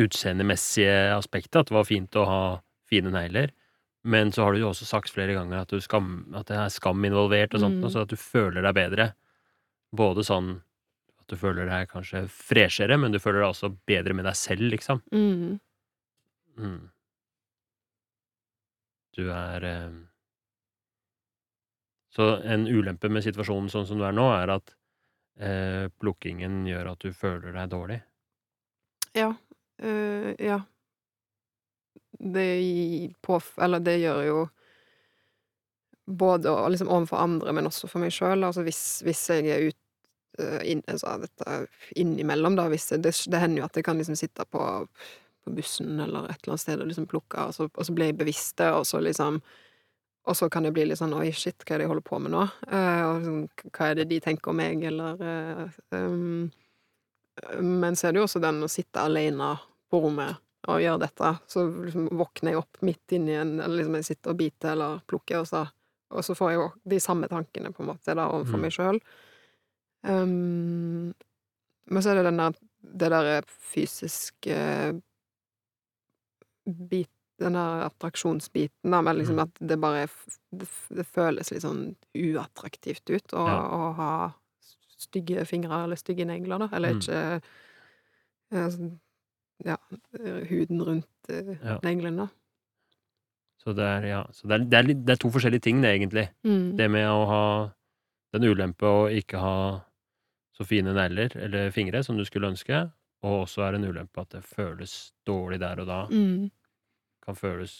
utseendemessige 0.00 1.14
aspektet, 1.14 1.60
at 1.60 1.70
det 1.70 1.76
var 1.76 1.86
fint 1.88 2.16
å 2.18 2.24
ha 2.28 2.42
fine 2.90 3.12
negler, 3.14 3.52
men 4.04 4.32
så 4.32 4.44
har 4.44 4.52
du 4.52 4.60
jo 4.60 4.70
også 4.72 4.86
sagt 4.88 5.12
flere 5.14 5.36
ganger 5.36 5.62
at, 5.62 5.72
skam, 5.80 6.16
at 6.36 6.50
det 6.50 6.58
er 6.60 6.72
skam 6.72 7.04
involvert, 7.08 7.54
og 7.56 7.62
sånt, 7.62 7.80
mm. 7.80 7.90
så 7.92 8.02
at 8.04 8.12
du 8.12 8.18
føler 8.20 8.60
deg 8.66 8.76
bedre. 8.76 9.06
Både 9.96 10.24
sånn 10.26 10.58
at 11.22 11.32
du 11.32 11.38
føler 11.40 11.70
deg 11.70 11.88
kanskje 11.88 12.26
freshere, 12.28 12.98
men 13.00 13.14
du 13.14 13.20
føler 13.22 13.40
deg 13.40 13.54
også 13.54 13.70
bedre 13.88 14.16
med 14.16 14.28
deg 14.28 14.36
selv, 14.36 14.66
liksom. 14.74 15.00
Mm. 15.14 15.54
Mm. 16.60 16.82
Du 19.16 19.22
er 19.32 19.68
eh... 19.70 19.94
Så 22.14 22.28
en 22.46 22.68
ulempe 22.68 23.08
med 23.10 23.24
situasjonen 23.24 23.72
sånn 23.72 23.88
som 23.88 23.98
du 23.98 24.04
er 24.06 24.14
nå, 24.14 24.28
er 24.36 24.52
at 24.54 24.76
eh, 25.40 25.88
plukkingen 25.98 26.60
gjør 26.68 26.92
at 26.92 27.02
du 27.02 27.16
føler 27.16 27.56
deg 27.56 27.72
dårlig? 27.72 27.98
Ja. 29.16 29.32
Øh, 29.82 30.34
ja. 30.38 30.60
Det 32.18 33.14
på 33.22 33.40
Eller 33.60 33.78
det 33.80 33.98
gjør 33.98 34.22
jo 34.22 34.48
både 36.06 36.52
liksom 36.68 36.88
overfor 36.88 37.16
andre, 37.16 37.52
men 37.52 37.66
også 37.66 37.88
for 37.88 38.02
meg 38.02 38.12
sjøl. 38.12 38.44
Altså 38.44 38.62
hvis, 38.62 39.00
hvis, 39.04 39.22
jeg 39.30 39.48
er 39.48 39.68
ut, 39.70 39.78
uh, 40.38 40.60
inn, 40.68 40.82
altså 40.88 41.16
dette 41.22 41.66
innimellom, 41.96 42.56
da, 42.58 42.68
jeg, 42.68 43.00
det, 43.02 43.14
det, 43.32 43.40
hender 43.40 43.62
jo 43.62 43.68
at 43.68 43.76
jeg 43.76 43.86
kan 43.86 43.96
liksom 43.96 44.18
sitte 44.18 44.44
på, 44.44 44.64
på 45.44 45.54
bussen 45.56 46.00
eller 46.00 46.28
et 46.28 46.42
eller 46.42 46.54
annet 46.54 46.64
sted 46.64 46.80
og 46.80 46.90
liksom 46.90 47.08
plukke, 47.08 47.48
og 47.48 47.54
så, 47.56 47.70
og 47.72 47.88
så 47.88 47.96
blir 47.96 48.12
jeg 48.12 48.18
bevisst 48.20 48.58
det, 48.60 48.68
og 48.72 48.84
så 48.86 49.00
liksom 49.00 49.40
og 50.24 50.36
så 50.36 50.48
kan 50.48 50.64
det 50.64 50.72
bli 50.72 50.86
litt 50.88 50.96
sånn 50.96 51.12
oi, 51.12 51.28
shit, 51.36 51.66
hva 51.66 51.74
er 51.74 51.82
det 51.82 51.84
jeg 51.84 51.90
holder 51.90 52.04
på 52.06 52.18
med 52.24 52.32
nå? 52.32 52.46
Uh, 52.64 53.02
og 53.10 53.24
sånn, 53.26 53.40
hva 53.76 53.90
er 53.90 53.98
det 53.98 54.06
de 54.08 54.20
tenker 54.24 54.52
om 54.54 54.56
meg, 54.56 54.84
eller 54.88 55.20
uh, 55.20 55.74
um, 55.92 56.46
Men 57.60 57.96
så 57.96 58.08
er 58.08 58.14
det 58.14 58.22
jo 58.22 58.26
også 58.28 58.42
den 58.42 58.62
å 58.62 58.70
sitte 58.70 59.02
alene 59.02 59.54
på 59.90 60.00
rommet 60.04 60.40
og 60.70 60.80
gjøre 60.80 61.02
dette. 61.02 61.30
Så 61.50 61.64
liksom 61.68 62.08
våkner 62.16 62.54
jeg 62.54 62.62
opp 62.62 62.80
midt 62.86 63.14
inni 63.16 63.34
en 63.36 63.58
Eller 63.60 63.82
liksom 63.82 63.98
jeg 63.98 64.08
sitter 64.08 64.32
og 64.32 64.38
biter 64.40 64.72
eller 64.72 65.00
plukker, 65.10 65.42
og 65.42 65.48
så, 65.50 65.64
og 66.14 66.24
så 66.24 66.36
får 66.38 66.52
jeg 66.52 66.60
jo 66.60 66.68
de 66.94 67.00
samme 67.02 67.28
tankene, 67.30 67.72
på 67.74 67.84
en 67.84 67.90
måte, 67.92 68.14
da, 68.14 68.28
overfor 68.32 68.60
mm. 68.60 68.64
meg 68.64 68.76
sjøl. 68.76 69.00
Um, 70.04 71.12
men 71.90 72.04
så 72.04 72.12
er 72.12 72.20
det 72.20 72.28
den 72.30 72.40
der 72.40 72.56
det 72.84 73.10
derre 73.12 73.36
fysiske 73.48 74.56
bit 76.64 77.10
den 77.42 77.56
der 77.58 77.88
attraksjonsbiten, 77.88 78.92
da, 78.92 79.00
men 79.02 79.18
liksom 79.18 79.40
mm. 79.40 79.42
at 79.42 79.56
det 79.58 79.78
bare 79.82 80.04
det, 80.54 80.68
det, 80.94 81.04
føles 81.08 81.50
litt 81.50 81.64
sånn 81.64 81.82
uattraktivt 82.14 83.10
ut 83.10 83.34
å, 83.34 83.46
ja. 83.48 83.56
å, 83.58 83.88
ha 83.98 84.10
stygge 85.04 85.44
fingre 85.48 85.82
eller 85.84 86.00
stygge 86.00 86.26
negler, 86.28 86.64
da, 86.64 86.68
eller 86.76 86.94
mm. 86.94 87.02
ikke 87.02 87.18
mm. 88.80 88.94
Ja, 89.64 89.76
huden 90.50 90.82
rundt 90.82 91.30
uh, 91.30 91.52
ja. 91.54 91.76
neglene, 91.84 92.24
da. 92.26 92.28
Så 93.62 93.72
det 93.72 93.84
er, 93.86 94.06
ja, 94.10 94.22
så 94.34 94.48
det 94.50 94.56
er, 94.56 94.64
det 94.68 94.78
er, 94.78 94.88
det 95.06 95.14
er 95.14 95.20
to 95.22 95.30
forskjellige 95.32 95.64
ting, 95.64 95.78
det, 95.80 95.94
egentlig. 95.94 96.26
Mm. 96.44 96.74
Det 96.76 96.88
med 96.90 97.06
å 97.08 97.22
ha 97.30 97.44
den 98.34 98.48
ulempe 98.50 98.90
å 98.90 99.06
ikke 99.14 99.40
ha 99.40 99.54
så 100.54 100.66
fine 100.66 100.92
negler 100.94 101.32
eller 101.38 101.70
fingre 101.74 102.02
som 102.04 102.18
du 102.18 102.26
skulle 102.28 102.50
ønske, 102.50 102.82
og 103.24 103.46
også 103.46 103.64
er 103.64 103.78
en 103.78 103.86
ulempe 103.86 104.20
at 104.20 104.34
det 104.34 104.42
føles 104.44 105.14
dårlig 105.26 105.62
der 105.62 105.80
og 105.80 105.88
da. 105.88 106.02
Mm 106.10 106.50
kan 107.24 107.36
føles 107.36 107.74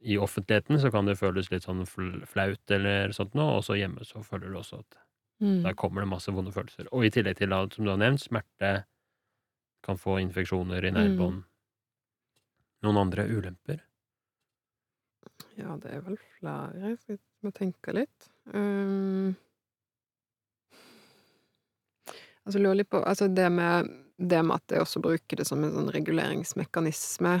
I 0.00 0.18
offentligheten 0.18 0.80
så 0.80 0.90
kan 0.94 1.08
det 1.08 1.18
føles 1.18 1.50
litt 1.50 1.66
sånn 1.66 1.82
flaut 1.86 2.74
eller 2.74 3.14
sånt 3.14 3.34
noe, 3.38 3.58
og 3.58 3.64
så 3.66 3.78
hjemme 3.78 4.06
så 4.06 4.22
føler 4.22 4.52
du 4.52 4.60
også 4.60 4.82
at 4.84 4.98
mm. 5.40 5.62
der 5.66 5.76
kommer 5.78 6.04
det 6.04 6.10
masse 6.10 6.32
vonde 6.34 6.52
følelser. 6.54 6.88
Og 6.92 7.06
i 7.06 7.12
tillegg 7.14 7.40
til 7.40 7.54
som 7.54 7.84
du 7.84 7.90
har 7.92 8.00
nevnt, 8.00 8.24
smerte, 8.24 8.72
kan 9.84 9.98
få 9.98 10.18
infeksjoner 10.22 10.84
i 10.84 10.94
nærbånd. 10.94 11.42
Mm. 11.42 11.44
Noen 12.86 13.00
andre 13.00 13.26
ulemper? 13.26 13.82
Ja, 15.58 15.74
det 15.82 15.90
er 15.94 16.02
vel 16.06 16.18
flere. 16.38 16.96
Jeg 17.08 17.18
vi 17.42 17.52
tenke 17.54 17.94
litt. 17.94 18.30
Um, 18.54 19.36
Altså, 22.48 22.62
lurer 22.64 22.78
litt 22.80 22.88
på 22.88 23.02
Altså, 23.04 23.26
det 23.28 23.50
med 23.52 23.90
det 24.18 24.38
med 24.42 24.56
at 24.56 24.72
jeg 24.72 24.82
også 24.82 25.02
bruker 25.04 25.38
det 25.38 25.44
som 25.46 25.60
en 25.62 25.74
sånn 25.74 25.90
reguleringsmekanisme, 25.94 27.36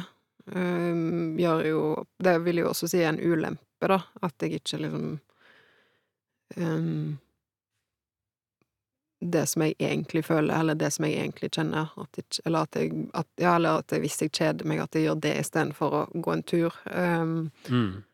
um, 0.54 1.38
gjør 1.40 1.64
jo 1.66 1.80
Det 2.22 2.36
vil 2.44 2.60
jo 2.62 2.68
også 2.70 2.90
si 2.92 3.00
en 3.02 3.18
ulempe, 3.18 3.88
da, 3.88 3.98
at 4.22 4.44
jeg 4.44 4.60
ikke 4.60 4.78
liksom 4.84 5.08
ehm, 6.56 7.16
Det 9.20 9.46
som 9.48 9.62
jeg 9.62 9.74
egentlig 9.82 10.22
føler, 10.24 10.54
eller 10.60 10.74
det 10.78 10.92
som 10.94 11.04
jeg 11.04 11.16
egentlig 11.18 11.50
kjenner, 11.50 11.88
at 11.98 12.16
jeg, 12.16 12.24
Eller 12.46 12.58
at 12.62 12.76
jeg 12.76 12.92
at, 13.14 13.26
Ja, 13.38 13.56
eller 13.56 13.78
at 13.78 13.90
jeg, 13.90 14.00
hvis 14.00 14.20
jeg 14.22 14.30
kjeder 14.32 14.64
meg, 14.64 14.78
at 14.80 14.94
jeg 14.94 15.08
gjør 15.08 15.20
det 15.20 15.32
istedenfor 15.40 15.90
å 15.90 16.22
gå 16.22 16.32
en 16.32 16.42
tur. 16.42 16.74
Um, 16.86 17.50
Mm. 17.68 18.04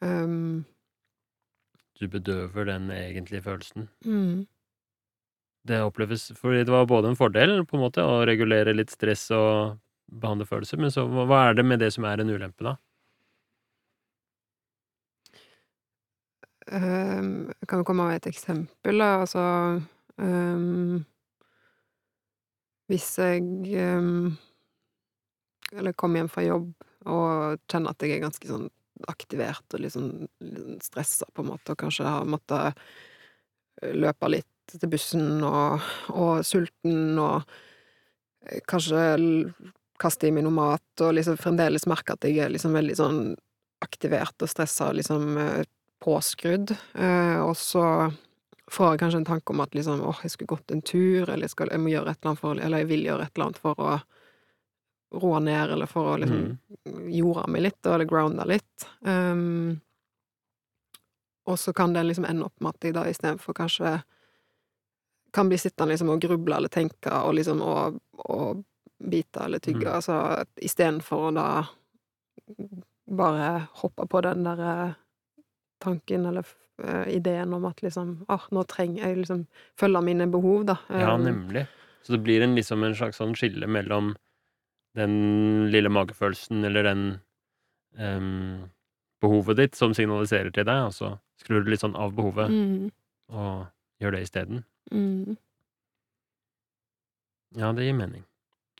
um, 0.00 0.64
Du 2.00 2.08
bedøver 2.08 2.64
den 2.66 2.90
egentlige 2.90 3.42
følelsen. 3.42 3.88
mm. 4.04 4.46
Det 5.66 5.80
oppleves 5.82 6.30
Fordi 6.38 6.64
det 6.64 6.70
var 6.70 6.86
både 6.86 7.08
en 7.08 7.16
fordel, 7.16 7.64
på 7.66 7.76
en 7.76 7.82
måte, 7.82 7.98
å 8.00 8.24
regulere 8.26 8.72
litt 8.74 8.90
stress 8.90 9.30
og 9.30 9.78
behandle 10.08 10.46
følelser, 10.46 10.78
men 10.78 10.90
så 10.90 11.02
hva 11.08 11.50
er 11.50 11.54
det 11.54 11.64
med 11.64 11.80
det 11.80 11.92
som 11.92 12.04
er 12.04 12.20
en 12.20 12.30
ulempe, 12.30 12.62
da? 12.62 12.76
Um, 16.72 17.52
kan 17.68 17.78
vi 17.78 17.84
komme 17.84 18.06
med 18.08 18.16
et 18.16 18.26
eksempel, 18.32 18.98
da. 18.98 19.20
Altså 19.22 19.42
Hvis 22.86 23.08
jeg 23.20 23.42
ehm, 23.76 24.30
Eller 25.74 25.92
kommer 25.92 26.22
hjem 26.22 26.30
fra 26.32 26.44
jobb 26.46 26.70
og 27.06 27.60
kjenner 27.70 27.92
at 27.92 28.02
jeg 28.02 28.16
er 28.16 28.22
ganske 28.24 28.48
sånn 28.48 28.70
aktivert 29.12 29.74
og 29.76 29.82
litt 29.82 29.92
sånn, 29.92 30.24
stressa, 30.82 31.28
på 31.36 31.44
en 31.44 31.50
måte, 31.52 31.74
og 31.74 31.78
kanskje 31.82 32.06
har 32.08 32.24
måttet 32.26 32.78
løpe 33.94 34.30
litt 34.32 34.72
til 34.72 34.90
bussen 34.90 35.44
og, 35.46 35.84
og 36.10 36.40
sulten 36.46 37.18
og 37.20 37.44
eh, 38.48 38.62
kanskje 38.66 39.02
kaste 40.00 40.28
i 40.28 40.32
meg 40.34 40.44
noe 40.46 40.56
mat, 40.56 40.86
og 41.00 41.14
liksom 41.16 41.38
fremdeles 41.40 41.86
merke 41.88 42.16
at 42.16 42.26
jeg 42.26 42.40
er 42.42 42.52
liksom 42.52 42.74
veldig 42.76 42.96
sånn 42.98 43.20
aktivert 43.84 44.42
og 44.42 44.50
stressa, 44.50 44.90
liksom 44.96 45.36
eh, 45.40 45.62
påskrudd. 46.04 46.74
Eh, 46.98 47.38
og 47.40 47.54
så 47.60 47.84
får 48.70 48.90
jeg 48.92 48.98
kanskje 49.00 49.18
en 49.22 49.24
tanke 49.28 49.52
om 49.54 49.60
at 49.62 49.74
liksom, 49.74 50.00
åh, 50.02 50.18
jeg 50.22 50.30
skulle 50.34 50.48
gått 50.56 50.70
en 50.74 50.82
tur, 50.82 51.28
eller 51.28 51.44
jeg, 51.46 51.50
skal, 51.54 51.68
jeg 51.70 51.80
må 51.80 51.90
gjøre 51.92 52.10
et 52.10 52.18
eller 52.20 52.30
annet 52.32 52.40
for 52.40 52.58
Eller 52.60 52.78
jeg 52.82 52.88
vil 52.90 53.04
gjøre 53.06 53.22
et 53.28 53.36
eller 53.36 53.46
annet 53.46 53.58
for 53.62 53.74
å 53.78 54.00
roe 55.22 55.38
ned, 55.40 55.70
eller 55.70 55.86
for 55.86 56.12
å 56.14 56.16
liksom 56.18 56.58
Mm. 56.86 57.12
jorde 57.14 57.46
meg 57.48 57.62
litt, 57.62 57.86
eller 57.86 58.04
grounda 58.04 58.44
litt. 58.44 58.88
Um, 59.06 59.80
og 61.46 61.58
så 61.58 61.72
kan 61.72 61.92
det 61.94 62.02
liksom 62.04 62.24
ende 62.26 62.44
opp 62.48 62.60
med 62.60 62.74
at 62.74 62.84
jeg 62.88 62.94
da 62.94 63.04
istedenfor 63.06 63.54
kanskje 63.54 64.02
kan 65.32 65.48
bli 65.48 65.58
sittende 65.58 65.92
liksom 65.92 66.10
og 66.10 66.20
gruble 66.20 66.56
eller 66.56 66.68
tenke 66.68 67.12
og 67.22 67.34
liksom 67.38 67.62
og, 67.62 68.00
og 68.26 68.64
bite 68.98 69.44
eller 69.44 69.58
tygge, 69.62 69.86
Mm. 69.86 69.94
altså 69.94 70.44
istedenfor 70.56 71.28
å 71.30 71.34
da 71.34 71.46
bare 73.06 73.66
hoppe 73.82 74.06
på 74.10 74.20
den 74.26 74.42
derre 74.44 74.94
tanken 75.82 76.26
eller 76.26 76.46
eh, 76.84 77.08
ideen 77.16 77.52
om 77.56 77.64
at 77.68 77.80
liksom 77.82 78.24
ah, 78.28 78.44
nå 78.50 78.62
trenger 78.68 79.02
jeg 79.06 79.16
liksom 79.22 79.46
følge 79.80 80.02
mine 80.02 80.26
behov, 80.32 80.64
da. 80.66 80.76
Ja, 80.90 81.14
Um, 81.16 81.24
nemlig. 81.24 81.66
Så 82.02 82.12
det 82.14 82.22
blir 82.22 82.42
en 82.42 82.54
liksom 82.54 82.84
en 82.86 82.94
slags 82.94 83.18
sånn 83.18 83.34
skille 83.34 83.66
mellom 83.66 84.14
den 84.96 85.68
lille 85.72 85.90
magefølelsen 85.92 86.64
eller 86.64 86.82
den 86.86 87.02
um, 87.98 88.70
behovet 89.20 89.56
ditt 89.58 89.74
som 89.76 89.92
signaliserer 89.96 90.52
til 90.54 90.64
deg, 90.68 90.86
og 90.86 90.94
så 90.94 91.18
skrur 91.40 91.64
du 91.64 91.70
litt 91.72 91.82
sånn 91.82 91.96
av 91.96 92.14
behovet 92.16 92.48
Mm, 92.52 92.90
og 93.32 93.66
gjør 94.00 94.12
det 94.16 94.22
isteden. 94.28 94.64
mm, 94.92 95.36
Ja, 97.56 97.72
det 97.72 97.86
gir 97.86 97.94
mening. 97.96 98.24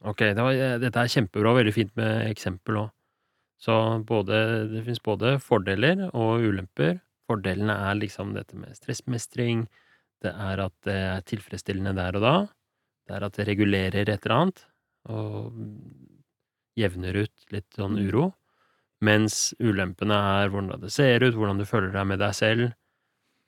Ok, 0.05 0.19
det 0.37 0.37
var, 0.45 0.53
eh, 0.53 0.79
dette 0.79 1.01
er 1.01 1.09
kjempebra, 1.09 1.55
veldig 1.57 1.73
fint 1.73 1.93
med 1.97 2.27
eksempel 2.31 2.77
òg. 2.83 2.91
Så 3.59 4.05
både, 4.05 4.69
det 4.69 4.83
finnes 4.85 5.01
både 5.01 5.39
fordeler 5.41 6.11
og 6.13 6.45
ulemper. 6.45 7.01
Fordelene 7.27 7.75
er 7.91 7.99
liksom 7.99 8.35
dette 8.37 8.57
med 8.59 8.77
stressmestring, 8.79 9.67
det 10.23 10.33
er 10.33 10.63
at 10.65 10.75
det 10.87 10.95
er 10.97 11.25
tilfredsstillende 11.29 11.95
der 11.99 12.17
og 12.19 12.25
da, 12.25 12.35
det 13.07 13.17
er 13.19 13.27
at 13.27 13.37
det 13.39 13.47
regulerer 13.49 14.09
et 14.09 14.25
eller 14.27 14.37
annet, 14.37 14.63
og 15.11 15.53
jevner 16.77 17.17
ut 17.25 17.47
litt 17.55 17.69
sånn 17.77 17.97
Mm. 17.97 18.09
uro. 18.09 18.25
Mens 19.01 19.55
ulempene 19.61 20.17
er 20.41 20.49
hvordan 20.49 20.81
det 20.81 20.93
ser 20.93 21.23
ut, 21.23 21.35
hvordan 21.35 21.59
du 21.59 21.65
føler 21.69 21.93
deg 21.93 22.07
med 22.07 22.19
deg 22.19 22.35
selv, 22.35 22.73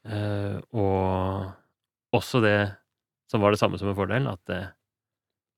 eh, 0.04 0.60
og 0.72 1.52
også 2.14 2.42
det 2.44 2.76
som 3.30 3.40
var 3.40 3.52
det 3.52 3.60
samme 3.60 3.78
som 3.78 3.88
en 3.88 3.96
fordel, 3.96 4.28
at 4.28 4.40
det 4.46 4.62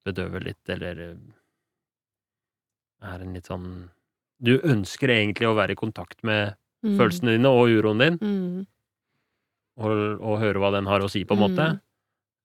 bedøver 0.06 0.44
litt, 0.44 0.62
eller 0.68 1.00
eh, 1.10 1.16
er 3.02 3.20
en 3.24 3.34
litt 3.34 3.46
sånn 3.50 3.90
Du 4.42 4.56
ønsker 4.64 5.10
egentlig 5.12 5.48
å 5.48 5.56
være 5.56 5.74
i 5.74 5.80
kontakt 5.80 6.22
med 6.24 6.54
mm, 6.84 6.96
følelsene 6.98 7.34
dine 7.36 7.48
og 7.52 7.68
uroen 7.70 7.98
din, 8.02 8.18
mm, 8.20 8.66
og, 9.80 10.20
og 10.20 10.38
høre 10.42 10.60
hva 10.60 10.70
den 10.74 10.86
har 10.90 11.00
å 11.00 11.08
si, 11.10 11.24
på 11.24 11.36
en 11.36 11.42
måte. 11.46 11.66
mm. 11.74 11.80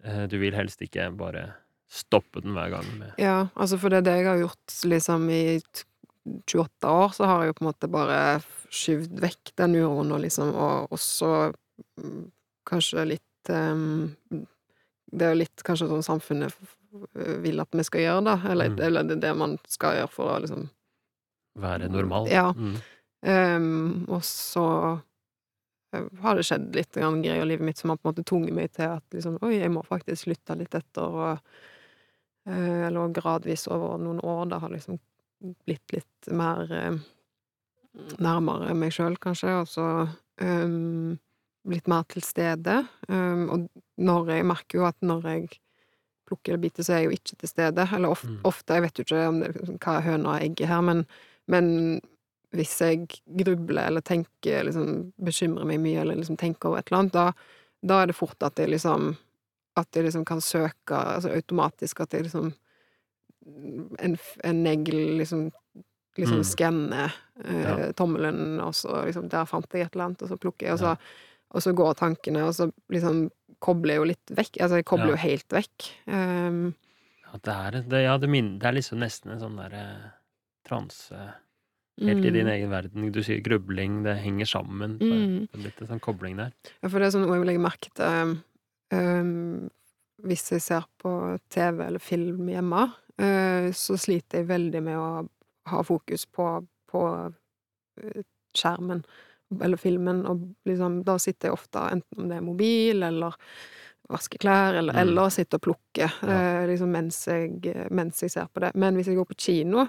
Eh, 0.06 0.28
Du 0.32 0.38
vil 0.39 0.54
helst 0.56 0.82
ikke 0.86 1.10
bare 1.17 1.54
stoppe 1.89 2.41
den 2.43 2.54
hver 2.56 2.69
gang 2.74 2.86
med 3.00 3.13
Ja, 3.21 3.48
altså 3.56 3.78
for 3.80 3.89
det 3.89 3.98
er 4.02 4.08
det 4.08 4.13
jeg 4.19 4.28
har 4.28 4.39
gjort 4.41 4.76
liksom 4.89 5.30
i 5.30 5.60
28 6.50 6.89
år, 6.89 7.12
så 7.13 7.26
har 7.30 7.43
jeg 7.43 7.52
jo 7.54 7.58
på 7.60 7.63
en 7.65 7.69
måte 7.71 7.89
bare 7.91 8.19
skyvd 8.74 9.19
vekk 9.21 9.52
den 9.62 9.76
uroen 9.78 10.12
og 10.15 10.21
liksom, 10.24 10.50
og 10.58 10.89
også 10.95 11.30
mm, 12.02 12.24
kanskje 12.65 13.06
litt 13.13 13.52
um, 13.54 14.15
Det 15.12 15.21
er 15.28 15.36
jo 15.36 15.41
litt 15.43 15.63
kanskje 15.63 15.88
sånn 15.91 16.04
samfunnet 16.06 16.56
vil 17.43 17.60
at 17.62 17.69
vi 17.76 17.84
skal 17.86 18.02
gjøre, 18.02 18.24
da, 18.26 18.36
eller, 18.52 18.69
Mm. 18.71 18.80
eller 18.88 19.04
det 19.04 19.19
det 19.21 19.34
man 19.38 19.58
skal 19.67 19.98
gjøre 20.00 20.10
for 20.12 20.32
å 20.32 20.39
liksom 20.41 20.69
være 21.60 21.89
normal. 21.91 22.28
Ja. 22.32 22.50
Mm. 22.56 22.78
Ehm, 23.25 24.05
og 24.11 24.21
så 24.27 24.65
eh, 25.95 26.05
har 26.21 26.38
det 26.38 26.45
skjedd 26.45 26.67
litt 26.77 26.91
grann 26.93 27.23
greier 27.25 27.41
i 27.45 27.49
livet 27.49 27.65
mitt 27.65 27.81
som 27.81 27.89
har 27.93 27.97
på 27.97 28.07
en 28.07 28.13
måte 28.13 28.25
tvunget 28.29 28.53
meg 28.57 28.71
til 28.75 28.91
at 28.97 29.03
liksom, 29.15 29.39
oi, 29.41 29.55
jeg 29.57 29.71
må 29.73 29.81
faktisk 29.88 30.29
lytte 30.29 30.57
litt 30.59 30.75
etter, 30.77 31.09
og 31.09 31.39
eh, 32.45 32.85
Eller 32.88 33.13
gradvis 33.15 33.67
over 33.71 33.97
noen 34.01 34.21
år 34.21 34.45
da 34.53 34.61
har 34.61 34.73
liksom 34.73 34.99
blitt 35.65 35.93
litt 35.93 36.29
mer 36.31 36.69
eh, 36.73 36.97
nærmere 38.21 38.73
meg 38.77 38.93
sjøl, 38.93 39.15
kanskje, 39.21 39.51
og 39.61 39.67
så 39.71 39.85
um, 40.41 41.13
blitt 41.65 41.88
mer 41.88 42.03
til 42.11 42.23
stede. 42.25 42.81
Um, 43.07 43.45
og 43.53 43.67
når 43.97 44.31
jeg 44.33 44.47
merker 44.49 44.81
jo 44.81 44.88
at 44.89 44.97
når 45.05 45.29
jeg 45.31 45.45
plukker 46.27 46.53
eller 46.55 46.63
biter, 46.65 46.83
så 46.83 46.95
er 46.95 47.03
jeg 47.03 47.07
jo 47.07 47.15
ikke 47.19 47.38
til 47.43 47.51
stede. 47.51 47.85
Eller 47.95 48.11
ofte, 48.11 48.31
Mm. 48.33 48.41
ofte 48.49 48.73
jeg 48.73 48.83
vet 48.83 48.99
jo 48.99 49.05
ikke 49.05 49.27
om 49.29 49.39
det, 49.39 49.51
hva 49.79 49.95
høna 50.01 50.33
og 50.33 50.41
egget 50.43 50.67
her, 50.67 50.81
men, 50.81 51.05
men 51.47 52.01
hvis 52.56 52.74
jeg 52.82 53.08
grubler 53.44 53.88
eller 53.89 54.02
tenker, 54.02 54.63
liksom 54.68 55.12
bekymrer 55.18 55.65
meg 55.70 55.80
mye, 55.84 56.02
eller 56.02 56.15
liksom 56.20 56.38
tenker 56.38 56.70
over 56.70 56.80
et 56.80 56.89
eller 56.91 57.00
annet, 57.04 57.13
da, 57.13 57.32
da 57.86 58.02
er 58.02 58.08
det 58.12 58.15
fort 58.18 58.44
at 58.44 58.56
jeg 58.60 58.70
liksom 58.74 59.15
At 59.78 59.91
jeg 59.91 60.06
liksom 60.06 60.24
kan 60.26 60.39
søke, 60.39 60.96
altså 60.96 61.30
automatisk 61.36 62.00
at 62.00 62.13
jeg 62.15 62.24
liksom 62.30 62.54
En, 64.00 64.18
en 64.44 64.63
negl 64.63 65.18
liksom 65.20 65.52
liksom 66.18 66.38
Mm. 66.39 66.44
skanner 66.48 67.13
eh, 67.44 67.62
Ja. 67.63 67.91
tommelen, 67.91 68.60
og 68.63 68.72
så 68.74 69.04
liksom 69.06 69.28
Der 69.30 69.46
fant 69.46 69.68
jeg 69.74 69.82
et 69.86 69.96
eller 69.96 70.06
annet, 70.06 70.22
og 70.24 70.30
så 70.30 70.38
plukker 70.39 70.65
jeg, 70.65 70.74
og 70.74 70.80
så, 70.80 70.86
Ja. 70.86 70.96
og 71.52 71.62
så 71.62 71.74
går 71.76 71.94
tankene, 71.94 72.46
og 72.48 72.54
så 72.56 72.72
liksom 72.89 73.30
kobler 73.60 73.94
jeg 73.94 73.98
jo 74.00 74.04
litt 74.06 74.32
vekk. 74.32 74.62
Altså, 74.62 74.76
jeg 74.80 74.86
kobler 74.86 75.08
Ja. 75.08 75.12
jo 75.12 75.15
helt 75.18 75.50
vekk. 75.50 75.89
Um, 76.08 76.74
At 77.34 77.41
det 77.44 77.54
er, 77.54 77.82
det, 77.89 78.04
ja, 78.04 78.18
det, 78.18 78.30
min, 78.30 78.60
det 78.60 78.65
er 78.68 78.72
liksom 78.80 78.98
nesten 79.00 79.32
en 79.32 79.39
sånn 79.41 79.58
derre 79.58 80.13
transe 80.63 81.34
Helt 82.01 82.25
i 82.25 82.31
din 82.31 82.43
mm. 82.47 82.51
egen 82.51 82.73
verden. 82.73 83.12
Du 83.15 83.21
sier 83.23 83.39
grubling, 83.39 84.01
det 84.03 84.17
henger 84.19 84.49
sammen. 84.49 84.97
Mm. 84.99 85.45
Det 85.47 85.55
en 85.55 85.63
litt 85.63 85.86
sånn 85.88 86.03
kobling 86.03 86.36
der. 86.41 86.51
Ja, 86.81 86.89
for 86.89 86.99
det 86.99 87.08
er 87.08 87.15
sånn 87.15 87.23
noe 87.23 87.38
jeg 87.38 87.47
legger 87.47 87.63
merke 87.63 87.91
til 87.95 88.36
um, 88.91 89.69
hvis 90.25 90.49
jeg 90.51 90.63
ser 90.63 90.88
på 91.01 91.13
TV 91.53 91.86
eller 91.86 92.03
film 92.03 92.49
hjemme, 92.51 92.88
uh, 93.21 93.69
så 93.75 93.97
sliter 93.99 94.41
jeg 94.41 94.49
veldig 94.51 94.84
med 94.84 94.99
å 94.99 95.08
ha 95.71 95.81
fokus 95.86 96.27
på, 96.29 96.45
på 96.91 97.01
eh, 97.97 98.25
skjermen 98.53 98.99
eller 99.65 99.79
filmen, 99.81 100.19
og 100.29 100.43
liksom, 100.69 100.99
da 101.08 101.15
sitter 101.21 101.49
jeg 101.49 101.55
ofte, 101.58 101.81
enten 101.95 102.21
om 102.21 102.27
det 102.29 102.38
er 102.38 102.45
mobil 102.45 103.01
eller 103.08 103.34
vasker 104.13 104.41
klær, 104.41 104.77
eller, 104.77 104.93
Mm. 104.93 105.01
eller 105.01 105.29
sitter 105.34 105.58
og 105.58 105.63
plukker 105.65 106.12
Ja. 106.21 106.36
uh, 106.62 106.67
liksom 106.69 106.91
mens 106.93 107.23
jeg, 107.25 107.89
mens 107.89 108.21
jeg 108.21 108.31
ser 108.31 108.45
på 108.53 108.62
det. 108.62 108.75
Men 108.75 108.95
hvis 108.95 109.08
jeg 109.08 109.17
går 109.17 109.25
på 109.25 109.38
kino, 109.38 109.88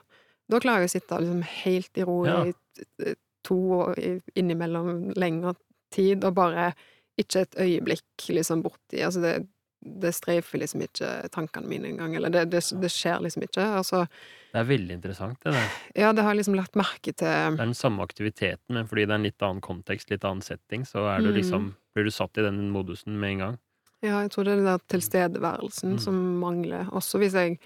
da 0.48 0.60
klarer 0.62 0.84
jeg 0.84 0.90
å 0.90 0.94
sitte 1.00 1.20
liksom 1.20 1.42
helt 1.64 1.98
i 1.98 2.04
ro 2.06 2.24
Ja. 2.26 2.44
i 2.46 3.14
to 3.46 3.56
og 3.72 3.98
innimellom 4.36 5.12
lengre 5.16 5.54
tid, 5.94 6.24
og 6.24 6.34
bare 6.34 6.72
ikke 7.18 7.40
et 7.46 7.54
øyeblikk 7.62 8.26
liksom 8.34 8.62
borti 8.64 9.00
Altså, 9.06 9.20
det, 9.22 9.46
det 9.86 10.10
streifer 10.14 10.58
liksom 10.58 10.82
ikke 10.82 11.28
tankene 11.30 11.68
mine 11.70 11.88
engang, 11.92 12.16
eller 12.16 12.28
det, 12.34 12.50
det, 12.50 12.60
det 12.82 12.90
skjer 12.90 13.22
liksom 13.22 13.42
ikke. 13.46 13.62
Altså, 13.78 14.06
Det 14.52 14.60
er 14.60 14.64
veldig 14.68 14.94
interessant, 14.98 15.38
det 15.44 15.52
der. 15.54 15.70
ja, 15.94 16.12
det 16.12 16.22
har 16.24 16.34
jeg 16.34 16.40
liksom 16.42 16.56
lagt 16.58 16.74
merke 16.76 17.12
til 17.14 17.26
Det 17.28 17.60
er 17.60 17.70
den 17.70 17.74
samme 17.74 18.02
aktiviteten, 18.02 18.74
men 18.74 18.86
fordi 18.90 19.06
det 19.06 19.14
er 19.14 19.20
en 19.20 19.28
litt 19.28 19.42
annen 19.46 19.62
kontekst, 19.62 20.10
litt 20.10 20.24
annen 20.26 20.42
setting, 20.42 20.82
så 20.84 21.06
er 21.16 21.22
du 21.22 21.30
Mm. 21.30 21.36
liksom 21.40 21.74
Blir 21.96 22.04
du 22.04 22.10
satt 22.10 22.36
i 22.36 22.42
den 22.42 22.70
modusen 22.70 23.16
med 23.18 23.30
en 23.30 23.38
gang. 23.38 23.58
Ja, 24.02 24.20
jeg 24.20 24.30
tror 24.30 24.44
det 24.44 24.52
er 24.52 24.56
den 24.56 24.66
der 24.68 24.82
tilstedeværelsen 24.92 25.92
Mm. 25.94 25.98
som 25.98 26.14
mangler. 26.40 26.90
Også 26.92 27.16
hvis 27.18 27.32
jeg 27.32 27.58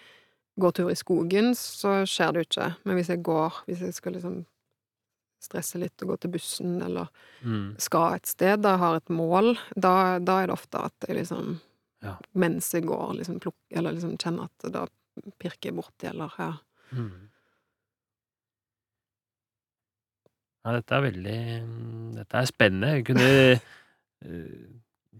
går 0.60 0.72
tur 0.76 0.90
i 0.92 0.96
skogen, 0.98 1.52
så 1.58 2.00
skjer 2.08 2.32
det 2.32 2.42
jo 2.42 2.48
ikke. 2.48 2.68
Men 2.84 2.98
hvis 2.98 3.10
jeg 3.12 3.22
går, 3.26 3.60
hvis 3.66 3.80
jeg 3.86 3.94
skal 3.96 4.16
liksom 4.16 4.38
stresse 5.40 5.78
litt 5.80 6.02
og 6.04 6.10
gå 6.12 6.16
til 6.20 6.30
bussen, 6.34 6.82
eller 6.84 7.08
Mm. 7.42 7.74
skal 7.80 8.14
et 8.18 8.26
sted, 8.28 8.60
da 8.60 8.74
har 8.76 8.96
et 8.98 9.08
mål, 9.08 9.54
da, 9.74 10.18
da 10.20 10.42
er 10.42 10.46
det 10.50 10.52
ofte 10.58 10.82
at 10.84 11.08
jeg 11.08 11.16
liksom 11.22 11.60
Ja. 12.02 12.14
Mens 12.34 12.70
jeg 12.72 12.86
går, 12.88 13.14
liksom 13.18 13.40
plukker 13.40 13.76
Eller 13.76 13.92
liksom 13.92 14.16
kjenner 14.16 14.44
at 14.48 14.72
da 14.72 14.86
pirker 15.38 15.68
jeg 15.68 15.74
borti, 15.76 16.06
eller 16.08 16.32
ja. 16.38 16.52
Mm. 16.92 17.28
Ja, 20.64 20.72
dette 20.76 20.96
er 20.96 21.04
veldig 21.06 21.38
Dette 22.18 22.40
er 22.40 22.48
spennende. 22.48 22.92
Jeg 22.98 23.06
kunne 23.08 23.28
eh, 24.24 24.68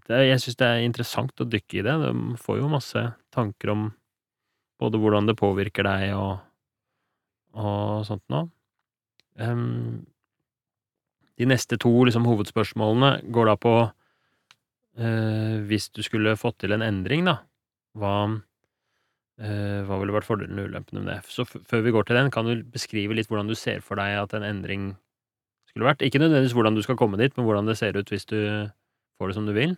det 0.07 0.19
Jeg 0.27 0.41
syns 0.43 0.57
det 0.59 0.67
er 0.67 0.85
interessant 0.85 1.41
å 1.41 1.47
dykke 1.49 1.79
i 1.79 1.85
det. 1.85 1.95
Du 2.01 2.37
får 2.41 2.61
jo 2.61 2.69
masse 2.71 3.03
tanker 3.33 3.73
om 3.73 3.87
både 4.81 4.99
hvordan 5.01 5.29
det 5.29 5.37
påvirker 5.39 5.85
deg 5.87 6.15
og, 6.17 6.41
og 7.57 8.05
sånt 8.07 8.23
noe. 8.33 8.49
Um, 9.39 10.01
de 11.39 11.47
neste 11.49 11.77
to 11.81 11.91
liksom, 12.05 12.27
hovedspørsmålene 12.27 13.13
går 13.33 13.47
da 13.47 13.53
på 13.57 13.75
uh, 13.87 15.55
Hvis 15.69 15.87
du 15.95 16.01
skulle 16.05 16.35
fått 16.37 16.59
til 16.61 16.75
en 16.75 16.83
endring, 16.85 17.23
da, 17.29 17.37
hva, 17.97 18.15
uh, 19.41 19.79
hva 19.87 20.01
ville 20.01 20.17
vært 20.17 20.27
fordelene 20.27 20.65
og 20.65 20.73
ulempene 20.73 21.05
med 21.05 21.13
det? 21.13 21.21
Så 21.31 21.47
før 21.47 21.85
vi 21.85 21.95
går 21.95 22.09
til 22.09 22.19
den, 22.19 22.33
kan 22.33 22.49
du 22.49 22.65
beskrive 22.73 23.17
litt 23.17 23.31
hvordan 23.31 23.49
du 23.49 23.57
ser 23.57 23.81
for 23.85 24.01
deg 24.01 24.19
at 24.19 24.35
en 24.37 24.47
endring 24.47 24.91
skulle 25.71 25.87
vært? 25.87 26.03
Ikke 26.05 26.21
nødvendigvis 26.21 26.57
hvordan 26.57 26.77
du 26.77 26.83
skal 26.85 26.99
komme 26.99 27.21
dit, 27.21 27.33
men 27.37 27.47
hvordan 27.47 27.69
det 27.69 27.79
ser 27.79 27.97
ut 27.97 28.11
hvis 28.11 28.27
du 28.29 28.37
får 29.17 29.31
det 29.31 29.39
som 29.39 29.47
du 29.47 29.55
vil? 29.55 29.77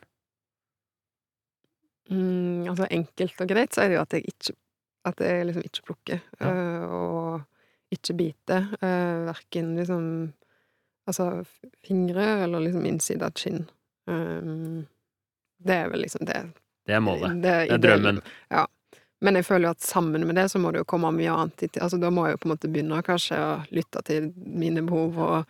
Mm, 2.12 2.68
altså 2.68 2.90
enkelt 2.92 3.40
og 3.40 3.48
greit 3.48 3.76
så 3.76 3.86
er 3.86 3.92
det 3.92 3.96
jo 3.96 4.04
at 4.04 4.14
jeg 4.18 4.26
ikke 4.28 4.58
At 5.06 5.20
jeg 5.20 5.46
liksom 5.50 5.64
ikke 5.68 5.84
plukker, 5.90 6.22
Ja. 6.40 6.48
øh, 6.52 6.84
og 6.94 7.42
ikke 7.92 8.16
biter. 8.18 8.70
Uh, 8.82 9.26
Verken 9.30 9.76
liksom 9.78 10.06
Altså 11.08 11.44
fingre 11.86 12.44
eller 12.46 12.60
liksom 12.64 12.86
innside 12.88 13.26
av 13.28 13.34
kinn. 13.36 13.66
Um, 14.08 14.86
det 15.60 15.76
er 15.76 15.90
vel 15.92 16.00
liksom 16.06 16.24
det 16.26 16.38
Det 16.88 16.96
er 16.96 17.02
målet. 17.04 17.42
Det 17.44 17.52
Det 17.68 17.72
er 17.76 17.78
drømmen. 17.84 18.22
Ja. 18.52 18.66
Men 19.22 19.36
jeg 19.36 19.46
føler 19.46 19.68
jo 19.68 19.74
at 19.76 19.82
sammen 19.84 20.26
med 20.28 20.36
det 20.36 20.46
så 20.52 20.60
må 20.60 20.72
det 20.72 20.80
jo 20.80 20.88
komme 20.88 21.12
mye 21.12 21.32
annet. 21.32 21.78
Altså, 21.82 22.00
da 22.00 22.10
må 22.10 22.26
jeg 22.28 22.34
jo 22.38 22.38
på 22.44 22.48
en 22.50 22.54
måte 22.56 22.72
begynne 22.72 23.04
kanskje 23.04 23.36
å 23.40 23.52
lytte 23.72 24.02
til 24.04 24.32
mine 24.38 24.82
behov 24.88 25.18
og, 25.20 25.46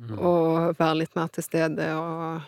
Mm. 0.00 0.18
og 0.18 0.76
være 0.78 0.96
litt 1.02 1.14
mer 1.14 1.28
til 1.28 1.42
stede 1.44 1.84
og 1.94 2.40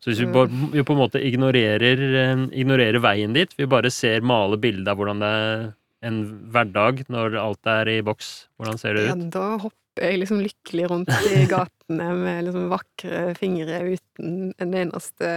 Så 0.00 0.10
hvis 0.12 0.20
vi, 0.20 0.26
bare, 0.32 0.48
vi 0.72 0.82
på 0.82 0.92
en 0.94 1.00
måte 1.02 1.20
ignorerer, 1.20 1.98
eh, 1.98 2.46
ignorerer 2.56 3.00
veien 3.00 3.32
dit, 3.34 3.52
vi 3.58 3.66
bare 3.66 3.90
ser 3.90 4.20
male 4.22 4.56
bildet 4.56 4.88
av 4.88 4.96
hvordan 4.96 5.18
det 5.20 5.74
en 6.02 6.18
hverdag 6.52 7.04
når 7.12 7.36
alt 7.40 7.66
er 7.70 7.88
i 7.88 8.00
boks, 8.02 8.48
hvordan 8.58 8.78
ser 8.80 8.94
det 8.98 9.04
ut? 9.06 9.08
Ja, 9.12 9.30
da 9.38 9.46
hopper 9.62 10.06
jeg 10.08 10.18
liksom 10.22 10.40
lykkelig 10.42 10.86
rundt 10.90 11.10
i 11.30 11.44
gatene 11.52 12.08
med 12.18 12.44
liksom 12.48 12.68
vakre 12.72 13.34
fingre 13.38 13.80
uten 13.94 14.52
en 14.58 14.74
eneste 14.82 15.32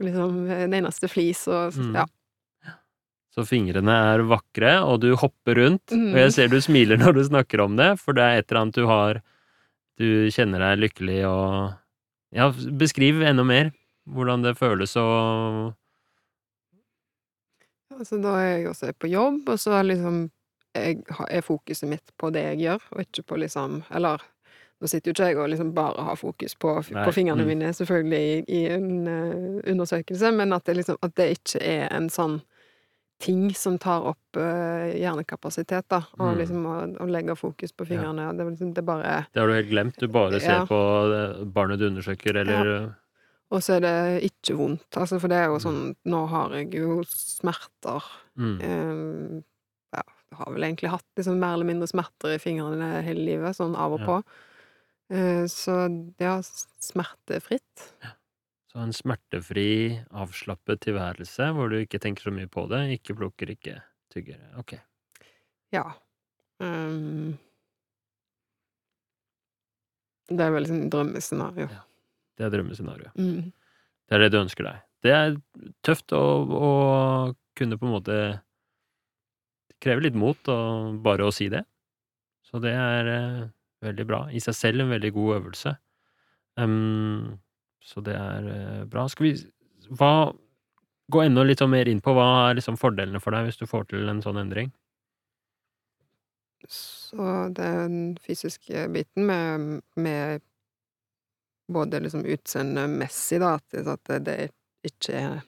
liksom 0.00 0.40
en 0.50 0.74
eneste 0.80 1.08
flis 1.12 1.46
og 1.48 1.76
Mm. 1.76 1.94
ja. 2.00 2.06
Så 3.30 3.44
fingrene 3.46 3.94
er 4.16 4.24
vakre, 4.26 4.72
og 4.82 5.00
du 5.04 5.12
hopper 5.14 5.54
rundt, 5.54 5.92
Mm. 5.94 6.08
og 6.12 6.18
jeg 6.18 6.32
ser 6.34 6.48
du 6.50 6.56
smiler 6.60 6.98
når 6.98 7.14
du 7.14 7.20
snakker 7.28 7.60
om 7.62 7.76
det, 7.78 7.92
for 8.00 8.12
det 8.12 8.24
er 8.24 8.38
et 8.40 8.50
eller 8.50 8.60
annet 8.64 8.74
du 8.80 8.86
har 8.90 9.20
Du 10.00 10.06
kjenner 10.32 10.58
deg 10.64 10.80
lykkelig 10.90 11.20
og 11.28 11.74
Ja, 12.32 12.50
beskriv 12.50 13.20
enda 13.22 13.44
mer 13.44 13.70
hvordan 14.08 14.42
det 14.42 14.56
føles 14.58 14.96
å 14.96 15.74
Altså, 18.00 18.18
da 18.22 18.34
jeg 18.40 18.68
også 18.70 18.92
på 18.96 19.10
jobb, 19.12 19.48
og 19.52 19.58
så 19.60 19.82
liksom 19.84 20.30
jeg, 20.74 21.00
er 21.28 21.42
fokuset 21.42 21.88
mitt 21.90 22.12
på 22.18 22.30
det 22.32 22.44
jeg 22.52 22.60
gjør, 22.64 22.84
og 22.94 23.00
ikke 23.02 23.22
på 23.26 23.40
liksom 23.42 23.80
Eller 23.90 24.22
nå 24.80 24.88
sitter 24.88 25.10
jo 25.10 25.12
ikke 25.12 25.26
jeg 25.28 25.36
og 25.36 25.50
liksom 25.52 25.74
bare 25.76 26.04
har 26.06 26.16
fokus 26.16 26.54
på, 26.56 26.70
på 26.80 27.12
fingrene 27.12 27.44
mm. 27.44 27.48
mine, 27.50 27.72
selvfølgelig, 27.76 28.20
i, 28.20 28.44
i 28.48 28.60
en 28.72 29.08
uh, 29.08 29.58
undersøkelse, 29.68 30.30
men 30.32 30.54
at 30.56 30.64
det 30.64 30.78
liksom 30.78 30.96
At 31.02 31.16
det 31.20 31.26
ikke 31.36 31.60
er 31.60 31.90
en 31.96 32.08
sånn 32.08 32.40
ting 33.20 33.50
som 33.52 33.74
tar 33.76 34.06
opp 34.08 34.38
uh, 34.40 34.88
hjernekapasitet, 34.96 35.84
da, 35.92 35.98
og 36.16 36.30
Mm. 36.30 36.38
liksom 36.38 36.64
å, 36.64 36.76
å 37.04 37.08
legge 37.10 37.36
fokus 37.36 37.74
på 37.76 37.84
fingrene. 37.90 38.30
Det, 38.32 38.46
er 38.46 38.50
liksom, 38.54 38.72
det 38.72 38.84
bare 38.88 39.26
Det 39.34 39.42
har 39.42 39.50
du 39.50 39.54
helt 39.58 39.68
glemt, 39.68 40.00
du 40.00 40.08
bare 40.08 40.40
ser 40.40 40.62
Ja. 40.62 40.64
på 40.64 40.78
eh, 41.12 41.44
barnet 41.44 41.78
du 41.78 41.86
undersøker, 41.90 42.40
eller 42.40 42.94
Og 43.50 43.62
så 43.66 43.76
er 43.78 43.80
det 43.82 44.30
ikke 44.30 44.54
vondt, 44.58 44.94
altså, 44.94 45.18
for 45.20 45.28
det 45.28 45.38
er 45.40 45.48
jo 45.50 45.56
Mm. 45.58 45.64
sånn 45.64 45.96
Nå 46.06 46.20
har 46.30 46.50
jeg 46.54 46.70
jo 46.78 47.00
smerter 47.04 48.04
mm. 48.38 48.60
Eh, 48.62 49.42
ja, 49.96 50.02
jeg 50.30 50.38
har 50.38 50.52
vel 50.54 50.62
egentlig 50.68 50.90
hatt 50.92 51.06
liksom 51.18 51.40
mer 51.40 51.54
eller 51.56 51.66
mindre 51.66 51.88
smerter 51.90 52.36
i 52.36 52.38
fingrene 52.38 53.02
hele 53.02 53.24
livet, 53.26 53.56
sånn 53.58 53.74
av 53.76 53.92
og 53.92 54.00
Ja. 54.00 54.06
på. 54.06 54.22
Eh, 55.10 55.44
så 55.50 55.90
ja, 56.20 56.36
smertefritt. 56.40 56.78
smertefritt. 56.78 58.16
Så 58.70 58.78
en 58.78 58.92
smertefri, 58.94 59.98
avslappet 60.14 60.78
tilværelse 60.86 61.50
hvor 61.52 61.68
du 61.68 61.80
ikke 61.84 61.98
tenker 61.98 62.22
så 62.22 62.30
mye 62.30 62.46
på 62.46 62.68
det, 62.70 63.00
ikke 63.00 63.16
plukker, 63.18 63.50
ikke 63.50 63.82
tygger. 64.14 64.38
Ok. 64.56 64.78
Ja. 65.72 65.82
Um, 66.60 67.36
det 70.30 70.40
er 70.46 70.52
vel 70.54 70.62
liksom 70.62 70.84
drømmescenario. 70.92 71.66
Det 72.40 72.46
er 72.46 72.54
drømmescenarioet. 72.54 73.12
Mm. 73.20 73.50
Det 74.08 74.16
er 74.16 74.24
det 74.24 74.30
du 74.32 74.38
ønsker 74.40 74.64
deg. 74.64 74.80
Det 75.04 75.12
er 75.12 75.34
tøft 75.84 76.14
å, 76.16 76.24
å 76.48 76.70
kunne 77.56 77.76
på 77.76 77.86
en 77.86 77.92
måte 77.92 78.16
Det 79.68 79.76
krever 79.84 80.08
litt 80.08 80.16
mot 80.16 80.50
og 80.52 80.98
bare 81.04 81.28
å 81.28 81.34
si 81.34 81.50
det. 81.52 81.62
Så 82.48 82.60
det 82.64 82.72
er 82.72 83.12
eh, 83.12 83.44
veldig 83.84 84.06
bra. 84.08 84.24
I 84.32 84.40
seg 84.40 84.56
selv 84.56 84.84
en 84.84 84.92
veldig 84.96 85.12
god 85.14 85.36
øvelse. 85.36 85.76
Um, 86.56 87.38
så 87.84 88.02
det 88.04 88.16
er 88.16 88.48
eh, 88.50 88.84
bra. 88.90 89.06
Skal 89.08 89.28
vi 89.28 89.34
hva, 90.00 90.32
Gå 91.10 91.24
enda 91.24 91.42
litt 91.42 91.58
sånn 91.58 91.72
mer 91.72 91.88
inn 91.90 92.02
på 92.04 92.12
hva 92.14 92.26
er 92.48 92.58
liksom 92.60 92.76
fordelene 92.78 93.18
for 93.22 93.34
deg 93.34 93.48
hvis 93.48 93.58
du 93.58 93.64
får 93.66 93.88
til 93.90 94.10
en 94.12 94.20
sånn 94.22 94.38
endring? 94.38 94.68
Så 96.70 97.48
den 97.56 98.14
fysiske 98.22 98.84
biten 98.94 99.26
med, 99.26 99.80
med 99.98 100.44
både 101.72 102.00
liksom 102.02 102.24
utseendemessig, 102.26 103.40
da, 103.40 103.54
at, 103.54 104.04
det- 104.08 104.24
det 104.24 104.36
ikke 104.84 105.42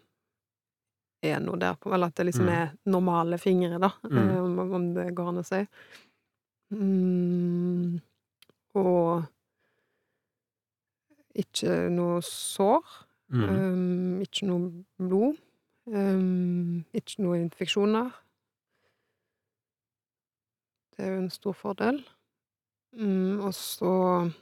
er, 1.23 1.39
noe 1.41 1.57
der 1.59 1.75
på 1.79 1.93
Eller 1.95 2.07
at 2.11 2.15
det 2.19 2.27
liksom 2.27 2.47
Mm. 2.47 2.53
er 2.55 2.73
normale 2.87 3.39
fingre, 3.39 3.79
da, 3.79 3.91
Mm. 4.05 4.31
eh, 4.31 4.41
om, 4.75 4.95
det 4.95 5.15
går 5.15 5.29
an 5.29 5.39
å 5.39 5.45
si. 5.45 5.67
Mm, 6.73 8.01
og 8.75 9.25
ikke 11.35 11.91
noe 11.91 12.21
sår. 12.23 12.85
Um, 13.33 14.21
ikke 14.21 14.47
noe 14.47 14.85
blod. 15.01 15.39
Um, 15.87 16.85
ikke 16.93 17.19
noe 17.25 17.39
infeksjoner. 17.41 18.11
Det 20.93 21.07
er 21.07 21.15
jo 21.15 21.23
en 21.23 21.31
stor 21.31 21.55
fordel. 21.57 22.03
Mm, 22.95 23.41
og 23.41 23.55
så 23.57 24.33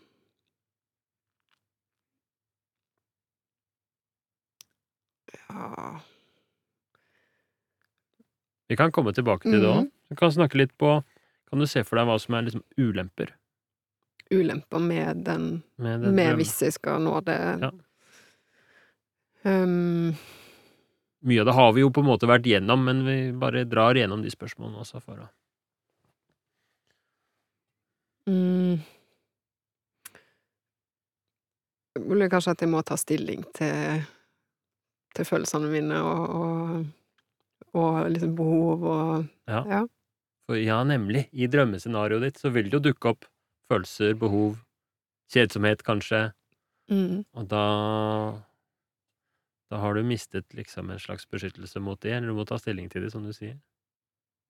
Vi 8.71 8.77
kan 8.79 8.93
komme 8.95 9.13
tilbake 9.13 9.49
til 9.49 9.59
det 9.59 9.67
òg. 9.67 9.85
Mm. 9.87 9.91
Vi 10.11 10.17
kan 10.19 10.33
snakke 10.35 10.59
litt 10.59 10.77
på 10.79 11.01
Kan 11.51 11.59
du 11.59 11.67
se 11.67 11.83
for 11.87 11.99
deg 11.99 12.07
hva 12.07 12.19
som 12.23 12.37
er 12.39 12.47
liksom 12.47 12.63
ulemper 12.79 13.33
Ulemper 14.31 14.79
med 14.79 15.25
den 15.27 15.47
med 15.77 16.05
den 16.05 16.15
Med 16.15 16.37
hvis 16.39 16.55
jeg 16.63 16.77
skal 16.77 17.03
nå 17.03 17.17
det 17.27 17.39
Ja. 17.65 17.73
um, 19.45 20.15
Mye 21.21 21.41
av 21.43 21.51
det 21.51 21.57
har 21.59 21.73
vi 21.77 21.83
jo 21.83 21.91
på 21.93 22.01
en 22.01 22.09
måte 22.09 22.29
vært 22.31 22.47
gjennom, 22.49 22.81
men 22.85 23.03
vi 23.05 23.17
bare 23.37 23.67
drar 23.69 23.99
gjennom 23.99 24.23
de 24.23 24.31
spørsmålene 24.33 24.81
også 24.81 25.03
for 25.03 25.21
å 25.21 25.27
mm, 28.31 28.79
Kanskje 32.31 32.55
at 32.55 32.63
jeg 32.65 32.71
må 32.73 32.81
ta 32.87 32.97
stilling 32.97 33.45
til, 33.57 34.07
til 35.17 35.27
følelsene 35.29 35.71
mine 35.73 35.99
og, 36.03 36.35
og, 36.41 36.85
og 37.81 38.11
liksom 38.11 38.35
behov 38.39 38.85
og 38.85 39.25
Ja. 39.51 39.65
Ja. 39.69 39.81
For 40.51 40.59
ja, 40.59 40.81
nemlig, 40.85 41.29
i 41.33 41.47
drømmescenarioet 41.47 42.23
ditt 42.27 42.39
så 42.43 42.51
vil 42.51 42.67
det 42.71 42.75
jo 42.79 42.85
dukke 42.91 43.13
opp 43.15 43.27
følelser, 43.71 44.15
behov, 44.19 44.57
kjedsomhet 45.33 45.83
kanskje, 45.87 46.31
Mm. 46.91 47.21
og 47.39 47.45
da 47.47 47.65
Da 49.71 49.77
har 49.79 49.95
du 49.95 50.03
mistet 50.03 50.51
liksom 50.59 50.91
en 50.91 50.99
slags 50.99 51.23
beskyttelse 51.31 51.79
mot 51.79 52.01
det, 52.03 52.11
eller 52.17 52.33
du 52.33 52.35
må 52.35 52.43
ta 52.49 52.57
stilling 52.59 52.89
til 52.91 53.05
det, 53.05 53.13
som 53.13 53.23
du 53.23 53.31
sier. 53.33 53.55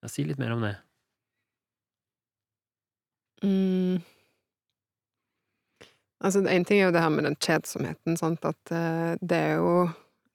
Ja, 0.01 0.09
si 0.09 0.25
litt 0.25 0.39
mer 0.41 0.55
om 0.55 0.63
det. 0.65 0.77
Mm. 3.43 4.01
Altså, 6.21 6.41
en 6.49 6.65
ting 6.65 6.81
er 6.81 6.87
jo 6.89 6.93
det 6.97 7.01
her 7.05 7.13
med 7.13 7.25
den 7.29 7.37
kjedsomheten, 7.41 8.17
sant, 8.21 8.45
at 8.45 8.73
uh, 8.73 9.17
det 9.21 9.37
er 9.37 9.55
jo 9.61 9.75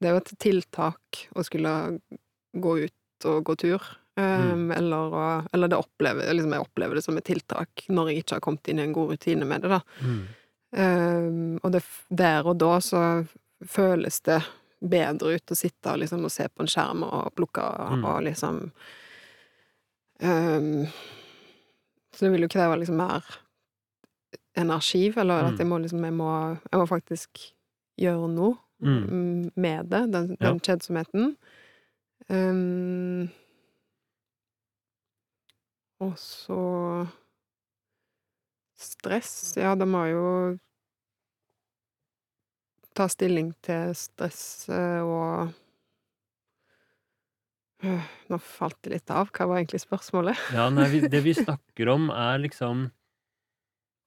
Det 0.06 0.12
er 0.12 0.16
jo 0.20 0.22
et 0.22 0.34
tiltak 0.46 1.24
å 1.34 1.44
skulle 1.48 1.72
gå 2.62 2.74
ut 2.86 3.26
og 3.32 3.40
gå 3.50 3.56
tur. 3.66 3.86
Um, 4.16 4.70
eller, 4.72 5.12
å, 5.12 5.24
eller 5.52 5.68
det 5.74 5.76
opplever, 5.82 6.30
liksom 6.32 6.54
jeg 6.56 6.64
opplever 6.64 6.96
det 6.96 7.02
som 7.04 7.18
et 7.20 7.26
tiltak 7.28 7.84
når 7.92 8.12
jeg 8.14 8.22
ikke 8.22 8.38
har 8.38 8.44
kommet 8.46 8.70
inn 8.72 8.80
i 8.80 8.86
en 8.86 8.94
god 8.96 9.10
rutine 9.12 9.48
med 9.50 9.66
det, 9.66 9.72
da. 9.74 9.82
Mm. 10.06 10.22
Um, 10.76 11.60
og 11.64 11.74
det, 11.74 11.82
der 12.22 12.48
og 12.48 12.56
da 12.62 12.78
så 12.84 13.02
føles 13.68 14.22
det 14.28 14.38
bedre 14.86 15.36
ut 15.36 15.52
å 15.52 15.58
sitte 15.58 15.98
liksom, 16.00 16.24
og 16.28 16.32
se 16.32 16.46
på 16.52 16.64
en 16.64 16.70
skjerm 16.72 17.04
og 17.08 17.34
plukke 17.36 17.66
Mm. 17.96 18.06
og 18.06 18.22
liksom 18.28 18.62
um, 20.22 20.86
Så 22.14 22.26
det 22.26 22.32
vil 22.36 22.46
jo 22.46 22.52
kreve 22.52 22.78
liksom 22.80 22.98
mer 23.00 23.24
energi, 24.56 25.10
eller 25.18 25.44
Mm. 25.44 25.48
at 25.54 25.58
jeg 25.60 25.68
må 25.68 25.78
liksom 25.82 26.04
jeg 26.04 26.14
må, 26.14 26.30
jeg 26.72 26.80
må 26.80 26.88
faktisk 26.88 27.52
gjøre 28.00 28.30
noe 28.32 28.58
Mm. 28.86 29.52
med 29.56 29.90
det, 29.92 30.04
den, 30.14 30.30
Ja. 30.40 30.52
den 30.52 30.60
kjedsomheten. 30.62 31.36
Um, 32.30 33.30
og 36.02 36.16
så 36.20 37.08
Stress, 38.76 39.54
ja, 39.58 39.72
det 39.76 39.88
må 39.88 40.02
jo 40.12 40.24
ta 42.96 43.08
stilling 43.12 43.54
til 43.64 43.94
stress 43.96 44.68
eh, 44.70 45.02
og 45.04 45.54
Øh, 47.86 48.02
Nå 48.32 48.38
falt 48.42 48.78
det 48.86 48.96
litt 48.96 49.12
av. 49.14 49.30
Hva 49.36 49.46
var 49.50 49.60
egentlig 49.60 49.82
spørsmålet? 49.84 50.40
Ja, 50.56 50.70
nei, 50.74 50.88
det 51.12 51.22
vi 51.26 51.34
snakker 51.46 51.92
om, 51.94 52.08
er 52.10 52.40
liksom 52.42 52.86
eh, 52.88 52.95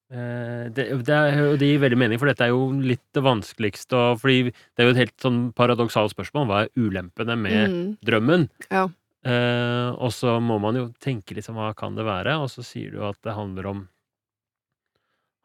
det, 0.09 0.87
det, 1.05 1.15
er, 1.15 1.57
det 1.61 1.67
gir 1.69 1.83
veldig 1.83 1.99
mening, 2.01 2.19
for 2.21 2.31
dette 2.31 2.47
er 2.47 2.55
jo 2.55 2.71
litt 2.81 3.03
det 3.13 3.23
vanskeligste. 3.27 3.99
Fordi 4.23 4.53
det 4.55 4.81
er 4.81 4.89
jo 4.89 4.95
et 4.95 5.03
helt 5.03 5.17
sånn 5.21 5.41
paradoksalt 5.59 6.15
spørsmål. 6.15 6.47
Hva 6.49 6.63
er 6.65 6.73
ulempene 6.81 7.37
med 7.37 7.75
Mm, 7.75 7.85
drømmen? 8.09 8.49
ja. 8.71 8.87
Eh, 9.29 9.91
og 9.99 10.13
så 10.15 10.37
må 10.41 10.61
man 10.63 10.77
jo 10.79 10.85
tenke 11.03 11.35
liksom 11.35 11.57
hva 11.59 11.73
kan 11.77 11.97
det 11.99 12.05
være, 12.07 12.37
og 12.39 12.47
så 12.49 12.63
sier 12.65 12.93
du 12.95 13.01
at 13.05 13.19
det 13.27 13.35
handler 13.35 13.67
om 13.67 13.81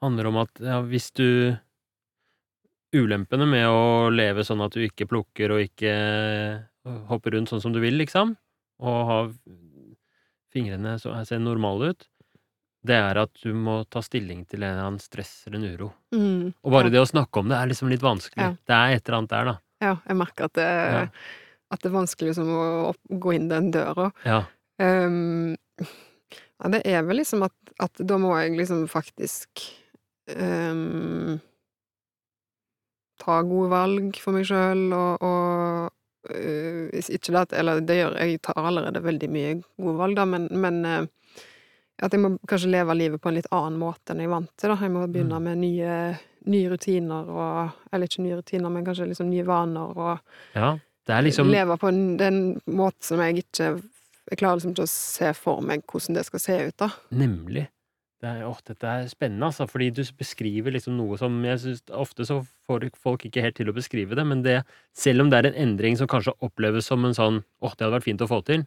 handler 0.04 0.28
om 0.30 0.38
at 0.43 0.62
ja, 0.62 0.78
hvis 0.86 1.10
du 1.17 1.58
Ulempene 2.93 3.47
med 3.49 3.65
å 3.65 4.10
leve 4.13 4.43
sånn 4.45 4.62
at 4.62 4.76
du 4.76 4.84
ikke 4.86 5.08
plukker 5.10 5.56
og 5.56 5.63
ikke 5.65 5.93
hopper 7.10 7.34
rundt 7.34 7.49
sånn 7.49 7.63
som 7.63 7.73
du 7.73 7.80
vil, 7.82 7.95
liksom, 7.97 8.36
og 8.86 8.99
har 9.10 9.32
fingrene 10.54 10.99
så 11.02 11.15
ser 11.26 11.41
normale 11.41 11.89
ut, 11.95 12.06
det 12.83 12.95
er 12.99 13.19
at 13.21 13.31
du 13.43 13.53
må 13.55 13.77
ta 13.87 14.01
stilling 14.03 14.41
til 14.51 14.63
en 14.63 14.73
eller 14.73 14.87
annen 14.89 14.99
stress 15.03 15.45
eller 15.47 15.61
en 15.61 15.69
uro. 15.77 15.87
Mm, 16.15 16.49
Og 16.63 16.73
bare 16.73 16.89
ja. 16.89 16.95
det 16.97 17.03
å 17.03 17.07
snakke 17.07 17.39
om 17.39 17.51
det 17.51 17.55
er 17.59 17.69
liksom 17.71 17.91
litt 17.91 18.03
vanskelig. 18.03 18.43
Ja. 18.43 18.49
Det 18.67 18.75
er 18.79 18.95
et 18.97 19.07
eller 19.07 19.17
annet 19.21 19.31
der, 19.35 19.51
da. 19.51 19.55
Ja, 19.83 19.93
jeg 20.09 20.19
merker 20.19 20.49
at 20.49 20.57
det, 20.59 20.67
Ja. 20.67 21.05
at 21.71 21.79
det 21.83 21.89
er 21.89 21.95
vanskelig 21.95 22.33
liksom 22.33 22.51
å 22.51 22.93
gå 23.23 23.33
inn 23.37 23.47
den 23.51 23.71
døra. 23.71 24.09
Ja. 24.27 24.41
Um, 24.83 25.55
ja, 25.79 26.69
det 26.75 26.83
er 26.89 27.07
vel 27.07 27.21
liksom 27.21 27.43
at, 27.47 27.55
at 27.79 28.03
da 28.03 28.19
må 28.19 28.35
jeg 28.41 28.57
liksom 28.59 28.83
faktisk 28.91 29.63
um, 30.35 31.39
ta 33.23 33.39
gode 33.47 33.71
valg 33.71 34.19
for 34.19 34.35
meg 34.35 34.47
sjøl, 34.49 34.85
og, 34.95 35.23
og 35.23 36.33
uh, 36.35 37.01
ikke 37.03 37.31
det 37.31 37.41
at 37.45 37.53
Eller 37.59 37.83
det 37.85 37.99
gjør 37.99 38.17
jeg, 38.19 38.41
tar 38.43 38.59
allerede 38.59 39.03
veldig 39.03 39.29
mye 39.31 39.55
gode 39.79 39.97
valg, 40.01 40.17
da, 40.19 40.25
men, 40.27 40.49
men 40.51 40.81
uh, 40.83 41.03
at 42.01 42.12
jeg 42.12 42.19
må 42.23 42.38
kanskje 42.49 42.71
leve 42.73 42.95
livet 42.97 43.21
på 43.21 43.29
en 43.29 43.36
litt 43.38 43.49
annen 43.53 43.77
måte 43.79 44.12
enn 44.12 44.19
jeg 44.23 44.29
er 44.29 44.34
vant 44.34 44.49
til, 44.58 44.69
da. 44.73 44.75
Jeg 44.82 44.91
må 44.91 45.03
begynne 45.08 45.38
Mm. 45.39 45.43
med 45.43 45.58
nye, 45.62 46.19
nye 46.45 46.69
rutiner 46.71 47.29
og 47.29 47.71
Eller 47.93 48.08
ikke 48.08 48.23
nye 48.23 48.39
rutiner, 48.41 48.71
men 48.71 48.86
kanskje 48.86 49.08
liksom 49.08 49.29
nye 49.29 49.45
vaner 49.45 49.93
og 49.97 50.19
ja. 50.56 50.77
Det 51.06 51.23
liksom 51.23 51.49
leve 51.51 51.77
på 51.77 51.88
en, 51.91 52.17
den 52.17 52.62
måten 52.65 53.01
som 53.03 53.19
jeg 53.19 53.43
ikke 53.43 53.82
Jeg 54.32 54.38
klarer 54.39 54.56
liksom 54.56 54.71
ikke 54.71 54.88
å 54.88 54.89
se 54.89 55.34
for 55.34 55.62
meg 55.62 55.84
hvordan 55.86 56.15
det 56.15 56.25
skal 56.25 56.39
se 56.39 56.67
ut, 56.67 56.77
da. 56.77 56.89
Nemlig. 57.12 57.67
Det 58.23 58.29
er, 58.29 58.45
åh, 58.47 58.58
dette 58.65 58.84
er 58.88 59.08
spennende, 59.12 59.43
altså, 59.49 59.67
fordi 59.67 59.89
du 59.91 60.01
beskriver 60.15 60.71
liksom 60.71 60.95
noe 60.95 61.17
som 61.19 61.43
jeg 61.43 61.60
synes 61.60 61.82
Ofte 61.91 62.23
så 62.25 62.38
får 62.65 62.89
folk 62.95 63.25
ikke 63.27 63.41
helt 63.43 63.56
til 63.56 63.67
å 63.67 63.73
beskrive 63.75 64.15
det, 64.15 64.25
men 64.25 64.41
det, 64.43 64.63
selv 64.95 65.21
om 65.21 65.29
det 65.29 65.41
er 65.41 65.49
en 65.51 65.60
endring 65.67 65.97
som 65.97 66.08
kanskje 66.08 66.32
oppleves 66.39 66.86
som 66.88 67.03
en 67.03 67.13
sånn 67.13 67.43
åh, 67.62 67.73
det 67.75 67.84
hadde 67.84 67.97
vært 67.99 68.08
fint 68.08 68.21
å 68.23 68.27
få 68.32 68.39
til, 68.47 68.63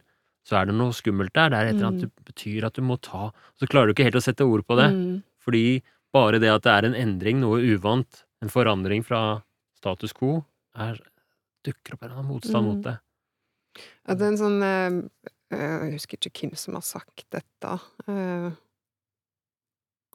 så 0.47 0.61
er 0.61 0.69
det 0.69 0.75
noe 0.79 0.95
skummelt 0.95 1.33
der. 1.35 1.49
Det 1.51 1.57
er 1.59 1.67
et 1.67 1.75
eller 1.75 1.89
annet 1.89 2.03
Mm. 2.07 2.11
som 2.15 2.25
betyr 2.31 2.65
at 2.69 2.73
du 2.77 2.81
må 2.87 2.95
ta 3.03 3.31
Så 3.59 3.67
klarer 3.67 3.87
du 3.87 3.93
ikke 3.93 4.05
helt 4.07 4.15
å 4.21 4.23
sette 4.23 4.45
ord 4.47 4.63
på 4.65 4.77
det, 4.79 4.91
Mm. 4.93 5.23
fordi 5.43 5.81
bare 6.13 6.39
det 6.39 6.49
at 6.49 6.63
det 6.63 6.71
er 6.71 6.85
en 6.87 6.95
endring, 6.95 7.41
noe 7.41 7.59
uvant, 7.59 8.23
en 8.41 8.49
forandring 8.49 9.03
fra 9.03 9.41
status 9.75 10.13
quo, 10.13 10.45
er, 10.75 10.97
dukker 11.65 11.93
opp 11.97 12.03
en 12.03 12.09
eller 12.09 12.19
annen 12.21 12.31
motstand 12.31 12.63
Mm. 12.65 12.73
mot 12.75 12.83
det. 12.83 12.99
Ja, 14.07 14.13
det 14.15 14.21
er 14.21 14.31
en 14.31 14.37
sånn 14.37 14.63
eh, 14.63 15.09
eh, 15.51 15.89
Jeg 15.89 15.93
husker 15.99 16.17
ikke 16.17 16.31
hvem 16.49 16.55
som 16.57 16.73
har 16.75 16.81
sagt 16.81 17.25
dette. 17.29 17.79
eh, 18.07 18.51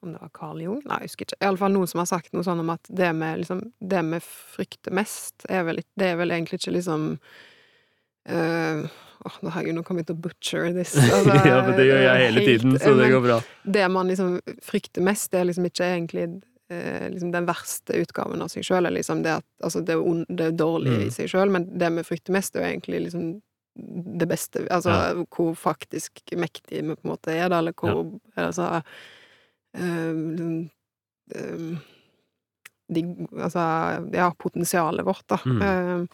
om 0.02 0.12
det 0.12 0.20
var 0.20 0.30
Carl 0.34 0.58
Jung? 0.60 0.82
Nei, 0.84 0.98
jeg 0.98 1.10
husker 1.10 1.26
ikke. 1.26 1.38
Iallfall 1.46 1.72
noen 1.72 1.86
som 1.88 2.00
har 2.00 2.06
sagt 2.10 2.32
noe 2.32 2.42
sånn 2.42 2.58
om 2.58 2.70
at 2.70 2.82
det 2.90 3.12
vi 3.14 3.28
liksom, 3.44 3.60
det 3.80 4.02
vi 4.10 4.18
frykter 4.18 4.90
mest, 4.92 5.46
er 5.48 5.62
vel, 5.68 5.76
det 5.96 6.08
er 6.10 6.16
vel 6.16 6.30
egentlig 6.34 6.58
ikke 6.58 6.74
liksom 6.74 7.04
eh, 8.26 8.82
Åh, 9.24 9.36
nå 9.42 9.50
har 9.54 9.62
jeg 9.62 9.74
nå 9.76 9.82
kommet 9.86 10.06
til 10.08 10.16
å 10.16 10.22
butcher 10.24 10.72
this. 10.74 10.94
altså, 10.98 11.34
ja, 11.46 11.58
men 11.66 11.76
det 11.78 11.84
gjør 11.86 12.00
jeg 12.02 12.22
hele 12.26 12.40
helt- 12.40 12.48
tiden, 12.48 12.78
så 12.82 12.94
det 12.98 13.10
går 13.12 13.22
bra. 13.28 13.36
det 13.76 13.84
man 13.94 14.08
liksom 14.10 14.40
frykter 14.66 15.04
mest, 15.06 15.30
det 15.30 15.40
er 15.40 15.46
liksom 15.50 15.68
ikke 15.68 15.86
egentlig 15.92 16.24
eh, 16.72 17.06
liksom 17.12 17.30
den 17.34 17.46
verste 17.46 18.00
utgaven 18.02 18.42
av 18.42 18.50
seg 18.50 18.66
sjøl. 18.66 18.88
Liksom 18.96 19.22
det, 19.22 19.36
at, 19.42 19.46
altså 19.62 19.80
det, 19.86 19.94
er 19.94 20.24
det 20.34 20.46
er 20.50 20.58
dårlig 20.58 20.96
Mm. 20.98 21.06
i 21.06 21.14
seg 21.14 21.30
sjøl, 21.30 21.50
men 21.54 21.68
det 21.78 21.92
vi 22.00 22.02
frykter 22.10 22.34
mest, 22.34 22.56
er 22.56 22.64
jo 22.66 22.70
egentlig 22.74 23.04
liksom 23.06 23.32
det 24.20 24.26
beste 24.28 24.66
Altså 24.68 24.90
Ja. 24.92 25.24
hvor 25.32 25.54
faktisk 25.56 26.20
mektig 26.36 26.82
vi 26.84 26.92
på 26.92 27.06
en 27.06 27.10
måte 27.14 27.32
er, 27.32 27.48
da, 27.48 27.62
eller 27.62 27.72
hvor 27.72 28.18
Altså 28.36 28.82
eh, 29.74 30.12
liksom, 30.12 30.70
eh, 31.34 31.78
de, 32.92 33.04
Altså, 33.40 33.62
ja, 34.12 34.26
potensialet 34.38 35.06
vårt, 35.06 35.24
da. 35.32 35.38
Mm. 35.46 35.62
Eh, 35.62 36.04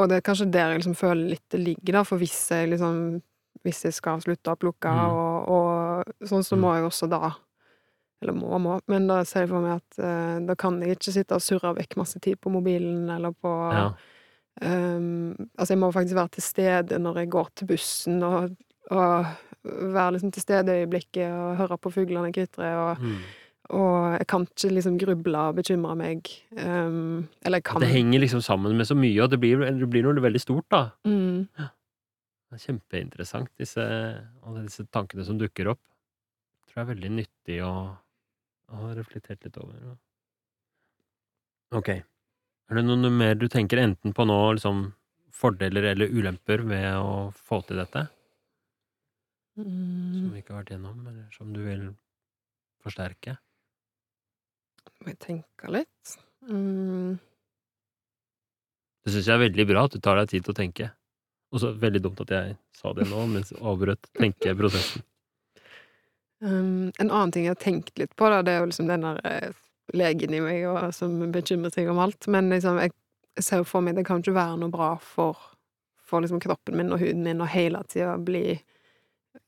og 0.00 0.08
det 0.08 0.16
er 0.18 0.24
kanskje 0.26 0.50
der 0.50 0.70
jeg 0.72 0.80
liksom 0.80 0.96
føler 0.98 1.28
litt 1.34 1.44
det 1.52 1.60
ligger, 1.60 1.92
da, 2.00 2.02
for 2.08 2.18
hvis 2.22 2.38
jeg 2.50 2.72
liksom 2.74 3.20
Hvis 3.64 3.82
jeg 3.84 3.92
skal 3.92 4.20
slutte 4.22 4.52
å 4.54 4.56
plukke, 4.56 4.88
Mm. 4.88 5.10
og, 5.12 5.48
og 5.52 6.04
sånn, 6.24 6.44
så 6.46 6.56
Mm. 6.56 6.60
må 6.62 6.70
jeg 6.78 6.84
også 6.86 7.08
da 7.10 7.32
Eller 8.22 8.32
må 8.32 8.58
må, 8.60 8.78
men 8.88 9.06
da 9.06 9.22
ser 9.24 9.40
jeg 9.44 9.50
for 9.50 9.60
meg 9.60 9.80
at 9.82 9.98
uh, 9.98 10.38
da 10.46 10.54
kan 10.54 10.80
jeg 10.80 10.96
ikke 10.96 11.12
sitte 11.12 11.34
og 11.36 11.40
surre 11.44 11.74
vekk 11.76 11.96
masse 11.96 12.20
tid 12.20 12.40
på 12.40 12.50
mobilen 12.52 13.10
eller 13.10 13.32
på 13.32 13.52
Ja. 13.72 13.92
um, 14.62 15.34
Altså, 15.58 15.72
jeg 15.74 15.78
må 15.78 15.90
faktisk 15.92 16.14
være 16.16 16.28
til 16.36 16.42
stede 16.42 16.98
når 17.00 17.16
jeg 17.22 17.30
går 17.30 17.48
til 17.56 17.66
bussen, 17.66 18.22
og, 18.22 18.56
og 18.90 19.26
være 19.64 20.12
liksom 20.16 20.32
til 20.32 20.42
stede 20.42 20.68
i 20.74 20.84
øyeblikket 20.84 21.28
og 21.32 21.56
høre 21.60 21.78
på 21.78 21.92
fuglene 21.92 22.32
kvitre, 22.32 22.70
og, 22.76 22.98
Mm. 23.00 23.18
Og 23.70 24.16
jeg 24.16 24.26
kan 24.30 24.44
ikke 24.48 24.70
liksom 24.74 24.96
gruble 24.98 25.42
og 25.50 25.58
bekymre 25.60 25.94
meg. 25.98 26.30
Um, 26.56 27.28
eller 27.46 27.60
jeg 27.60 27.66
kan 27.68 27.84
Det 27.84 27.90
henger 27.92 28.24
liksom 28.24 28.42
sammen 28.42 28.74
med 28.76 28.88
så 28.88 28.96
mye, 28.98 29.16
og 29.22 29.30
det 29.30 29.38
blir, 29.42 29.62
det 29.62 29.88
blir 29.90 30.06
noe 30.06 30.24
veldig 30.24 30.42
stort, 30.42 30.66
da. 30.72 30.82
mm, 31.06 31.46
Det 31.54 32.58
er 32.58 32.64
kjempeinteressant, 32.64 33.50
disse, 33.60 33.84
alle 34.42 34.64
disse 34.66 34.86
tankene 34.90 35.26
som 35.26 35.38
dukker 35.38 35.70
opp. 35.70 35.82
Jeg 36.60 36.72
tror 36.72 36.80
det 36.80 36.86
er 36.86 36.94
veldig 36.94 37.10
nyttig 37.14 37.58
å, 37.66 37.74
å 38.70 38.80
ha 38.84 38.94
reflektert 38.98 39.46
litt 39.46 39.58
over. 39.62 39.76
Da. 39.84 39.94
Ok. 41.78 41.92
Er 42.70 42.78
det 42.78 42.86
noe 42.86 43.10
mer 43.14 43.38
du 43.38 43.46
tenker 43.50 43.82
enten 43.82 44.14
på 44.14 44.26
nå, 44.26 44.38
liksom 44.58 44.88
fordeler 45.34 45.92
eller 45.92 46.10
ulemper 46.10 46.64
ved 46.66 46.88
å 46.98 47.30
få 47.34 47.62
til 47.66 47.78
dette, 47.80 48.08
som 49.54 49.66
mm, 49.66 50.26
vi 50.34 50.42
ikke 50.42 50.54
har 50.54 50.62
vært 50.62 50.74
gjennom, 50.74 50.98
eller 51.06 51.30
som 51.34 51.54
du 51.54 51.62
vil 51.64 51.86
forsterke? 52.82 53.38
Må 55.00 55.12
jeg 55.12 55.20
tenke 55.22 55.72
litt. 55.72 56.16
Mm, 56.48 57.18
Det 59.04 59.12
syns 59.14 59.28
jeg 59.28 59.34
er 59.34 59.44
veldig 59.46 59.66
bra 59.70 59.84
at 59.88 59.94
du 59.94 60.00
tar 60.02 60.20
deg 60.20 60.32
tid 60.32 60.44
til 60.44 60.52
å 60.52 60.58
tenke. 60.58 60.90
Og 61.50 61.62
så 61.62 61.72
veldig 61.74 62.02
dumt 62.04 62.20
at 62.22 62.34
jeg 62.34 62.56
sa 62.76 62.92
det 62.94 63.08
nå, 63.10 63.24
mens 63.30 63.50
jeg 63.54 63.62
avbrøt 63.64 64.10
tenkeprosessen. 64.18 65.06
Um, 66.40 66.88
en 66.96 67.10
annen 67.10 67.32
ting 67.34 67.44
jeg 67.44 67.52
har 67.52 67.60
tenkt 67.60 67.98
litt 68.00 68.14
på, 68.16 68.28
da, 68.32 68.40
det 68.44 68.54
er 68.54 68.62
jo 68.62 68.70
liksom 68.70 68.88
den 68.88 69.04
der 69.04 69.18
eh, 69.28 69.56
legen 69.92 70.32
i 70.32 70.40
meg 70.40 70.62
og, 70.70 70.86
som 70.96 71.18
bekymrer 71.32 71.72
seg 71.74 71.90
om 71.92 72.00
alt. 72.00 72.28
Men 72.32 72.52
liksom, 72.52 72.78
jeg, 72.80 72.94
ser 73.40 73.64
for 73.68 73.84
meg 73.84 73.96
det 73.96 74.06
kan 74.08 74.22
ikke 74.22 74.36
være 74.36 74.58
noe 74.60 74.72
bra 74.72 74.94
for, 75.00 75.38
for 76.04 76.24
liksom 76.24 76.40
kroppen 76.42 76.76
min 76.76 76.92
og 76.92 77.00
huden 77.00 77.22
min 77.24 77.40
å 77.40 77.48
hele 77.48 77.80
tida 77.88 78.16
bli 78.20 78.58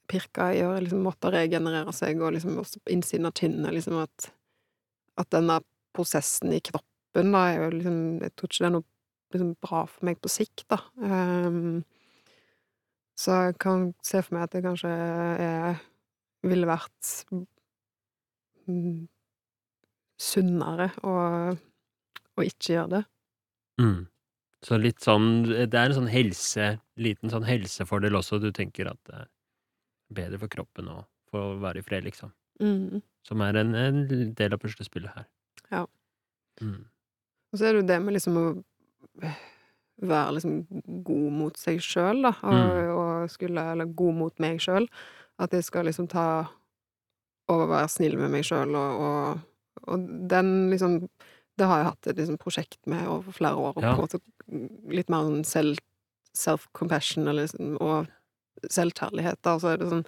pirka 0.09 0.51
i 0.55 0.63
og 0.67 0.79
liksom 0.85 1.03
måtte 1.07 1.33
regenerere 1.33 1.93
seg, 1.97 2.21
og 2.23 2.35
liksom 2.37 2.61
også 2.63 2.83
innsiden 2.93 3.29
av 3.29 3.37
kinnet, 3.39 3.73
liksom 3.75 3.99
at, 4.03 4.29
at 5.21 5.31
denne 5.35 5.61
prosessen 5.97 6.55
i 6.55 6.61
kroppen, 6.65 7.33
da, 7.35 7.47
er 7.51 7.59
jo 7.61 7.71
liksom 7.77 7.97
Jeg 8.23 8.33
tror 8.37 8.49
ikke 8.49 8.63
det 8.63 8.69
er 8.69 8.75
noe 8.77 8.87
liksom, 9.35 9.55
bra 9.65 9.83
for 9.87 10.09
meg 10.09 10.21
på 10.23 10.33
sikt, 10.33 10.65
da. 10.73 10.79
Um, 10.97 11.83
så 13.19 13.39
jeg 13.49 13.59
kan 13.61 13.91
se 14.03 14.23
for 14.25 14.37
meg 14.37 14.47
at 14.47 14.55
det 14.57 14.65
kanskje 14.65 14.93
er 14.93 15.83
ville 16.43 16.67
vært 16.67 17.11
mm, 18.67 19.05
sunnere 20.21 20.89
å, 21.07 21.13
å 21.53 22.47
ikke 22.47 22.75
gjøre 22.75 22.93
det. 22.97 23.03
Mm. 23.83 24.01
Så 24.63 24.79
litt 24.79 25.03
sånn 25.03 25.49
Det 25.49 25.75
er 25.75 25.89
en 25.89 25.97
sånn 25.97 26.11
helse 26.13 26.67
liten 27.01 27.33
sånn 27.33 27.47
helsefordel 27.49 28.19
også. 28.19 28.39
Du 28.43 28.53
tenker 28.55 28.93
at 28.93 29.01
det 29.09 29.25
er 29.25 29.31
bedre 30.13 30.43
for 30.45 30.53
kroppen 30.53 30.91
å 30.93 31.01
få 31.33 31.57
være 31.63 31.81
i 31.81 31.87
fred, 31.87 32.07
liksom. 32.07 32.31
Mm. 32.63 33.03
Som 33.27 33.41
er 33.45 33.57
en, 33.61 33.75
en 33.75 34.03
del 34.39 34.55
av 34.55 34.61
puslespillet 34.63 35.13
her. 35.17 35.27
Ja. 35.73 35.85
Mm. 36.63 36.85
Og 37.53 37.59
så 37.59 37.67
er 37.69 37.73
det 37.77 37.83
jo 37.83 37.89
det 37.91 37.99
med 38.03 38.15
liksom 38.17 38.37
å 38.41 38.47
være 40.03 40.35
liksom 40.39 40.55
god 41.07 41.33
mot 41.37 41.59
seg 41.61 41.79
sjøl, 41.85 42.23
da, 42.25 42.33
og, 42.43 42.55
Mm. 42.55 42.97
og 42.97 43.31
skulle 43.31 43.65
Eller 43.73 43.87
god 43.87 44.15
mot 44.15 44.41
meg 44.41 44.59
sjøl. 44.61 44.89
At 45.39 45.51
jeg 45.55 45.65
skal 45.65 45.85
liksom 45.87 46.09
ta 46.09 46.49
å 47.51 47.57
være 47.69 47.89
snill 47.91 48.17
med 48.19 48.31
meg 48.31 48.45
sjøl, 48.47 48.75
og, 48.79 49.01
og, 49.03 49.41
og 49.89 50.09
den 50.31 50.71
liksom 50.71 51.09
Det 51.59 51.67
har 51.69 51.79
jeg 51.83 51.87
hatt 51.91 52.07
et 52.09 52.17
liksom 52.17 52.39
prosjekt 52.41 52.79
med 52.89 53.07
over 53.07 53.33
flere 53.37 53.57
år, 53.61 53.75
og 53.77 53.83
Ja. 53.83 53.95
på 53.95 54.01
en 54.01 54.09
måte 54.09 54.93
litt 54.97 55.11
mer 55.13 55.27
sånn 55.29 55.77
self-compassion 56.35 57.29
eller 57.29 57.43
liksom, 57.47 57.77
og 57.81 58.07
selvkjærlighet, 58.73 59.37
da, 59.45 59.59
så 59.61 59.73
er 59.75 59.77
det 59.83 59.91
sånn 59.91 60.07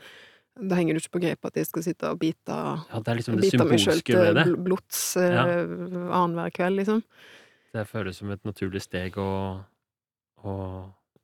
Da 0.55 0.77
henger 0.79 0.95
du 0.95 1.01
ikke 1.03 1.17
på 1.17 1.23
grep 1.25 1.47
at 1.49 1.57
jeg 1.59 1.67
skal 1.67 1.83
sitte 1.83 2.11
og 2.15 2.21
bite 2.23 2.55
Ja, 2.55 3.01
det 3.03 3.17
liksom 3.19 3.39
det 3.41 3.49
Bite 3.51 3.67
meg 3.67 3.81
sjøl 3.83 4.03
til 4.07 4.57
blods 4.63 5.01
eh, 5.19 5.35
Ja. 5.35 5.47
annenhver 6.15 6.53
kveld, 6.55 6.79
liksom. 6.79 7.01
Det 7.75 7.87
føles 7.91 8.21
som 8.21 8.31
et 8.31 8.45
naturlig 8.47 8.85
steg 8.85 9.17
å, 9.19 9.65
å 10.47 10.55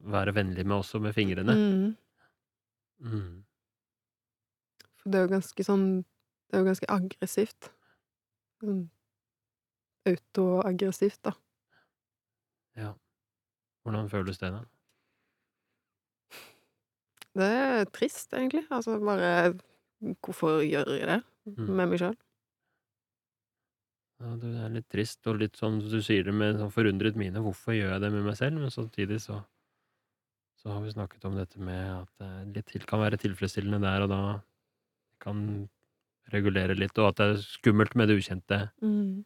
være 0.03 0.35
vennlig 0.35 0.64
med 0.66 0.81
også, 0.81 0.99
med 0.99 1.14
fingrene. 1.14 1.55
Mm. 1.55 1.97
Mm. 3.07 3.45
For 4.99 5.12
det 5.12 5.20
er 5.20 5.28
jo 5.28 5.35
ganske 5.37 5.64
sånn 5.64 5.85
Det 6.03 6.59
er 6.59 6.64
jo 6.64 6.66
ganske 6.66 6.89
aggressivt. 6.91 7.70
Sånn 8.61 8.89
autoaggressivt, 10.11 11.20
da. 11.22 11.33
Ja. 12.76 12.91
Hvordan 13.85 14.11
føles 14.11 14.41
det, 14.41 14.51
da? 14.57 14.64
Det 17.39 17.47
er 17.47 17.85
trist, 17.95 18.33
egentlig. 18.35 18.64
Altså, 18.70 18.99
bare 19.05 19.55
Hvorfor 20.24 20.62
gjør 20.64 20.97
jeg 20.97 21.07
det 21.09 21.22
Mm. 21.47 21.68
med 21.76 21.89
meg 21.89 21.99
sjøl? 21.99 22.16
Ja, 24.20 24.35
det 24.37 24.51
er 24.61 24.68
litt 24.74 24.89
trist, 24.93 25.26
og 25.26 25.39
litt 25.41 25.57
sånn 25.57 25.78
du 25.81 26.01
sier 26.05 26.24
det 26.24 26.35
med 26.37 26.59
sånn 26.61 26.72
forundret 26.72 27.16
mine. 27.16 27.41
Hvorfor 27.41 27.72
gjør 27.72 27.95
jeg 27.95 28.01
det 28.05 28.11
med 28.12 28.24
meg 28.24 28.37
selv? 28.37 28.61
Men 28.61 28.70
samtidig 28.70 29.20
så 29.24 29.45
så 30.61 30.68
har 30.74 30.83
vi 30.85 30.93
snakket 30.93 31.24
om 31.24 31.37
dette 31.39 31.57
med 31.57 32.03
at 32.03 32.53
det 32.53 32.66
til 32.66 32.83
kan 32.85 33.01
være 33.01 33.16
tilfredsstillende 33.16 33.81
der 33.81 34.03
og 34.05 34.11
da. 34.12 34.20
Kan 35.20 35.68
regulere 36.33 36.76
litt, 36.76 36.97
og 36.99 37.09
at 37.09 37.16
det 37.16 37.26
er 37.31 37.41
skummelt 37.43 37.95
med 37.97 38.09
det 38.09 38.18
ukjente. 38.20 38.70
Mm. 38.83 39.24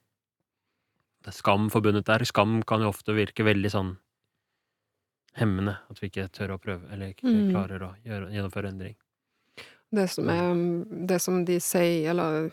Det 1.24 1.32
er 1.32 1.36
skam 1.36 1.68
forbundet 1.70 2.04
der. 2.06 2.22
Skam 2.24 2.62
kan 2.62 2.80
jo 2.80 2.88
ofte 2.92 3.14
virke 3.16 3.44
veldig 3.44 3.70
sånn 3.70 3.98
hemmende. 5.38 5.76
At 5.90 6.00
vi 6.02 6.08
ikke 6.10 6.28
tør 6.34 6.54
å 6.56 6.60
prøve, 6.62 6.90
eller 6.92 7.12
ikke 7.14 7.26
Mm. 7.30 7.50
klarer 7.52 7.82
å 7.82 7.94
gjøre, 8.04 8.30
gjennomføre 8.34 8.68
endring. 8.70 8.94
Det 9.94 10.08
som 10.10 10.28
er 10.28 10.54
Det 11.06 11.20
som 11.22 11.44
de 11.44 11.60
sier, 11.60 12.10
eller 12.10 12.52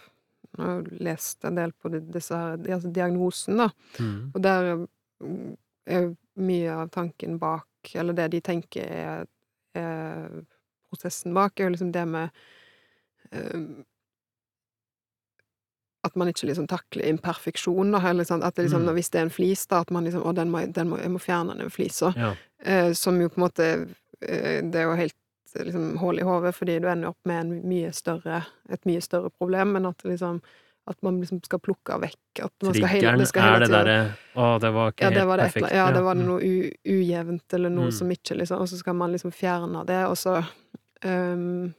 Jeg 0.57 0.65
har 0.65 0.82
lest 0.99 1.45
en 1.45 1.55
del 1.55 1.71
på 1.71 1.89
disse 2.11 2.36
her 2.36 2.57
altså 2.57 2.89
diagnosen, 2.91 3.55
da. 3.57 3.69
Mm. 3.99 4.32
Og 4.36 4.41
der 4.41 4.88
mm, 5.23 5.57
er 5.88 6.15
mye 6.36 6.73
av 6.75 6.89
tanken 6.89 7.38
bak, 7.39 7.65
eller 7.95 8.13
det 8.13 8.32
de 8.32 8.41
tenker 8.41 8.84
er, 8.84 9.27
er 9.73 10.43
prosessen 10.89 11.34
bak, 11.34 11.57
er 11.59 11.69
jo 11.69 11.69
liksom 11.69 11.93
det 11.93 12.03
med 12.05 12.29
eh, 13.32 13.63
At 16.04 16.16
man 16.16 16.28
ikke 16.32 16.47
liksom 16.49 16.66
takler 16.68 17.06
imperfeksjon, 17.12 17.91
liksom, 18.18 18.41
at 18.43 18.56
det 18.56 18.64
liksom, 18.66 18.82
Mm. 18.88 18.93
Hvis 18.95 19.10
det 19.12 19.20
er 19.20 19.24
en 19.28 19.30
flis, 19.30 19.68
da, 19.68 19.82
at 19.82 19.91
man 19.91 20.04
liksom 20.04 20.24
Å, 20.26 20.34
den 20.34 20.49
må, 20.49 20.66
den 20.74 20.89
må, 20.89 20.97
jeg 20.97 21.12
må 21.12 21.20
fjerne 21.20 21.58
den 21.58 21.70
flisa. 21.70 22.14
Ja. 22.18 22.34
Eh, 22.64 22.93
som 22.93 23.20
jo 23.22 23.30
på 23.30 23.38
en 23.38 23.43
måte 23.47 23.68
eh, 24.22 24.62
Det 24.66 24.76
er 24.76 24.84
jo 24.89 24.95
helt 24.97 25.16
eh, 25.56 25.64
liksom 25.66 25.97
hull 26.02 26.20
i 26.20 26.24
hodet, 26.24 26.56
fordi 26.56 26.80
du 26.80 26.88
ender 26.89 27.10
opp 27.10 27.20
med 27.26 27.39
en 27.45 27.54
mye 27.70 27.91
større, 27.93 28.43
et 28.70 28.84
mye 28.86 29.02
større 29.02 29.30
problem, 29.30 29.74
men 29.74 29.86
at 29.86 30.02
liksom 30.04 30.41
At 30.89 30.97
man 31.04 31.20
liksom 31.22 31.43
skal 31.45 31.60
plukke 31.60 31.93
vekk 32.02 32.39
at 32.41 32.52
man 32.64 32.74
skal 32.74 32.88
hele, 32.89 33.02
Triggeren 33.02 33.20
det 33.20 33.28
skal 33.30 33.43
hele 33.43 33.56
er 33.56 33.60
det 33.60 33.70
derre 33.70 33.97
Å, 34.36 34.60
det 34.60 34.72
var 34.74 34.89
ikke 34.91 35.04
ja, 35.04 35.10
det 35.10 35.18
helt 35.20 35.28
var 35.28 35.38
det, 35.38 35.43
et 35.45 35.54
perfekt. 35.54 35.72
eller- 35.72 35.78
ja, 35.78 35.91
det 35.93 36.02
var 36.02 36.16
det 36.16 36.24
mm. 36.24 36.30
noe 36.32 36.41
u, 36.41 36.72
ujevnt, 36.97 37.54
eller 37.54 37.70
noe 37.70 37.86
Mm. 37.86 37.91
som 37.91 38.10
ikke 38.12 38.38
liksom 38.39 38.60
Og 38.62 38.68
så 38.70 38.78
skal 38.82 38.93
man 38.95 39.12
liksom 39.12 39.32
fjerne 39.32 39.86
det, 39.86 40.06
og 40.08 40.18
så 40.18 40.43
ehm, 41.04 41.74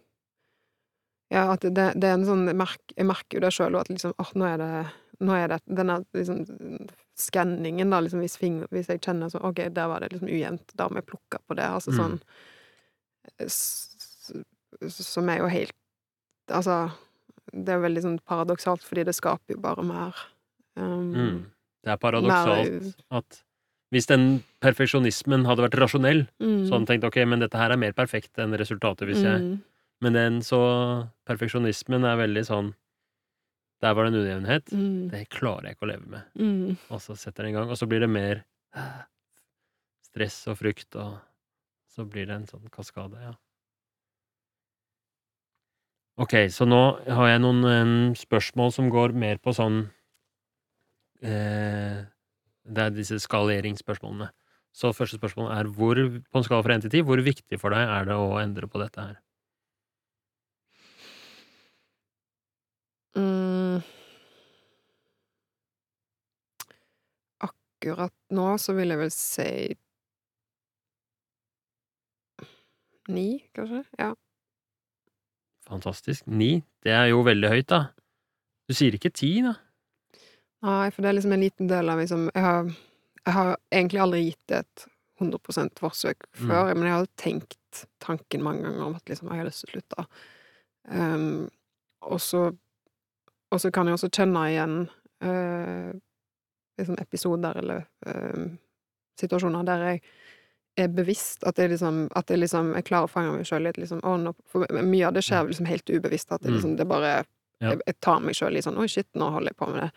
Ja, 1.33 1.47
at 1.55 1.63
det, 1.65 1.87
det 1.97 2.09
er 2.09 2.19
en 2.19 2.27
sånn 2.29 2.45
merk, 2.59 2.83
jeg 2.93 3.07
merker 3.09 3.39
jo 3.39 3.45
det 3.47 3.53
sjøl, 3.57 3.77
at 3.81 3.89
liksom 3.89 4.13
åh, 4.21 4.33
nå 4.37 4.51
er 4.51 4.61
det 4.63 4.73
Nå 5.23 5.37
er 5.39 5.53
det 5.53 5.61
denne 5.71 6.01
liksom 6.17 6.41
skanningen, 7.21 7.93
da, 7.93 8.01
liksom 8.03 8.25
hvis, 8.25 8.35
finger, 8.41 8.67
hvis 8.75 8.89
jeg 8.91 8.99
kjenner 9.05 9.31
sånn 9.31 9.45
Ok, 9.47 9.61
der 9.71 9.87
var 9.93 10.03
det 10.03 10.09
liksom 10.11 10.27
ujevnt, 10.33 10.73
da 10.75 10.89
må 10.91 10.99
jeg 10.99 11.07
plukke 11.13 11.39
på 11.47 11.55
det. 11.59 11.69
Altså 11.69 11.93
Mm. 11.93 11.99
sånn 12.01 12.19
Som 14.91 15.29
er 15.31 15.39
jo 15.45 15.49
helt 15.53 15.77
Altså, 16.51 16.91
det 17.55 17.71
er 17.71 17.85
veldig 17.85 18.03
sånn 18.03 18.19
paradoksalt, 18.27 18.83
fordi 18.83 19.05
det 19.07 19.15
skaper 19.15 19.55
jo 19.55 19.61
bare 19.63 19.85
mer 19.87 20.13
um, 20.77 21.13
Mm. 21.15 21.39
Det 21.85 21.91
er 21.93 21.99
paradoksalt 22.03 22.95
at 23.11 23.43
hvis 23.93 24.07
den 24.09 24.43
perfeksjonismen 24.65 25.45
hadde 25.47 25.63
vært 25.67 25.79
rasjonell, 25.79 26.23
mm, 26.41 26.63
så 26.65 26.73
hadde 26.73 26.87
den 26.87 26.91
tenkt 26.91 27.05
ok, 27.09 27.19
men 27.29 27.43
dette 27.45 27.59
her 27.61 27.71
er 27.75 27.77
mer 27.77 27.93
perfekt 27.93 28.39
enn 28.41 28.55
resultatet 28.57 29.05
hvis 29.07 29.21
jeg 29.23 29.43
mm, 29.43 29.59
Men 30.03 30.17
den 30.17 30.39
så 30.43 30.59
Perfeksjonismen 31.29 32.03
er 32.09 32.17
veldig 32.19 32.43
sånn 32.49 32.73
Der 33.83 33.95
var 33.95 34.07
det 34.07 34.13
en 34.13 34.21
ujevnhet. 34.23 34.73
mm, 34.75 35.11
Det 35.11 35.21
klarer 35.31 35.69
jeg 35.71 35.77
ikke 35.77 35.87
å 35.87 35.91
leve 35.93 36.07
med. 36.11 36.27
mm. 36.39 36.77
Og 36.91 37.01
så 37.03 37.17
setter 37.19 37.43
den 37.47 37.53
i 37.53 37.57
gang, 37.57 37.71
og 37.71 37.79
så 37.79 37.87
blir 37.91 38.03
det 38.05 38.11
mer 38.11 38.45
stress 40.09 40.37
og 40.51 40.59
frykt, 40.61 40.95
og 40.97 41.17
så 41.91 42.05
blir 42.09 42.27
det 42.29 42.37
en 42.37 42.47
sånn 42.47 42.69
kaskade, 42.73 43.19
ja. 43.23 43.33
Ok, 46.21 46.35
så 46.53 46.67
nå 46.69 46.79
har 47.09 47.29
jeg 47.31 47.41
noen 47.43 47.65
em, 47.73 47.93
spørsmål 48.15 48.71
som 48.75 48.91
går 48.93 49.15
mer 49.17 49.39
på 49.43 49.55
sånn 49.57 49.79
eh, 51.25 52.03
Det 52.63 52.85
er 52.85 52.93
disse 52.95 53.17
skaleringsspørsmålene. 53.25 54.29
Så 54.73 54.93
første 54.97 55.19
spørsmål 55.19 55.51
er 55.57 55.69
hvor, 55.73 55.97
på 55.97 56.39
en 56.41 56.47
skala 56.47 56.63
fra 56.65 56.77
1 56.79 56.85
til 56.87 56.93
10, 57.01 57.07
hvor 57.09 57.21
viktig 57.25 57.59
for 57.61 57.75
deg 57.75 57.89
er 57.89 58.07
det 58.09 58.17
å 58.17 58.37
endre 58.41 58.69
på 58.71 58.81
dette 58.81 59.01
her? 59.09 59.17
Mm. 63.19 63.83
Akkurat 67.49 68.15
nå 68.33 68.47
så 68.63 68.75
vil 68.77 68.95
jeg 68.95 69.01
vel 69.03 69.13
si 69.15 69.49
ni, 73.13 73.43
kanskje? 73.57 73.83
Ja. 73.99 74.13
Fantastisk. 75.67 76.27
Ni. 76.27 76.63
det 76.83 76.93
er 76.93 77.11
jo 77.11 77.23
veldig 77.27 77.51
høyt, 77.51 77.69
da. 77.71 77.83
Du 78.69 78.75
sier 78.77 78.95
ikke 78.97 79.13
ti, 79.15 79.35
da? 79.45 79.57
Nei, 80.63 80.91
for 80.95 81.03
det 81.03 81.11
er 81.11 81.17
liksom 81.19 81.35
en 81.35 81.43
liten 81.43 81.69
del 81.71 81.91
av 81.91 81.99
liksom 81.99 82.29
Jeg 82.31 82.43
har, 82.45 82.69
jeg 83.25 83.35
har 83.35 83.57
egentlig 83.75 84.03
aldri 84.05 84.21
gitt 84.29 84.45
det 84.51 84.61
et 84.63 84.85
100 85.23 85.75
forsøk 85.79 86.27
før, 86.35 86.73
men 86.75 86.87
jeg 86.89 86.95
har 86.95 87.09
tenkt 87.21 87.83
tanken 88.03 88.43
mange 88.43 88.65
ganger 88.67 88.87
om 88.87 88.97
at 88.99 89.09
liksom, 89.09 89.31
jeg 89.31 89.43
har 89.43 89.49
lyst 89.49 89.65
til 89.65 89.69
å 89.69 89.75
slutte. 89.77 90.07
Um, 90.91 91.51
og 92.03 92.21
så 92.23 92.43
Og 93.53 93.61
så 93.61 93.71
kan 93.75 93.87
jeg 93.91 93.99
også 93.99 94.09
kjenne 94.17 94.43
igjen 94.51 94.77
eh, 95.23 95.93
liksom 96.81 96.97
episoder 97.03 97.59
eller 97.61 97.85
eh, 98.09 98.47
situasjoner 99.21 99.67
der 99.69 99.83
jeg 99.91 100.03
er 100.81 100.89
bevisst 100.89 101.45
at 101.45 101.59
jeg 101.61 101.69
liksom 101.75 102.07
At 102.17 102.31
jeg 102.33 102.39
liksom 102.41 102.71
Jeg 102.79 102.87
klarer 102.89 103.05
å 103.05 103.13
fange 103.13 103.35
meg 103.35 103.45
sjøl 103.45 103.67
litt 103.67 103.77
liksom 103.77 103.99
å, 104.09 104.15
nå, 104.17 104.31
For 104.49 104.65
mye 104.81 105.05
av 105.11 105.13
det 105.13 105.21
skjer 105.27 105.51
liksom 105.51 105.67
helt 105.69 105.91
ubevisst. 105.93 106.33
At 106.33 106.47
jeg 106.47 106.55
liksom, 106.57 106.77
det 106.81 106.87
bare 106.89 107.11
jeg, 107.61 107.79
jeg 107.87 107.97
tar 108.01 108.23
meg 108.25 108.35
sjøl 108.35 108.57
i 108.57 108.63
sånn 108.65 108.79
Oi, 108.81 108.89
shit, 108.89 109.07
nå 109.15 109.29
holder 109.35 109.53
jeg 109.53 109.59
på 109.61 109.69
med 109.69 109.83
det. 109.85 109.91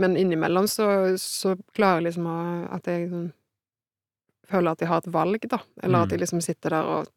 Men 0.00 0.16
innimellom 0.16 0.66
så, 0.68 0.86
så 1.20 1.52
klarer 1.76 2.00
jeg 2.00 2.08
liksom 2.08 2.26
å 2.32 2.38
At 2.74 2.88
jeg 2.88 3.04
liksom 3.04 3.28
føler 4.46 4.70
at 4.72 4.80
jeg 4.80 4.88
har 4.88 5.02
et 5.04 5.12
valg, 5.12 5.46
da. 5.50 5.58
Eller 5.82 5.98
at 6.04 6.08
Mm. 6.08 6.12
jeg 6.16 6.20
liksom 6.20 6.40
sitter 6.44 6.70
der 6.70 6.84
og 6.86 7.08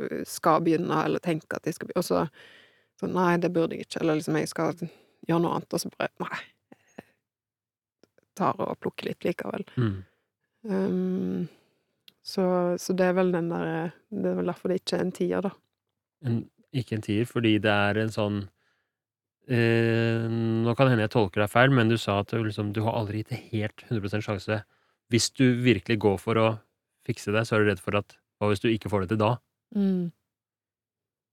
uh, 0.00 0.22
skal 0.24 0.62
begynne, 0.64 1.04
eller 1.04 1.20
tenker 1.20 1.56
at 1.58 1.66
jeg 1.68 1.74
skal 1.76 1.86
begynne, 1.90 2.00
og 2.00 2.04
så 2.04 2.28
så 2.98 3.06
Nei, 3.12 3.36
det 3.38 3.52
burde 3.52 3.76
jeg 3.76 3.84
ikke. 3.86 4.00
Eller 4.00 4.16
liksom 4.18 4.34
jeg 4.40 4.48
skal 4.48 4.72
gjøre 5.28 5.44
noe 5.44 5.58
annet, 5.58 5.74
og 5.74 5.82
så 5.82 5.92
bare 5.94 6.10
Nei. 6.24 6.40
Tar 8.38 8.60
og 8.62 8.76
plukker 8.82 9.08
litt 9.08 9.24
likevel. 9.26 9.64
Mm. 9.76 9.96
Um, 10.68 11.48
så, 12.28 12.44
så 12.78 12.94
det 12.98 13.08
er 13.08 13.16
vel 13.16 13.30
den 13.32 13.48
der 13.48 13.92
Det 14.10 14.26
er 14.26 14.36
vel 14.36 14.50
derfor 14.50 14.72
det 14.72 14.80
ikke 14.82 14.98
er 14.98 15.04
en 15.06 15.12
tier, 15.16 15.44
da. 15.46 15.52
En, 16.26 16.38
ikke 16.76 16.98
en 16.98 17.04
tier, 17.04 17.28
fordi 17.30 17.54
det 17.62 17.72
er 17.72 18.00
en 18.02 18.12
sånn 18.12 18.40
eh, 19.48 20.26
Nå 20.28 20.74
kan 20.74 20.88
det 20.88 20.94
hende 20.94 21.06
jeg 21.06 21.14
tolker 21.14 21.44
deg 21.44 21.52
feil, 21.52 21.72
men 21.74 21.90
du 21.90 21.96
sa 22.00 22.20
at 22.22 22.34
du, 22.34 22.42
liksom, 22.44 22.74
du 22.76 22.82
har 22.86 22.98
aldri 22.98 23.22
gitt 23.22 23.52
helt 23.54 23.86
100% 23.88 24.26
sjanse. 24.26 24.60
Hvis 25.08 25.30
du 25.38 25.46
virkelig 25.64 25.98
går 26.04 26.18
for 26.20 26.40
å 26.42 26.48
fikse 27.08 27.32
det, 27.32 27.46
så 27.48 27.56
er 27.56 27.64
du 27.64 27.72
redd 27.72 27.82
for 27.82 27.96
at 28.00 28.18
Hva 28.38 28.52
hvis 28.52 28.62
du 28.62 28.68
ikke 28.70 28.90
får 28.92 29.04
det 29.04 29.14
til 29.14 29.22
da? 29.22 29.32
Mm. 29.74 30.10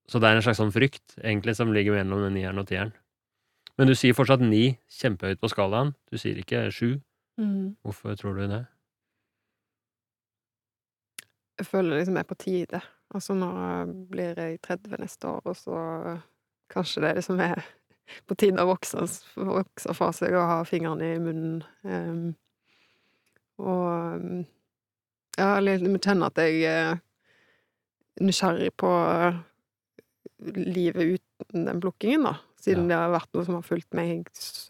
Så 0.09 0.21
det 0.21 0.29
er 0.29 0.37
en 0.37 0.45
slags 0.45 0.57
sånn 0.61 0.73
frykt, 0.73 1.17
egentlig, 1.21 1.53
som 1.57 1.73
ligger 1.73 1.97
mellom 1.97 2.23
den 2.23 2.37
nieren 2.37 2.61
og 2.61 2.65
tieren. 2.69 2.93
Men 3.77 3.89
du 3.89 3.95
sier 3.97 4.15
fortsatt 4.15 4.43
ni, 4.43 4.77
kjempehøyt 4.99 5.41
på 5.41 5.51
skalaen. 5.51 5.91
Du 6.11 6.17
sier 6.21 6.37
ikke 6.39 6.69
sju. 6.71 6.95
Mm. 7.41 7.75
Hvorfor 7.83 8.15
tror 8.15 8.39
du 8.39 8.47
det? 8.47 8.63
jeg 11.59 11.65
føler 11.65 11.99
liksom 11.99 12.17
er 12.17 12.27
på 12.27 12.37
tide. 12.39 12.81
Altså, 13.15 13.35
nå 13.37 13.49
blir 14.11 14.39
jeg 14.39 14.59
30 14.65 14.99
neste 14.99 15.27
år, 15.29 15.41
og 15.45 15.55
så 15.57 15.79
kanskje 16.71 17.05
det 17.05 17.15
liksom 17.19 17.39
er 17.43 17.61
på 18.27 18.37
tide 18.37 18.61
å 18.61 18.69
vokse, 18.69 19.05
vokse 19.37 19.95
fra 19.97 20.11
seg 20.13 20.35
og 20.35 20.49
ha 20.49 20.59
fingrene 20.67 21.13
i 21.15 21.21
munnen. 21.21 21.63
Um, 21.83 22.25
og 23.57 24.25
ja, 25.39 25.55
jeg 25.63 26.01
kjenner 26.03 26.27
at 26.27 26.41
jeg 26.43 26.65
er 26.69 26.97
nysgjerrig 28.23 28.73
på 28.79 28.91
livet 30.55 31.15
uten 31.15 31.69
den 31.69 31.81
plukkingen, 31.83 32.27
da. 32.27 32.35
Siden 32.65 32.87
det 32.89 32.97
har 32.97 33.13
vært 33.13 33.29
noe 33.35 33.45
som 33.45 33.59
har 33.59 33.65
fulgt 33.65 33.97
meg 33.97 34.25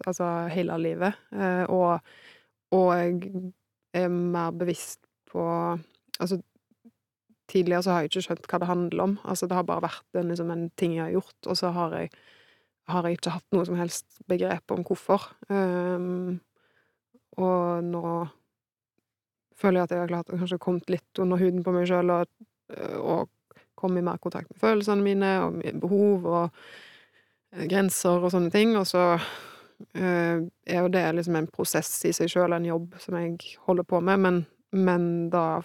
altså 0.05 0.29
hele 0.51 0.75
livet. 0.81 1.19
Eh, 1.31 1.63
og, 1.71 2.03
og 2.75 2.89
jeg 2.97 3.51
er 3.95 4.11
mer 4.11 4.55
bevisst 4.55 5.03
på 5.31 5.45
Altså, 6.15 6.37
tidligere 7.51 7.83
så 7.83 7.91
har 7.91 8.03
jeg 8.03 8.09
ikke 8.13 8.21
skjønt 8.23 8.45
hva 8.47 8.59
det 8.61 8.69
handler 8.69 9.01
om. 9.03 9.13
Altså, 9.27 9.49
det 9.51 9.57
har 9.57 9.65
bare 9.67 9.83
vært 9.83 10.15
en, 10.15 10.29
liksom, 10.31 10.51
en 10.53 10.69
ting 10.79 10.93
jeg 10.95 11.03
har 11.03 11.11
gjort, 11.11 11.49
og 11.51 11.57
så 11.59 11.71
har 11.75 11.95
jeg, 11.99 12.11
har 12.87 13.03
jeg 13.03 13.17
ikke 13.17 13.33
hatt 13.35 13.57
noe 13.57 13.65
som 13.67 13.75
helst 13.75 14.21
begrep 14.31 14.71
om 14.71 14.85
hvorfor. 14.87 15.25
Um, 15.51 16.37
og 17.35 17.83
nå 17.83 18.05
føler 19.59 19.81
jeg 19.81 19.89
at 19.89 19.95
jeg 19.97 20.03
har 20.05 20.13
klart 20.13 20.31
å 20.31 20.39
kanskje 20.39 20.61
kommet 20.63 20.95
litt 20.95 21.21
under 21.21 21.43
huden 21.43 21.67
på 21.67 21.75
meg 21.75 21.87
sjøl, 21.91 22.15
og, 22.15 22.31
og 23.03 23.59
komme 23.75 23.99
i 23.99 24.07
mer 24.07 24.23
kontakt 24.23 24.49
med 24.51 24.59
følelsene 24.61 25.03
mine 25.03 25.31
og 25.43 25.59
mine 25.59 25.83
behov 25.83 26.27
og 26.31 26.65
grenser 27.63 28.23
og 28.23 28.31
sånne 28.33 28.51
ting, 28.53 28.75
og 28.79 28.87
så 28.89 29.03
uh, 29.15 30.37
er 30.39 30.79
jo 30.79 30.91
det 30.91 31.03
liksom 31.17 31.39
en 31.39 31.49
prosess 31.51 31.91
i 32.07 32.13
seg 32.15 32.31
sjøl, 32.31 32.55
en 32.55 32.67
jobb 32.67 32.95
som 33.01 33.17
jeg 33.19 33.57
holder 33.67 33.87
på 33.87 34.01
med, 34.03 34.23
men, 34.25 34.41
men 34.75 35.09
da 35.33 35.61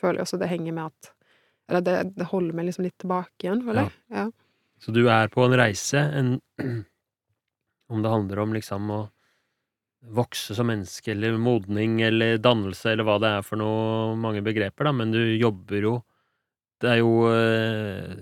føler 0.00 0.20
jeg 0.20 0.28
også 0.28 0.40
det 0.42 0.50
henger 0.52 0.76
med 0.76 0.90
at 0.90 1.12
Eller 1.70 1.84
det, 1.84 1.96
det 2.18 2.26
holder 2.28 2.56
meg 2.56 2.66
liksom 2.68 2.84
litt 2.84 2.98
tilbake 3.00 3.46
igjen, 3.46 3.62
føler 3.64 3.86
jeg. 3.86 3.94
Ja. 4.10 4.24
ja. 4.24 4.30
Så 4.84 4.92
du 4.92 5.06
er 5.08 5.30
på 5.32 5.46
en 5.46 5.56
reise, 5.56 6.02
en 6.12 6.36
Om 7.92 8.00
det 8.00 8.10
handler 8.10 8.40
om 8.40 8.54
liksom 8.56 8.90
å 8.90 9.02
vokse 10.16 10.54
som 10.56 10.68
menneske, 10.68 11.12
eller 11.12 11.36
modning, 11.40 11.98
eller 12.04 12.38
dannelse, 12.40 12.90
eller 12.90 13.06
hva 13.08 13.16
det 13.20 13.30
er 13.38 13.44
for 13.44 13.60
noe, 13.60 14.12
mange 14.20 14.42
begreper, 14.44 14.88
da, 14.88 14.92
men 14.96 15.12
du 15.12 15.20
jobber 15.36 15.84
jo 15.84 15.94
Det 16.80 16.90
er 16.90 17.00
jo 17.00 17.12
eh, 17.30 18.12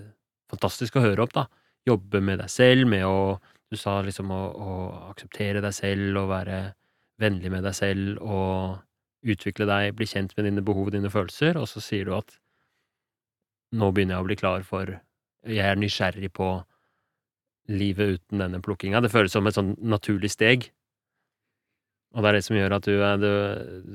fantastisk 0.51 0.99
å 0.99 1.03
høre 1.03 1.25
opp, 1.25 1.35
da 1.35 1.47
jobbe 1.87 2.21
med 2.23 2.39
deg 2.43 2.51
selv, 2.51 2.87
med 2.89 3.07
å 3.07 3.39
Du 3.73 3.77
sa 3.79 3.95
liksom 4.05 4.29
å, 4.29 4.41
å 4.53 4.73
akseptere 5.09 5.57
deg 5.63 5.73
selv 5.73 6.19
og 6.21 6.27
være 6.29 6.57
vennlig 7.17 7.49
med 7.49 7.63
deg 7.65 7.73
selv 7.73 8.19
og 8.21 8.83
utvikle 9.25 9.65
deg, 9.65 9.95
bli 9.97 10.05
kjent 10.05 10.35
med 10.37 10.45
dine 10.45 10.61
behov 10.61 10.91
og 10.91 10.93
dine 10.93 11.09
følelser, 11.09 11.57
og 11.57 11.65
så 11.71 11.81
sier 11.81 12.05
du 12.05 12.13
at 12.13 12.35
nå 13.73 13.89
begynner 13.89 14.19
jeg 14.19 14.25
å 14.25 14.27
bli 14.27 14.37
klar 14.37 14.67
for 14.67 14.93
Jeg 15.43 15.65
er 15.65 15.79
nysgjerrig 15.81 16.29
på 16.37 16.51
livet 17.73 18.19
uten 18.19 18.43
denne 18.43 18.61
plukkinga. 18.61 19.01
Det 19.01 19.11
føles 19.11 19.33
som 19.33 19.47
et 19.47 19.57
sånn 19.57 19.73
naturlig 19.81 20.29
steg. 20.31 20.69
Og 22.13 22.21
det 22.21 22.29
er 22.29 22.37
det 22.37 22.45
som 22.45 22.57
gjør 22.59 22.77
at 22.77 22.85
du 22.87 22.93
er, 22.93 23.17
du, 23.19 23.31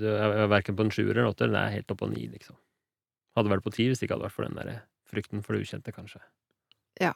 du 0.01 0.07
er 0.11 0.51
verken 0.51 0.77
på 0.77 0.85
en 0.85 0.93
sjuer 0.93 1.15
eller 1.15 1.31
åtter, 1.31 1.53
det 1.53 1.61
er 1.61 1.77
helt 1.79 1.95
opp 1.95 2.03
på 2.03 2.11
ni, 2.11 2.27
liksom. 2.33 2.59
Hadde 3.39 3.53
vært 3.53 3.65
på 3.65 3.73
ti 3.77 3.87
hvis 3.87 4.01
det 4.01 4.09
ikke 4.09 4.19
hadde 4.19 4.27
vært 4.27 4.37
for 4.37 4.49
den 4.49 4.59
der 4.59 4.81
frykten 5.09 5.45
for 5.45 5.55
det 5.55 5.63
ukjente, 5.65 5.95
kanskje. 5.95 6.21
Ja. 7.01 7.15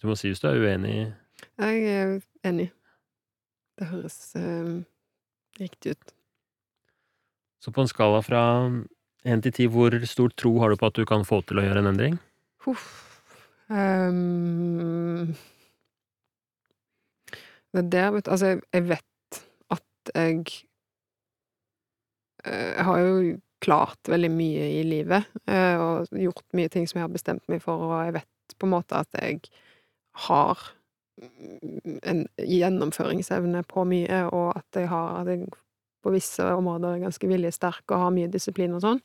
Du 0.00 0.08
må 0.08 0.16
si 0.16 0.30
hvis 0.30 0.40
du 0.40 0.48
er 0.48 0.60
uenig. 0.60 0.94
Jeg 1.60 1.82
er 1.92 2.14
enig. 2.48 2.70
Det 3.76 3.88
høres 3.90 4.16
eh, 4.36 4.80
riktig 5.60 5.92
ut. 5.96 6.14
Så 7.60 7.72
på 7.76 7.84
en 7.84 7.90
skala 7.90 8.22
fra 8.24 8.42
én 9.28 9.44
til 9.44 9.52
ti, 9.52 9.68
hvor 9.68 9.92
stor 10.08 10.32
tro 10.32 10.54
har 10.62 10.72
du 10.72 10.80
på 10.80 10.88
at 10.88 10.96
du 10.96 11.04
kan 11.08 11.26
få 11.28 11.42
til 11.44 11.60
å 11.60 11.66
gjøre 11.66 11.82
en 11.84 11.90
endring? 11.92 12.16
Huff. 12.64 12.88
Um, 13.70 15.36
det 17.70 17.84
er 17.84 17.90
der, 17.92 18.08
vet 18.16 18.26
du 18.26 18.32
Altså, 18.34 18.46
jeg, 18.50 18.62
jeg 18.74 18.86
vet 18.88 19.38
at 19.70 20.10
jeg 20.16 20.40
eh, 22.42 22.72
Jeg 22.74 22.84
har 22.88 22.98
jo 23.04 23.36
klart 23.60 24.08
veldig 24.08 24.30
mye 24.32 24.66
i 24.80 24.82
livet, 24.88 25.28
eh, 25.44 25.76
og 25.76 26.08
gjort 26.16 26.46
mye 26.56 26.70
ting 26.72 26.88
som 26.88 26.98
jeg 26.98 27.04
har 27.04 27.12
bestemt 27.12 27.44
meg 27.52 27.60
for, 27.60 27.90
og 27.90 28.06
jeg 28.08 28.14
vet 28.16 28.54
på 28.56 28.66
en 28.66 28.72
måte 28.72 28.96
at 28.96 29.20
jeg 29.20 29.42
har 30.26 30.68
en 32.02 32.22
gjennomføringsevne 32.40 33.62
på 33.68 33.84
mye, 33.88 34.22
og 34.32 34.54
at 34.56 34.78
jeg 34.80 34.88
har 34.88 35.20
at 35.20 35.28
jeg 35.32 35.48
på 36.00 36.12
visse 36.14 36.44
områder 36.44 36.96
er 36.96 37.02
ganske 37.04 37.28
viljesterk 37.28 37.84
og 37.92 38.04
har 38.06 38.14
mye 38.14 38.30
disiplin 38.32 38.76
og 38.76 38.84
sånn. 38.84 39.02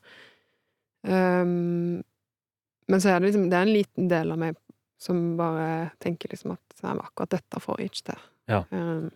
Um, 1.06 2.00
men 2.90 3.02
så 3.02 3.12
er 3.12 3.20
det 3.20 3.28
liksom 3.28 3.44
Det 3.50 3.58
er 3.58 3.66
en 3.66 3.74
liten 3.74 4.08
del 4.10 4.32
av 4.32 4.40
meg 4.40 4.56
som 4.98 5.36
bare 5.38 5.92
tenker 6.02 6.32
liksom 6.32 6.54
at 6.54 6.80
nei, 6.82 6.96
akkurat 6.96 7.36
dette 7.36 7.60
får 7.60 7.82
jeg 7.82 7.92
ikke 7.92 8.04
til. 8.10 8.26
Ja. 8.48 8.62
Um, 8.70 9.10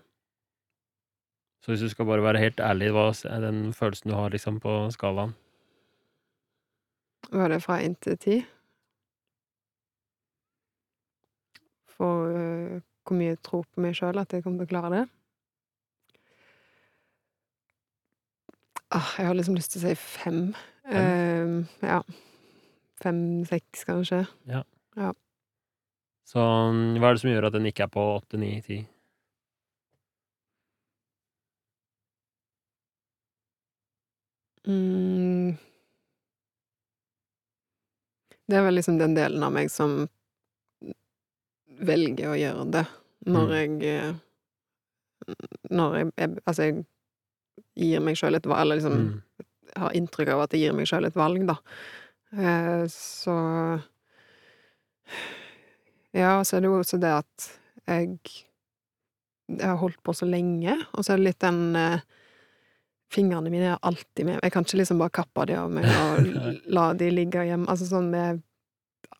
så 1.64 1.72
hvis 1.72 1.84
du 1.84 1.92
skal 1.92 2.08
bare 2.08 2.24
være 2.24 2.40
helt 2.40 2.60
ærlig, 2.60 2.92
hva 2.96 3.08
er 3.28 3.44
den 3.44 3.72
følelsen 3.76 4.12
du 4.12 4.16
har 4.16 4.32
liksom 4.32 4.60
på 4.60 4.76
skalaen? 4.92 5.34
Var 7.30 7.52
det 7.52 7.62
fra 7.64 7.80
én 7.84 7.96
til 8.00 8.16
ti? 8.20 8.36
For 12.00 12.32
uh, 12.32 12.80
hvor 13.04 13.18
mye 13.18 13.34
jeg 13.34 13.42
tror 13.44 13.66
på 13.68 13.84
meg 13.84 13.96
sjøl 13.98 14.20
at 14.22 14.32
jeg 14.32 14.44
kommer 14.44 14.64
til 14.64 14.70
å 14.70 14.72
klare 14.72 14.92
det. 14.94 15.06
Ah, 18.90 19.12
jeg 19.20 19.28
har 19.28 19.36
liksom 19.38 19.54
lyst 19.54 19.74
til 19.74 19.84
å 19.84 19.86
si 19.86 19.96
fem. 20.00 20.40
fem? 20.88 21.60
Uh, 21.62 21.82
ja. 21.86 22.00
Fem-seks, 23.00 23.84
kanskje. 23.88 24.24
Ja. 24.50 24.64
ja. 24.98 25.12
Så 26.26 26.40
hva 26.42 27.10
er 27.10 27.16
det 27.16 27.22
som 27.22 27.30
gjør 27.30 27.48
at 27.48 27.54
den 27.56 27.68
ikke 27.70 27.86
er 27.86 27.92
på 27.92 28.02
åtte, 28.16 28.40
ni, 28.40 28.56
ti? 28.66 28.82
Mm. 34.66 35.56
Det 38.46 38.58
er 38.58 38.66
vel 38.66 38.76
liksom 38.78 38.98
den 39.00 39.14
delen 39.16 39.42
av 39.46 39.54
meg 39.54 39.70
som 39.72 40.04
velger 41.86 42.32
å 42.32 42.38
gjøre 42.38 42.66
det 42.78 42.86
når 43.28 43.46
mm. 43.46 43.54
jeg 43.54 43.94
eh, 43.94 44.12
Når 45.70 45.96
jeg, 45.96 46.12
jeg 46.16 46.36
Altså, 46.46 46.68
jeg 46.68 46.84
gir 47.76 48.04
meg 48.04 48.18
sjøl 48.18 48.38
et 48.38 48.46
valg, 48.48 48.62
eller 48.64 48.80
liksom 48.80 48.96
mm. 48.96 49.48
har 49.82 49.96
inntrykk 49.96 50.34
av 50.34 50.44
at 50.46 50.54
jeg 50.56 50.64
gir 50.64 50.76
meg 50.76 50.88
sjøl 50.88 51.08
et 51.08 51.16
valg, 51.18 51.44
da. 51.48 51.56
Eh, 52.32 52.84
så 52.92 53.36
Ja, 56.16 56.40
så 56.42 56.56
er 56.56 56.64
det 56.64 56.70
jo 56.70 56.78
også 56.80 57.00
det 57.02 57.12
at 57.20 57.50
jeg 57.86 58.16
Jeg 59.50 59.66
har 59.66 59.80
holdt 59.82 60.00
på 60.06 60.14
så 60.14 60.26
lenge, 60.26 60.78
og 60.94 61.04
så 61.04 61.14
er 61.14 61.20
det 61.20 61.28
litt 61.28 61.44
den 61.44 61.76
eh, 61.76 62.08
Fingrene 63.10 63.50
mine 63.50 63.72
er 63.72 63.80
alltid 63.82 64.22
med. 64.22 64.36
Jeg 64.38 64.52
kan 64.54 64.62
ikke 64.62 64.78
liksom 64.78 65.00
bare 65.00 65.10
kappe 65.10 65.42
de 65.50 65.56
av 65.58 65.72
meg 65.74 65.88
og 65.90 66.28
la 66.76 66.84
de 66.94 67.08
ligge 67.10 67.42
hjemme. 67.42 67.66
Altså 67.66 67.88
sånn 67.88 68.06
med 68.12 68.38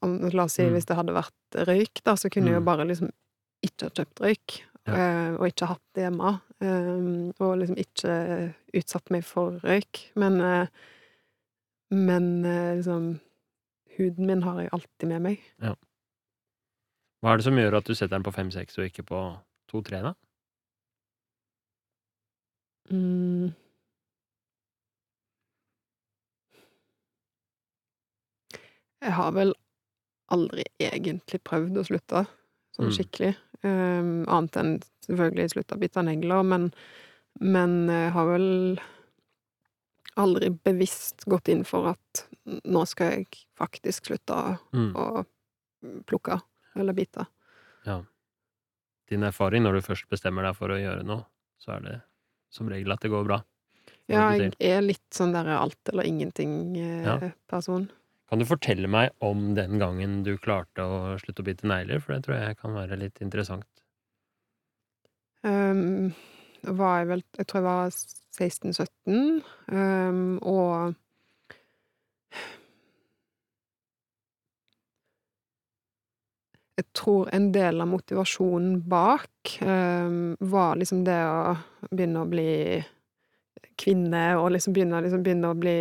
La 0.01 0.47
oss 0.47 0.55
si 0.57 0.65
mm. 0.65 0.75
hvis 0.75 0.89
det 0.89 0.97
hadde 0.97 1.13
vært 1.13 1.61
røyk, 1.69 2.01
da, 2.07 2.15
så 2.17 2.31
kunne 2.33 2.49
jeg 2.49 2.57
jo 2.57 2.63
mm. 2.65 2.69
bare 2.71 2.87
liksom 2.89 3.11
ikke 3.61 3.91
ha 3.91 3.93
kjøpt 3.99 4.23
røyk, 4.25 4.55
ja. 4.89 4.95
Eh, 4.97 5.35
og 5.37 5.49
ikke 5.51 5.69
hatt 5.71 5.83
det 5.97 6.07
hjemme. 6.07 6.33
Eh, 6.65 6.89
og 7.45 7.53
liksom 7.61 7.81
ikke 7.81 8.15
utsatt 8.81 9.13
meg 9.13 9.27
for 9.27 9.61
røyk. 9.65 10.07
Men 10.21 10.41
eh, 10.41 10.67
Men 11.91 12.43
liksom 12.43 13.19
Huden 13.99 14.27
min 14.27 14.43
har 14.43 14.61
jeg 14.61 14.71
alltid 14.73 15.09
med 15.09 15.21
meg. 15.21 15.41
Ja. 15.61 15.75
Hva 17.21 17.33
er 17.33 17.41
det 17.41 17.45
som 17.45 17.59
gjør 17.59 17.77
at 17.81 17.89
du 17.89 17.95
setter 17.95 18.15
den 18.15 18.25
på 18.25 18.33
fem-seks 18.33 18.79
og 18.79 18.87
ikke 18.87 19.03
på 19.03 19.19
to-tre, 19.69 19.99
da? 20.01 20.13
Mm. 22.95 23.51
Jeg 29.03 29.13
har 29.19 29.35
vel 29.35 29.53
aldri 30.35 30.65
egentlig 30.83 31.43
prøvd 31.47 31.81
å 31.81 31.87
slutte 31.87 32.25
sånn 32.77 32.91
mm. 32.91 32.95
skikkelig. 32.97 33.33
Um, 33.61 34.13
annet 34.31 34.57
enn 34.57 34.73
selvfølgelig 35.05 35.53
slutta 35.55 35.77
å 35.77 35.83
bite 35.83 36.05
negler, 36.07 36.47
men, 36.47 36.71
men 37.43 37.77
jeg 37.91 38.15
har 38.15 38.31
vel 38.31 38.49
aldri 40.21 40.51
bevisst 40.65 41.27
gått 41.31 41.51
inn 41.53 41.65
for 41.69 41.93
at 41.93 42.25
nå 42.45 42.85
skal 42.89 43.15
jeg 43.15 43.45
faktisk 43.59 44.11
slutte 44.11 44.39
mm. 44.75 44.91
å 44.97 45.25
plukke 46.09 46.41
eller 46.79 46.97
bite. 46.97 47.27
Ja. 47.87 48.01
Din 49.11 49.27
erfaring 49.27 49.65
når 49.65 49.79
du 49.79 49.87
først 49.91 50.09
bestemmer 50.11 50.47
deg 50.47 50.57
for 50.59 50.73
å 50.73 50.79
gjøre 50.79 51.07
noe, 51.07 51.25
så 51.61 51.77
er 51.77 51.87
det 51.87 51.97
som 52.55 52.69
regel 52.71 52.93
at 52.95 53.03
det 53.05 53.13
går 53.13 53.27
bra? 53.27 53.41
Ja, 54.11 54.33
jeg 54.35 54.55
er 54.59 54.83
litt 54.83 55.07
sånn 55.15 55.35
der 55.35 55.47
alt 55.55 55.91
eller 55.93 56.07
ingenting-person. 56.09 57.85
Eh, 57.87 57.91
ja. 57.91 58.00
Kan 58.31 58.39
du 58.39 58.47
fortelle 58.47 58.87
meg 58.87 59.11
om 59.27 59.57
den 59.57 59.81
gangen 59.83 60.21
du 60.23 60.37
klarte 60.39 60.85
å 60.87 61.17
slutte 61.19 61.43
å 61.43 61.47
bite 61.49 61.67
negler, 61.67 61.99
for 61.99 62.15
det 62.15 62.23
tror 62.29 62.37
jeg 62.39 62.59
kan 62.61 62.77
være 62.79 62.99
litt 63.01 63.19
interessant. 63.25 63.67
Um, 65.43 66.13
var 66.63 67.01
jeg 67.01 67.09
vel 67.09 67.23
Jeg 67.39 67.49
tror 67.49 67.59
jeg 67.59 67.67
var 67.67 67.95
16-17, 68.37 68.85
um, 69.11 69.41
ehm, 69.75 70.35
og 70.47 70.95
Jeg 76.81 76.87
tror 76.97 77.29
en 77.35 77.51
del 77.53 77.83
av 77.83 77.91
motivasjonen 77.91 78.79
bak 78.89 79.57
um, 79.61 80.37
var 80.41 80.79
liksom 80.81 81.03
det 81.05 81.19
å 81.29 81.57
begynne 81.91 82.23
å 82.23 82.29
bli 82.31 82.53
kvinne, 83.81 84.23
og 84.39 84.55
liksom 84.55 84.77
begynne, 84.77 85.03
liksom 85.05 85.25
begynne 85.27 85.51
å 85.51 85.59
bli 85.59 85.81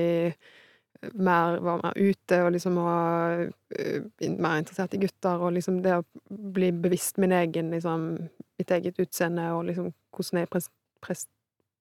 mer, 1.01 1.59
var 1.63 1.81
mer 1.83 1.95
ute, 1.95 2.41
og 2.43 2.51
liksom 2.53 2.79
var 2.83 3.45
uh, 3.47 4.09
mer 4.19 4.59
interessert 4.59 4.93
i 4.95 5.01
gutter, 5.01 5.39
og 5.39 5.55
liksom 5.55 5.81
det 5.85 5.95
å 5.99 6.05
bli 6.29 6.71
bevisst 6.75 7.19
min 7.21 7.33
egen, 7.35 7.71
liksom, 7.75 8.09
mitt 8.59 8.73
eget 8.75 8.99
utseende, 8.99 9.49
og 9.55 9.65
liksom 9.69 9.91
hvordan 10.15 10.41
jeg 10.41 10.51
pres, 10.51 10.69
pres, 11.05 11.25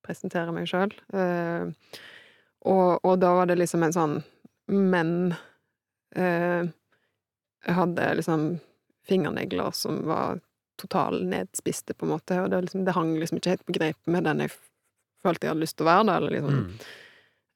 presenterer 0.07 0.55
meg 0.55 0.69
sjøl. 0.71 0.95
Uh, 1.13 1.75
og, 2.69 2.99
og, 3.05 3.15
da 3.23 3.35
var 3.39 3.51
det 3.51 3.59
liksom 3.61 3.85
en 3.87 3.95
sånn 3.95 4.15
Men 4.67 5.11
uh, 6.19 6.67
jeg 6.67 7.77
hadde 7.77 8.09
liksom 8.19 8.49
fingernegler 9.09 9.71
som 9.79 10.03
var 10.09 10.41
totalt 10.79 11.23
nedspiste, 11.27 11.95
på 11.95 12.07
en 12.07 12.13
måte, 12.13 12.39
og 12.43 12.51
det, 12.53 12.61
liksom, 12.67 12.85
det 12.87 12.95
hang 12.95 13.15
liksom 13.19 13.41
ikke 13.41 13.57
helt 13.57 13.67
på 13.67 13.77
greip 13.79 14.11
med 14.11 14.27
den 14.29 14.45
jeg 14.45 14.53
følte 15.25 15.47
jeg 15.47 15.55
hadde 15.55 15.65
lyst 15.65 15.79
til 15.79 15.87
å 15.87 15.91
være, 15.91 16.05
da, 16.07 16.17
eller 16.21 16.35
liksom 16.37 16.59
mm. 16.59 16.75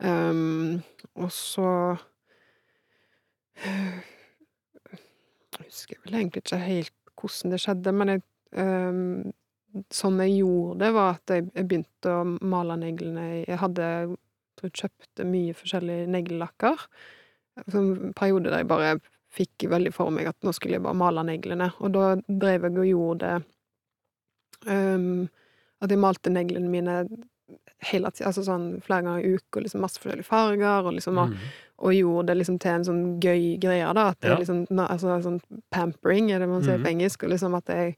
Um, 0.04 0.82
Og 1.14 1.30
så 1.32 1.68
husker 5.62 6.00
vel 6.04 6.18
egentlig 6.18 6.42
ikke 6.44 6.60
helt 6.62 6.98
hvordan 7.20 7.54
det 7.54 7.60
skjedde, 7.62 7.92
men 7.94 8.10
jeg, 8.10 8.22
um, 8.58 9.32
sånn 9.94 10.18
jeg 10.24 10.40
gjorde 10.40 10.78
det, 10.82 10.90
var 10.96 11.14
at 11.14 11.32
jeg, 11.36 11.46
jeg 11.54 11.68
begynte 11.70 12.14
å 12.16 12.24
male 12.26 12.76
neglene 12.80 13.26
Jeg 13.44 13.60
hadde 13.62 13.88
jeg 14.62 14.74
kjøpte 14.78 15.26
mye 15.26 15.54
forskjellige 15.58 16.10
neglelakker. 16.12 16.84
En 17.72 18.12
periode 18.18 18.50
der 18.50 18.62
jeg 18.62 18.70
bare 18.70 18.92
fikk 19.32 19.66
veldig 19.72 19.92
for 19.94 20.12
meg 20.14 20.28
at 20.30 20.38
nå 20.44 20.52
skulle 20.54 20.76
jeg 20.76 20.84
bare 20.84 20.98
male 20.98 21.24
neglene, 21.26 21.70
og 21.80 21.94
da 21.94 22.12
drev 22.26 22.68
jeg 22.68 22.76
og 22.76 22.88
gjorde 22.88 23.30
det 23.30 24.72
um, 24.72 25.28
At 25.82 25.90
jeg 25.90 25.98
malte 25.98 26.30
neglene 26.30 26.70
mine 26.70 26.96
hele 27.82 28.10
tida, 28.14 28.30
altså 28.30 28.44
sånn 28.46 28.66
flere 28.84 29.06
ganger 29.06 29.26
i 29.26 29.36
uka, 29.36 29.62
liksom 29.64 29.82
masse 29.84 30.00
forskjellige 30.02 30.28
farger, 30.28 30.86
og 30.86 30.96
liksom 30.96 31.18
mm. 31.18 31.36
og, 31.82 31.92
gjorde 31.96 32.26
det 32.30 32.38
liksom 32.40 32.58
til 32.62 32.76
en 32.76 32.88
sånn 32.88 33.04
gøy 33.22 33.44
greie, 33.62 33.92
da. 33.98 34.08
At 34.14 34.20
det 34.22 34.32
ja. 34.34 34.40
liksom 34.40 34.64
Altså 34.86 35.20
sånn 35.24 35.40
pampering, 35.74 36.30
er 36.32 36.42
det 36.42 36.50
man 36.50 36.64
sier 36.64 36.80
mm. 36.80 36.86
på 36.86 36.92
engelsk, 36.94 37.26
og 37.26 37.34
liksom 37.34 37.56
at 37.58 37.72
jeg 37.72 37.94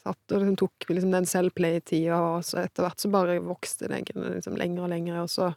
satt 0.00 0.32
og 0.32 0.40
liksom 0.40 0.56
tok 0.60 0.86
liksom 0.88 1.12
den 1.12 1.28
selvplay-tida, 1.28 2.16
og 2.16 2.46
så 2.46 2.62
etter 2.64 2.86
hvert 2.86 3.02
så 3.02 3.10
bare 3.12 3.40
vokste 3.44 3.90
det 3.90 4.04
liksom 4.14 4.56
lenger 4.58 4.86
og 4.86 4.94
lenger, 4.94 5.20
og 5.24 5.30
så 5.32 5.52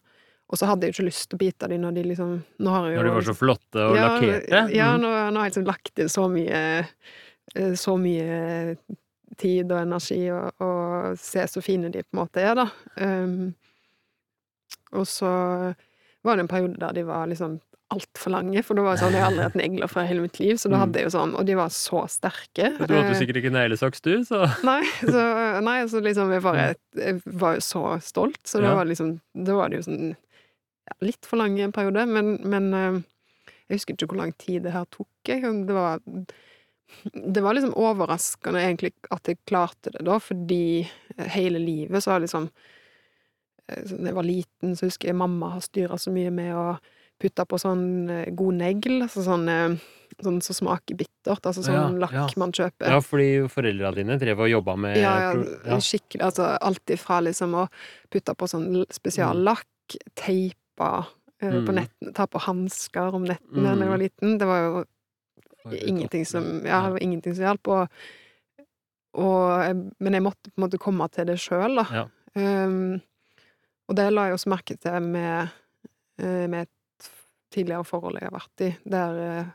og 0.54 0.60
så 0.60 0.68
hadde 0.70 0.86
jeg 0.86 0.94
jo 0.94 1.00
ikke 1.00 1.08
lyst 1.08 1.30
til 1.32 1.38
å 1.38 1.42
bite 1.42 1.68
dem 1.72 1.82
når 1.82 1.96
de 1.96 2.02
liksom 2.12 2.34
nå 2.62 2.74
har 2.74 2.84
jeg 2.86 2.94
jo, 2.94 2.98
Når 3.00 3.08
de 3.08 3.14
var 3.16 3.26
så 3.26 3.34
flotte 3.38 3.86
og 3.88 3.96
ja, 3.98 4.10
lakkerte? 4.10 4.60
Ja, 4.76 4.90
mm. 4.92 5.02
nå, 5.02 5.14
nå, 5.14 5.40
har 5.40 5.48
jeg 5.48 5.54
liksom 5.54 5.70
lagt 5.70 6.02
inn 6.04 6.12
så 6.14 6.26
mye 6.30 6.60
eh, 6.84 7.72
Så 7.80 7.96
mye 7.98 8.28
tid 9.40 9.72
og 9.72 9.82
energi, 9.82 10.22
og, 10.34 10.64
og 10.64 11.20
se 11.20 11.46
så 11.50 11.64
fine 11.64 11.92
de 11.94 12.04
på 12.04 12.16
en 12.16 12.22
måte 12.24 12.44
er, 12.44 12.56
da. 12.60 12.68
Um, 13.02 13.54
og 14.94 15.06
så 15.10 15.30
var 16.24 16.38
det 16.38 16.46
en 16.46 16.52
periode 16.52 16.80
der 16.82 16.96
de 16.96 17.06
var 17.08 17.30
liksom 17.32 17.60
altfor 17.94 18.34
lange, 18.34 18.64
for 18.66 18.78
da 18.78 18.86
var 18.86 18.96
det 18.96 19.04
sånn, 19.04 19.14
jeg 19.14 19.22
har 19.22 19.32
aldri 19.32 19.46
hatt 19.46 19.58
negler 19.60 19.92
fra 19.92 20.06
hele 20.08 20.24
mitt 20.24 20.40
liv, 20.42 20.58
så 20.58 20.72
da 20.72 20.80
hadde 20.82 20.98
jeg 20.98 21.10
jo 21.10 21.14
sånn, 21.14 21.36
og 21.38 21.46
de 21.46 21.58
var 21.60 21.74
så 21.74 22.04
sterke. 22.10 22.72
Du 22.80 22.94
hadde 22.96 23.12
jo 23.12 23.20
sikkert 23.20 23.42
ikke 23.42 23.54
neglesaks, 23.54 24.02
du, 24.06 24.14
så 24.26 24.48
Nei, 24.70 24.82
så, 25.02 25.24
nei, 25.66 25.78
så 25.92 26.02
liksom 26.04 26.34
jeg 26.34 26.44
bare 26.46 26.68
Jeg 26.98 27.20
var 27.26 27.60
jo 27.60 27.66
så 27.66 27.84
stolt, 28.04 28.40
så 28.50 28.64
da 28.64 28.74
var 28.80 28.90
liksom 28.90 29.18
Da 29.46 29.58
var 29.58 29.70
det 29.70 29.82
jo 29.82 29.88
sånn 29.90 30.14
ja, 30.14 30.96
litt 31.06 31.28
for 31.28 31.40
lang 31.40 31.60
en 31.64 31.76
periode, 31.76 32.08
men, 32.10 32.34
men 32.50 32.72
uh, 32.74 32.98
jeg 33.70 33.78
husker 33.78 33.96
ikke 33.96 34.10
hvor 34.12 34.20
lang 34.20 34.34
tid 34.36 34.66
det 34.66 34.74
her 34.74 34.84
tok. 34.92 35.08
Jeg. 35.30 35.46
Det 35.68 35.76
var 35.76 36.02
det 37.14 37.42
var 37.44 37.58
liksom 37.58 37.76
overraskende 37.80 38.62
egentlig 38.64 38.94
at 39.14 39.28
jeg 39.30 39.42
klarte 39.48 39.94
det, 39.94 40.04
da, 40.08 40.20
fordi 40.22 40.86
hele 41.36 41.62
livet 41.62 42.04
så 42.04 42.16
har 42.16 42.24
liksom 42.24 42.50
Da 43.64 43.80
eh, 43.80 44.08
jeg 44.10 44.16
var 44.16 44.28
liten, 44.28 44.76
så 44.76 44.90
husker 44.90 45.12
jeg 45.12 45.18
mamma 45.18 45.54
har 45.56 45.64
styra 45.64 45.98
så 45.98 46.12
mye 46.12 46.32
med 46.34 46.52
å 46.58 46.68
putte 47.22 47.46
på 47.48 47.60
sånn 47.62 48.10
eh, 48.12 48.32
god 48.36 48.60
negl, 48.60 49.06
altså 49.06 49.24
sånn, 49.24 49.46
sånn 50.20 50.42
som 50.44 50.58
smaker 50.58 50.98
bittert, 51.00 51.46
altså 51.46 51.64
sånn 51.64 51.78
ja, 51.78 51.86
lakk 52.04 52.18
ja. 52.18 52.26
man 52.42 52.52
kjøper. 52.52 52.92
Ja, 52.92 53.00
fordi 53.04 53.30
foreldra 53.54 53.94
dine 53.96 54.18
drev 54.20 54.44
og 54.44 54.52
jobba 54.52 54.76
med 54.76 55.00
Ja, 55.00 55.32
ja, 55.32 55.80
skikkelig, 55.80 56.26
altså 56.28 56.50
alt 56.58 56.98
ifra 56.98 57.22
liksom 57.24 57.56
å 57.62 57.70
putte 58.12 58.36
på 58.36 58.52
sånn 58.52 58.84
spesiallakk, 58.92 59.70
teip 60.20 60.60
teipa 60.74 61.06
mm. 61.42 61.66
på 61.66 61.72
nettene, 61.72 62.14
ta 62.14 62.28
på 62.28 62.40
hansker 62.40 63.16
om 63.16 63.24
nettene 63.24 63.70
mm. 63.70 63.80
da 63.80 63.86
jeg 63.86 63.90
var 63.90 63.98
liten. 63.98 64.38
Det 64.38 64.46
var 64.46 64.60
jo 64.60 64.84
ingenting 65.72 66.26
som 66.26 66.66
Ja, 66.66 66.82
det 66.86 66.92
var 66.98 67.04
ingenting 67.04 67.36
som 67.36 67.46
hjalp. 67.46 67.68
Og, 67.68 68.04
og, 69.24 69.82
men 70.00 70.18
jeg 70.18 70.26
måtte 70.26 70.52
på 70.52 70.60
en 70.60 70.66
måte 70.66 70.82
komme 70.82 71.08
til 71.14 71.30
det 71.30 71.40
sjøl, 71.42 71.80
da. 71.82 71.88
Ja. 71.94 72.06
Um, 72.34 73.02
og 73.88 73.98
det 74.00 74.08
la 74.10 74.30
jeg 74.30 74.40
også 74.40 74.50
merke 74.50 74.78
til 74.82 75.06
med, 75.06 75.52
uh, 76.24 76.46
med 76.50 76.66
et 76.66 77.10
tidligere 77.54 77.86
forhold 77.86 78.18
jeg 78.18 78.32
har 78.32 78.34
vært 78.34 78.64
i, 78.66 78.72
der 78.90 79.20
uh, 79.20 79.52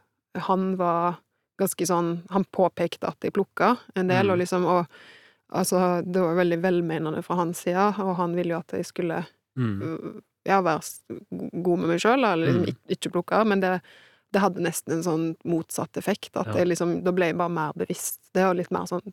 han 0.47 0.69
var 0.79 1.19
ganske 1.59 1.89
sånn 1.91 2.13
Han 2.31 2.45
påpekte 2.55 3.09
at 3.09 3.25
jeg 3.27 3.35
plukka 3.35 3.73
en 3.99 4.13
del, 4.13 4.29
mm. 4.29 4.35
og 4.35 4.45
liksom 4.45 4.69
og 4.69 5.01
Altså, 5.49 6.03
det 6.05 6.21
var 6.21 6.35
veldig 6.37 6.59
velmenende 6.61 7.23
fra 7.25 7.39
hans 7.39 7.63
side, 7.65 7.87
og 8.05 8.19
han 8.19 8.35
ville 8.37 8.53
jo 8.53 8.59
at 8.59 8.75
jeg 8.77 8.85
skulle 8.85 9.23
mm 9.57 10.19
ja, 10.49 10.59
være 10.65 11.17
god 11.65 11.83
med 11.83 11.93
meg 11.93 12.03
sjøl, 12.03 12.23
eller 12.25 12.47
liksom 12.47 12.65
mm. 12.65 12.85
ikke 12.97 13.13
plukke, 13.15 13.41
men 13.49 13.63
det, 13.65 13.73
det, 14.33 14.43
hadde 14.43 14.65
nesten 14.65 14.99
en 14.99 15.05
sånn 15.05 15.27
motsatt 15.49 15.97
effekt. 16.01 16.35
At 16.37 16.53
ja. 16.55 16.67
liksom, 16.67 16.99
da 17.05 17.15
ble 17.15 17.31
jeg 17.31 17.39
bare 17.39 17.55
mer 17.55 17.79
bevisst. 17.79 18.21
Det 18.35 18.45
jo 18.45 18.57
litt 18.59 18.73
mer 18.75 18.89
sånn 18.91 19.05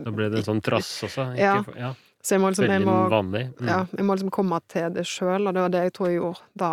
Da 0.00 0.12
ble 0.14 0.30
det 0.32 0.40
en 0.40 0.48
sånn 0.52 0.62
trass 0.64 0.88
også? 1.06 1.30
Ikke, 1.34 1.76
ja. 1.76 1.90
ja. 1.90 1.92
Så 2.20 2.36
jeg 2.36 2.42
må 2.42 2.50
liksom, 2.52 2.68
jeg 2.68 2.84
må, 2.84 2.96
vanlig. 3.12 3.46
Mm. 3.60 3.68
Ja, 3.68 3.78
jeg 3.96 4.06
må 4.06 4.16
liksom 4.16 4.32
komme 4.34 4.60
til 4.68 4.90
det 4.92 5.06
sjøl, 5.08 5.48
og 5.48 5.56
det 5.56 5.64
var 5.64 5.72
det 5.72 5.84
jeg 5.86 5.94
tror 5.96 6.10
jeg 6.10 6.18
gjorde 6.18 6.42
da. 6.60 6.72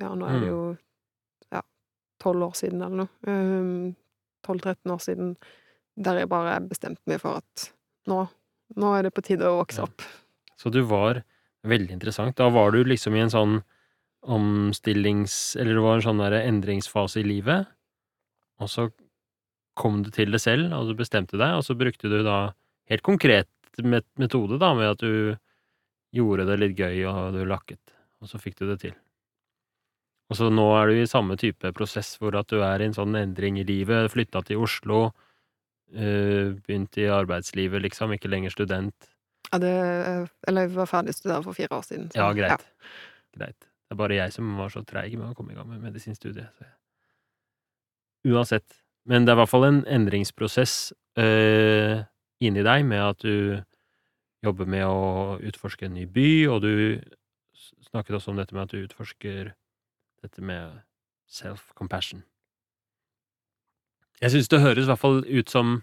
Ja, 0.00 0.12
nå 0.14 0.28
er 0.28 0.36
det 0.36 0.44
mm. 0.44 0.52
jo 0.52 0.60
ja, 1.56 1.64
tolv 2.22 2.46
år 2.46 2.54
siden 2.58 2.84
eller 2.86 3.02
noe. 3.02 3.10
Um, 3.26 3.96
tolv-13 4.46 4.94
år 4.94 5.02
siden. 5.02 5.34
Der 6.00 6.22
jeg 6.22 6.30
bare 6.30 6.54
bestemte 6.62 7.02
meg 7.10 7.18
for 7.22 7.42
at 7.42 7.66
nå, 8.08 8.22
nå 8.78 8.94
er 8.96 9.08
det 9.08 9.14
på 9.16 9.26
tide 9.26 9.50
å 9.50 9.58
vokse 9.58 9.82
opp. 9.84 10.06
Så 10.60 10.72
du 10.72 10.82
var 10.86 11.24
Veldig 11.60 11.92
interessant. 11.92 12.36
Da 12.38 12.48
var 12.48 12.72
du 12.72 12.80
liksom 12.88 13.16
i 13.16 13.20
en 13.20 13.32
sånn 13.32 13.58
omstillings... 14.22 15.56
Eller 15.56 15.78
det 15.78 15.84
var 15.84 15.98
en 15.98 16.06
sånn 16.08 16.22
der 16.22 16.40
endringsfase 16.42 17.22
i 17.22 17.26
livet, 17.26 17.70
og 18.60 18.68
så 18.68 18.88
kom 19.80 20.02
du 20.04 20.10
til 20.12 20.34
det 20.34 20.42
selv, 20.42 20.74
og 20.76 20.90
du 20.90 20.98
bestemte 20.98 21.38
deg, 21.40 21.56
og 21.56 21.64
så 21.64 21.76
brukte 21.78 22.10
du 22.12 22.20
da 22.26 22.50
helt 22.90 23.06
konkret 23.06 23.48
metode, 23.80 24.58
da, 24.60 24.74
med 24.76 24.92
at 24.92 25.00
du 25.00 25.36
gjorde 26.12 26.44
det 26.48 26.58
litt 26.60 26.76
gøy, 26.76 27.04
og 27.08 27.38
du 27.38 27.44
lakket, 27.48 27.94
og 28.20 28.28
så 28.28 28.40
fikk 28.42 28.58
du 28.60 28.66
det 28.68 28.80
til. 28.82 28.96
Og 30.30 30.38
så 30.38 30.50
nå 30.52 30.66
er 30.78 30.90
du 30.90 31.00
i 31.00 31.08
samme 31.10 31.34
type 31.40 31.72
prosess, 31.74 32.12
hvor 32.20 32.36
at 32.38 32.50
du 32.52 32.60
er 32.62 32.82
i 32.82 32.90
en 32.90 32.94
sånn 32.94 33.16
endring 33.18 33.58
i 33.58 33.66
livet, 33.66 34.12
flytta 34.12 34.44
til 34.46 34.62
Oslo, 34.66 35.00
øh, 35.94 36.52
begynt 36.60 37.00
i 37.00 37.08
arbeidslivet, 37.10 37.82
liksom, 37.86 38.14
ikke 38.14 38.30
lenger 38.30 38.54
student. 38.54 39.10
Ja, 39.50 39.58
det 39.58 39.72
Eller 40.46 40.68
jeg 40.68 40.76
var 40.76 40.90
ferdig 40.90 41.16
studert 41.16 41.46
for 41.46 41.56
fire 41.56 41.80
år 41.80 41.82
siden. 41.88 42.10
Så, 42.12 42.20
ja, 42.20 42.30
greit. 42.36 42.62
Ja. 42.62 43.40
Greit. 43.40 43.69
Det 43.90 43.96
er 43.96 43.98
bare 43.98 44.20
jeg 44.20 44.34
som 44.36 44.52
var 44.54 44.70
så 44.70 44.84
treig 44.86 45.16
med 45.18 45.32
å 45.32 45.34
komme 45.34 45.50
i 45.50 45.58
gang 45.58 45.66
med 45.66 45.82
medisinstudiet. 45.82 46.54
Uansett. 48.28 48.78
Men 49.08 49.24
det 49.26 49.32
er 49.32 49.38
i 49.38 49.40
hvert 49.40 49.50
fall 49.50 49.66
en 49.66 49.80
endringsprosess 49.90 50.92
øh, 51.18 52.04
inni 52.44 52.62
deg 52.62 52.86
med 52.86 53.02
at 53.02 53.24
du 53.24 53.58
jobber 54.46 54.70
med 54.70 54.86
å 54.86 55.40
utforske 55.42 55.88
en 55.88 55.96
ny 55.98 56.06
by, 56.06 56.30
og 56.52 56.62
du 56.62 56.72
snakket 57.90 58.20
også 58.20 58.30
om 58.32 58.38
dette 58.38 58.54
med 58.54 58.68
at 58.68 58.72
du 58.76 58.84
utforsker 58.84 59.52
dette 60.22 60.44
med 60.44 60.78
self-compassion. 61.28 62.22
Jeg 64.20 64.36
synes 64.36 64.52
det 64.52 64.62
høres 64.62 64.86
i 64.86 64.92
hvert 64.92 65.02
fall 65.02 65.24
ut 65.24 65.50
som 65.50 65.80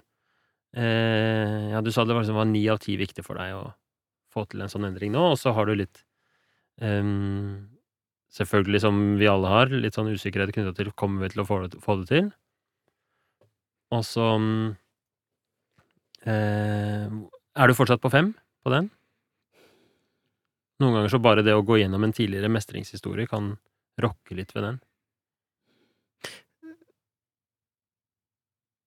Eh, 0.77 1.69
ja, 1.71 1.81
du 1.81 1.91
sa 1.91 2.05
det 2.05 2.13
var, 2.13 2.21
liksom, 2.21 2.51
ni 2.51 2.67
av 2.69 2.77
ti 2.83 2.97
viktig 2.99 3.23
for 3.25 3.39
deg 3.39 3.55
å 3.55 3.63
få 4.33 4.43
til 4.51 4.61
en 4.61 4.71
sånn 4.71 4.85
endring 4.89 5.13
nå, 5.15 5.23
og 5.31 5.39
så 5.39 5.53
har 5.55 5.65
du 5.65 5.77
litt 5.79 6.03
um, 6.83 7.76
Selvfølgelig, 8.34 8.82
som 8.84 8.97
vi 9.19 9.30
alle 9.32 9.51
har, 9.51 9.71
litt 9.71 9.95
sånn 9.95 10.11
usikkerhet 10.11 10.51
knytta 10.55 10.75
til 10.75 10.91
kommer 10.99 11.23
vi 11.23 11.32
til 11.34 11.43
å 11.43 11.47
få 11.47 11.61
det, 11.63 11.80
få 11.84 11.95
det 12.01 12.09
til. 12.11 12.28
Og 13.95 14.03
så 14.03 14.25
um, 14.36 14.75
eh, 16.28 17.07
Er 17.07 17.69
du 17.69 17.78
fortsatt 17.78 18.03
på 18.03 18.11
fem 18.11 18.34
på 18.65 18.73
den? 18.73 18.89
Noen 20.84 20.99
ganger 20.99 21.13
så 21.13 21.21
bare 21.23 21.45
det 21.45 21.55
å 21.57 21.63
gå 21.65 21.80
gjennom 21.80 22.03
en 22.05 22.13
tidligere 22.13 22.51
mestringshistorie 22.53 23.30
kan 23.32 23.55
rokke 24.03 24.36
litt 24.38 24.51
ved 24.53 24.67
den. 24.67 24.82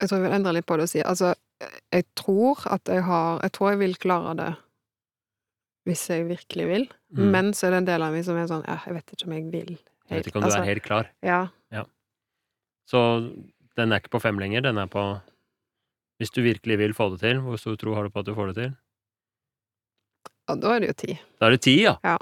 Jeg 0.00 0.08
tror 0.08 0.20
jeg 0.20 0.28
vil 0.28 0.36
endre 0.36 0.52
litt 0.56 0.68
på 0.68 0.76
det 0.78 0.86
og 0.86 0.92
si 0.92 1.00
altså 1.04 1.34
jeg 1.92 2.06
tror 2.16 2.62
at 2.72 2.88
jeg 2.88 3.02
har 3.04 3.40
Jeg 3.44 3.52
tror 3.52 3.70
jeg 3.70 3.80
vil 3.82 3.96
klare 4.00 4.36
det 4.38 4.52
hvis 5.88 6.02
jeg 6.10 6.26
virkelig 6.28 6.66
vil, 6.68 6.84
mm. 7.16 7.22
men 7.32 7.54
så 7.56 7.68
er 7.68 7.74
det 7.74 7.80
en 7.82 7.88
del 7.88 8.04
av 8.04 8.12
meg 8.14 8.26
som 8.26 8.36
er 8.36 8.50
sånn 8.50 8.66
Ja, 8.66 8.76
jeg 8.86 8.98
vet 8.98 9.14
ikke 9.14 9.28
om 9.28 9.34
jeg 9.36 9.46
vil. 9.52 9.72
Helt. 9.78 10.10
Jeg 10.10 10.18
vet 10.18 10.28
ikke 10.30 10.40
om 10.40 10.44
du 10.44 10.50
altså, 10.50 10.60
er 10.60 10.70
helt 10.72 10.84
klar? 10.84 11.10
Ja. 11.24 11.40
ja. 11.72 11.86
Så 12.90 13.00
Den 13.78 13.94
er 13.94 14.02
ikke 14.02 14.12
på 14.16 14.22
fem 14.22 14.40
lenger, 14.42 14.64
den 14.66 14.80
er 14.82 14.90
på 14.90 15.04
Hvis 16.20 16.34
du 16.34 16.42
virkelig 16.44 16.76
vil 16.82 16.94
få 16.96 17.08
det 17.14 17.22
til, 17.22 17.40
hvor 17.40 17.56
stor 17.60 17.78
tro 17.80 17.94
har 17.96 18.04
du 18.04 18.12
på 18.12 18.20
at 18.20 18.28
du 18.28 18.34
får 18.36 18.52
det 18.52 18.56
til? 18.58 18.72
Ja, 20.50 20.56
da 20.58 20.74
er 20.74 20.82
det 20.82 20.90
jo 20.90 20.98
ti. 20.98 21.14
Da 21.40 21.46
er 21.48 21.54
det 21.54 21.62
ti, 21.64 21.76
ja. 21.86 21.94
Ja. 22.04 22.18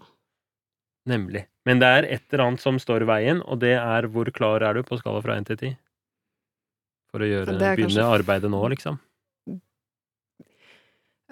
Nemlig. 1.08 1.46
Men 1.66 1.80
det 1.80 1.88
er 1.88 2.06
et 2.06 2.24
eller 2.30 2.44
annet 2.44 2.62
som 2.62 2.78
står 2.80 3.02
i 3.02 3.08
veien, 3.08 3.40
og 3.42 3.58
det 3.64 3.74
er 3.80 4.06
hvor 4.12 4.28
klar 4.36 4.62
er 4.62 4.76
du 4.76 4.84
på 4.86 5.00
skala 5.00 5.22
fra 5.24 5.34
én 5.40 5.48
til 5.48 5.58
ti? 5.58 5.70
For 7.08 7.24
å 7.24 7.28
gjøre, 7.28 7.56
begynne 7.56 7.88
kanskje- 7.88 8.06
arbeidet 8.20 8.50
nå, 8.52 8.60
liksom. 8.74 9.00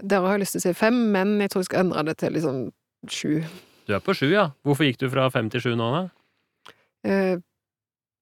Der 0.02 0.26
har 0.26 0.38
lyst 0.40 0.56
til 0.56 0.60
å 0.60 0.66
si 0.66 0.74
fem, 0.76 0.96
men 1.14 1.38
jeg 1.40 1.52
tror 1.52 1.62
jeg 1.64 1.70
skal 1.70 1.86
endre 1.86 2.04
det 2.10 2.18
til 2.20 2.34
liksom 2.36 2.60
sju. 3.08 3.40
Du 3.86 3.94
er 3.96 4.02
på 4.04 4.14
sju, 4.16 4.28
ja. 4.32 4.50
Hvorfor 4.66 4.88
gikk 4.88 5.00
du 5.00 5.08
fra 5.12 5.28
fem 5.32 5.48
til 5.52 5.62
sju 5.62 5.70
nå, 5.78 5.88
da? 5.94 6.02
Eh, 7.06 7.36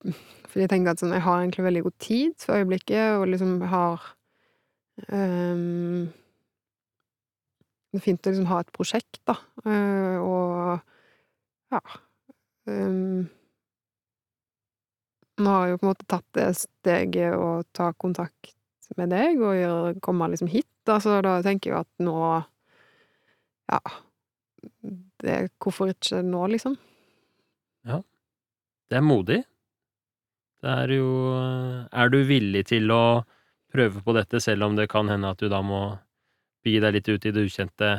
fordi 0.05 0.63
jeg 0.63 0.71
tenker 0.71 0.95
at 0.95 1.01
sånn, 1.03 1.15
jeg 1.17 1.25
har 1.25 1.41
egentlig 1.41 1.65
veldig 1.67 1.85
god 1.87 1.95
tid 2.05 2.35
for 2.39 2.61
øyeblikket, 2.61 3.17
og 3.19 3.25
liksom 3.33 3.57
har 3.73 4.05
um, 5.09 6.05
Det 7.91 7.99
er 7.99 8.05
fint 8.05 8.27
å 8.27 8.35
liksom 8.35 8.51
ha 8.53 8.61
et 8.63 8.75
prosjekt, 8.77 9.23
da, 9.27 9.39
uh, 9.67 10.19
og 10.23 11.75
ja 11.75 11.81
um, 12.71 13.25
Nå 15.43 15.51
har 15.51 15.65
jeg 15.65 15.75
jo 15.75 15.81
på 15.81 15.89
en 15.89 15.91
måte 15.91 16.07
tatt 16.07 16.29
det 16.39 16.51
steget 16.61 17.35
å 17.35 17.65
ta 17.75 17.89
kontakt 17.99 18.53
med 18.95 19.11
deg 19.11 19.41
og 19.43 19.57
gjøre, 19.59 19.97
komme 20.05 20.29
liksom 20.31 20.53
hit, 20.53 20.69
da, 20.89 20.99
så 21.01 21.21
da 21.25 21.39
tenker 21.45 21.73
jeg 21.73 21.85
at 21.85 22.05
nå 22.05 22.19
Ja. 23.73 23.81
Det, 25.25 25.37
hvorfor 25.61 25.91
ikke 25.93 26.21
nå, 26.25 26.47
liksom? 26.53 26.77
Ja. 27.89 28.03
Det 28.89 28.97
er 29.01 29.05
modig. 29.05 29.43
Det 30.65 30.73
er 30.73 30.93
jo 30.97 31.09
Er 31.93 32.09
du 32.13 32.23
villig 32.25 32.67
til 32.73 32.91
å 32.93 33.25
prøve 33.75 34.03
på 34.05 34.15
dette, 34.15 34.41
selv 34.41 34.69
om 34.69 34.77
det 34.77 34.89
kan 34.89 35.09
hende 35.11 35.33
at 35.35 35.41
du 35.41 35.49
da 35.51 35.61
må 35.65 35.99
begi 36.65 36.81
deg 36.81 36.95
litt 36.95 37.09
ut 37.09 37.27
i 37.27 37.33
det 37.35 37.47
ukjente? 37.49 37.91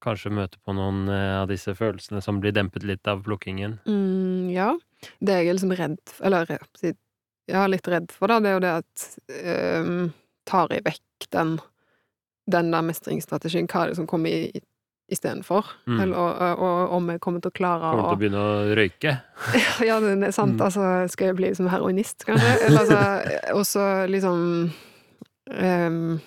Kanskje 0.00 0.32
møte 0.32 0.56
på 0.64 0.72
noen 0.72 1.04
eh, 1.12 1.42
av 1.42 1.50
disse 1.50 1.74
følelsene 1.76 2.22
som 2.24 2.40
blir 2.40 2.54
dempet 2.56 2.86
litt 2.88 3.06
av 3.10 3.20
plukkingen? 3.26 3.76
Mm, 3.84 4.48
ja. 4.54 4.72
Det 5.20 5.36
jeg 5.36 5.50
er 5.50 5.56
liksom 5.56 5.74
redd 5.76 6.14
Eller 6.24 6.48
jeg 7.50 7.56
er 7.56 7.70
litt 7.72 7.88
redd 7.88 8.10
for, 8.14 8.30
da, 8.30 8.38
det 8.40 8.50
er 8.50 8.56
jo 8.56 8.64
det 8.64 8.72
at 8.78 9.04
um, 9.82 10.10
Tar 10.50 10.72
jeg 10.74 10.84
vekk 10.88 11.30
den, 11.36 11.54
den 12.50 12.72
der 12.74 12.82
mestringsstrategien, 12.86 13.68
hva 13.70 13.84
er 13.84 13.92
det 13.92 14.00
som 14.00 14.08
kommer 14.10 14.34
i 14.34 14.64
istedenfor? 15.10 15.66
Mm. 15.90 16.00
Eller, 16.04 16.16
og, 16.16 16.60
og, 16.62 16.92
om 16.94 17.08
jeg 17.10 17.20
kommer 17.22 17.42
til 17.42 17.50
å 17.50 17.56
klare 17.56 17.88
Kommer 17.90 18.04
å 18.04 18.10
til 18.12 18.18
å 18.18 18.20
begynne 18.20 18.42
å 18.42 18.74
røyke? 18.78 19.14
Ja, 19.88 19.96
det 20.02 20.12
er 20.14 20.34
sant. 20.36 20.54
Mm. 20.54 20.66
Altså, 20.68 20.84
skal 21.10 21.32
jeg 21.32 21.38
bli 21.40 21.50
som 21.58 21.70
heroinist, 21.72 22.22
kanskje? 22.28 22.52
Eller 22.68 22.84
altså 22.84 23.00
Og 23.58 23.64
så 23.66 23.86
liksom 24.10 24.44
um, 24.70 26.20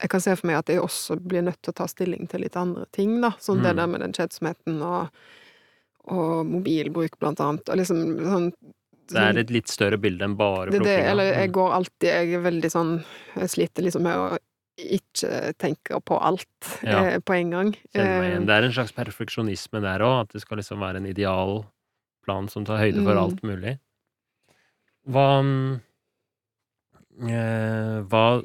Jeg 0.00 0.12
kan 0.14 0.24
se 0.24 0.32
for 0.40 0.48
meg 0.48 0.62
at 0.62 0.72
jeg 0.72 0.80
også 0.80 1.18
blir 1.20 1.44
nødt 1.44 1.60
til 1.60 1.74
å 1.74 1.78
ta 1.82 1.86
stilling 1.92 2.24
til 2.32 2.40
litt 2.46 2.56
andre 2.56 2.86
ting, 2.96 3.18
da. 3.20 3.34
Sånn 3.36 3.60
det 3.60 3.74
Mm. 3.74 3.80
der 3.82 3.90
med 3.92 4.00
den 4.00 4.16
kjedsomheten 4.16 4.80
og, 4.80 5.10
og 6.08 6.46
mobilbruk, 6.48 7.18
blant 7.20 7.40
annet. 7.44 7.68
Og 7.68 7.76
liksom 7.76 8.00
sånn 8.24 8.48
Det 9.10 9.22
er 9.22 9.38
et 9.42 9.50
litt 9.50 9.68
større 9.68 9.98
bilde 10.00 10.22
enn 10.24 10.36
bare 10.38 10.70
plukkinga. 10.70 11.10
eller 11.10 11.32
jeg 11.34 11.48
Mm. 11.50 11.52
går 11.52 11.72
alltid 11.78 12.08
Jeg 12.10 12.32
er 12.34 12.40
veldig 12.50 12.70
sånn 12.70 13.04
Jeg 13.36 13.48
sliter 13.50 13.82
liksom 13.82 14.02
med 14.02 14.16
å 14.16 14.38
ikke 14.78 15.52
tenke 15.58 16.00
på 16.04 16.16
alt 16.22 16.80
Ja. 16.82 17.04
eh, 17.04 17.18
på 17.18 17.34
en 17.36 17.50
gang. 17.50 17.72
Kjenner. 17.94 18.24
Eh, 18.36 18.38
Det 18.46 18.48
er 18.56 18.62
en 18.64 18.72
slags 18.72 18.92
perfeksjonisme 18.92 19.80
der 19.82 20.00
òg, 20.00 20.20
at 20.22 20.28
det 20.32 20.40
skal 20.40 20.56
liksom 20.58 20.78
være 20.80 20.96
en 20.96 21.06
idealplan 21.06 22.48
som 22.48 22.64
tar 22.64 22.78
høyde 22.78 23.02
for 23.04 23.12
Mm. 23.14 23.22
alt 23.22 23.42
mulig. 23.42 23.78
Hva 25.08 25.42
mm, 25.42 25.80
eh, 27.28 28.00
Hva 28.08 28.42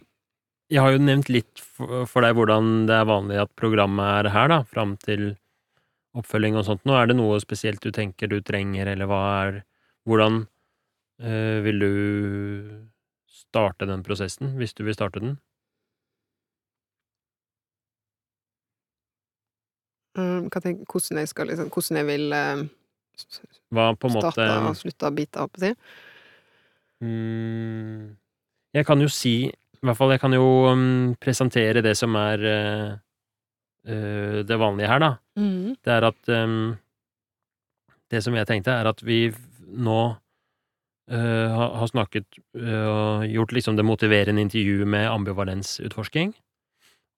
Jeg 0.72 0.82
har 0.82 0.92
jo 0.96 0.98
nevnt 0.98 1.30
litt 1.30 1.60
for 1.62 2.22
deg 2.26 2.34
hvordan 2.36 2.88
det 2.88 2.96
er 2.98 3.06
vanlig 3.06 3.40
at 3.40 3.52
programmet 3.56 4.26
er 4.26 4.30
her, 4.34 4.48
da, 4.48 4.64
fram 4.64 4.98
til 4.98 5.36
oppfølging 6.18 6.56
og 6.58 6.66
sånt. 6.66 6.82
Nå 6.90 6.96
er 7.00 7.06
det 7.12 7.16
noe 7.20 7.38
spesielt 7.40 7.82
du 7.82 7.92
tenker 7.92 8.28
du 8.28 8.42
trenger, 8.42 8.88
eller 8.88 9.06
hva 9.06 9.22
er 9.48 9.64
Hvordan 10.08 10.48
vil 11.18 11.80
du 11.80 11.92
starte 13.32 13.88
den 13.88 14.02
prosessen, 14.04 14.58
hvis 14.60 14.74
du 14.76 14.84
vil 14.84 14.98
starte 14.98 15.22
den? 15.24 15.38
mm, 20.16 20.50
hva 20.50 20.62
tenk, 20.64 20.84
hvordan 20.90 21.22
jeg 21.22 21.32
skal 21.32 21.52
liksom 21.52 21.72
Hvordan 21.74 22.02
jeg 22.02 22.10
vil 22.10 22.36
eh, 22.36 22.66
Hva 23.76 23.88
på 24.00 24.10
en 24.10 24.18
måte 24.18 24.34
starte 24.36 24.60
og 24.70 24.78
slutte 24.80 25.10
å 25.10 25.16
bite, 25.16 25.42
holdt 25.42 25.56
på 25.56 25.64
å. 25.64 25.80
Mm, 27.04 28.16
jeg 28.76 28.88
kan 28.88 29.02
jo 29.04 29.10
si 29.12 29.36
I 29.50 29.82
hvert 29.86 30.00
fall, 30.00 30.14
jeg 30.16 30.24
kan 30.24 30.34
jo 30.34 30.48
mm, 30.72 31.16
presentere 31.22 31.84
det 31.86 31.96
som 32.00 32.16
er 32.20 32.46
eh, 32.50 32.92
eh, 33.92 34.40
det 34.48 34.60
vanlige 34.60 34.90
her, 34.90 35.04
da. 35.04 35.12
Mm. 35.38 35.76
Det 35.84 35.92
er 35.94 36.08
at 36.08 36.32
mm, 36.32 36.70
Det 38.12 38.22
som 38.24 38.36
jeg 38.38 38.48
tenkte, 38.48 38.72
er 38.72 38.88
at 38.90 39.04
vi 39.04 39.28
nå 39.76 40.00
eh, 40.08 40.22
har 41.12 41.76
har 41.78 41.88
snakket 41.88 42.40
eh, 42.58 42.88
og 42.90 43.26
gjort 43.30 43.52
liksom 43.54 43.76
det 43.78 43.86
motiverende 43.86 44.42
intervjuet 44.42 44.88
med 44.90 45.10
ambivalensutforsking 45.12 46.34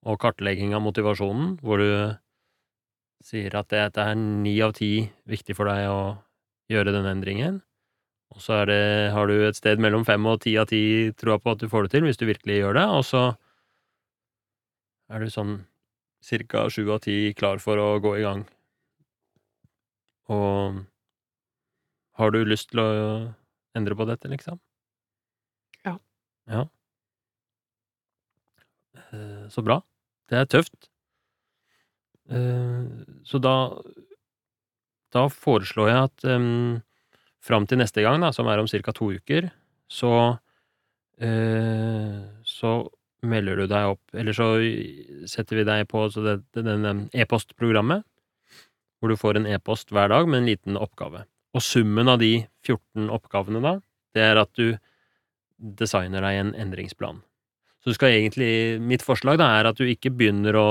og 0.06 0.18
kartlegging 0.20 0.74
av 0.76 0.82
motivasjonen, 0.84 1.56
hvor 1.64 1.80
du 1.80 1.90
sier 3.24 3.54
at 3.58 3.70
det, 3.72 3.96
er 3.98 4.14
ni 4.14 4.54
av 4.62 4.76
ti 4.76 5.08
viktig 5.26 5.56
for 5.56 5.66
deg 5.70 5.88
å 5.90 6.02
gjøre 6.70 6.92
denne 6.94 7.16
endringen. 7.16 7.62
Og 8.34 8.44
så 8.44 8.60
det, 8.68 9.10
har 9.14 9.26
du 9.26 9.40
et 9.40 9.56
sted 9.56 9.80
mellom 9.80 10.04
fem 10.04 10.26
og 10.28 10.42
ti 10.44 10.54
av 10.60 10.68
ti 10.70 11.10
troa 11.18 11.40
på 11.40 11.56
at 11.56 11.64
du 11.64 11.68
får 11.72 11.86
det 11.88 11.96
til, 11.96 12.04
hvis 12.06 12.20
du 12.20 12.28
virkelig 12.28 12.60
gjør 12.60 12.78
det, 12.78 12.86
og 12.92 13.04
så 13.08 13.24
er 15.08 15.24
du 15.24 15.32
sånn 15.32 15.56
cirka 16.22 16.66
sju 16.68 16.84
av 16.92 17.00
ti 17.06 17.32
klar 17.38 17.62
for 17.62 17.80
å 17.80 17.88
gå 18.04 18.18
i 18.18 18.24
gang. 18.26 18.44
Og 20.28 20.84
har 22.20 22.34
du 22.34 22.42
lyst 22.44 22.70
til 22.74 22.82
å 22.84 22.88
endre 23.78 23.96
på 23.98 24.06
dette, 24.08 24.28
liksom? 24.30 24.58
Ja. 25.86 25.96
Ja. 26.50 26.66
Eh, 29.12 29.48
Så 29.48 29.62
bra. 29.64 29.80
Det 30.28 30.36
er 30.42 30.46
tøft. 30.50 30.90
Eh, 32.30 32.84
Så 33.24 33.38
da 33.40 33.54
Da 35.12 35.24
foreslår 35.32 35.88
jeg 35.88 36.04
at 36.04 36.24
um, 36.36 36.82
fram 37.40 37.64
til 37.66 37.78
neste 37.80 38.02
gang, 38.04 38.20
da, 38.20 38.28
som 38.30 38.46
er 38.46 38.58
om 38.60 38.66
ca. 38.68 38.92
to 38.92 39.08
uker, 39.16 39.46
så 39.88 40.10
uh, 41.22 42.18
så 42.44 42.72
melder 43.24 43.56
du 43.56 43.66
deg 43.66 43.94
opp, 43.94 44.02
eller 44.12 44.32
så 44.36 44.50
setter 45.26 45.56
vi 45.56 45.64
deg 45.64 45.86
på 45.88 46.04
så 46.12 46.20
det, 46.26 46.34
det, 46.52 46.62
den 46.84 47.08
e-postprogrammet, 47.16 48.04
hvor 49.00 49.08
du 49.08 49.16
får 49.16 49.40
en 49.40 49.46
e-post 49.48 49.90
hver 49.90 50.08
dag 50.12 50.28
med 50.28 50.42
en 50.42 50.46
liten 50.50 50.76
oppgave. 50.76 51.24
Og 51.56 51.62
summen 51.64 52.08
av 52.12 52.18
de 52.20 52.46
14 52.66 53.08
oppgavene 53.14 53.62
da, 53.64 53.76
det 54.14 54.22
er 54.22 54.36
at 54.42 54.50
du 54.58 54.76
designer 55.58 56.22
deg 56.22 56.38
en 56.42 56.52
endringsplan. 56.54 57.22
Så 57.82 57.90
du 57.92 57.96
skal 57.96 58.12
egentlig 58.18 58.80
Mitt 58.82 59.04
forslag 59.06 59.38
da 59.40 59.48
er 59.58 59.68
at 59.70 59.78
du 59.78 59.86
ikke 59.88 60.12
begynner 60.14 60.58
å 60.58 60.68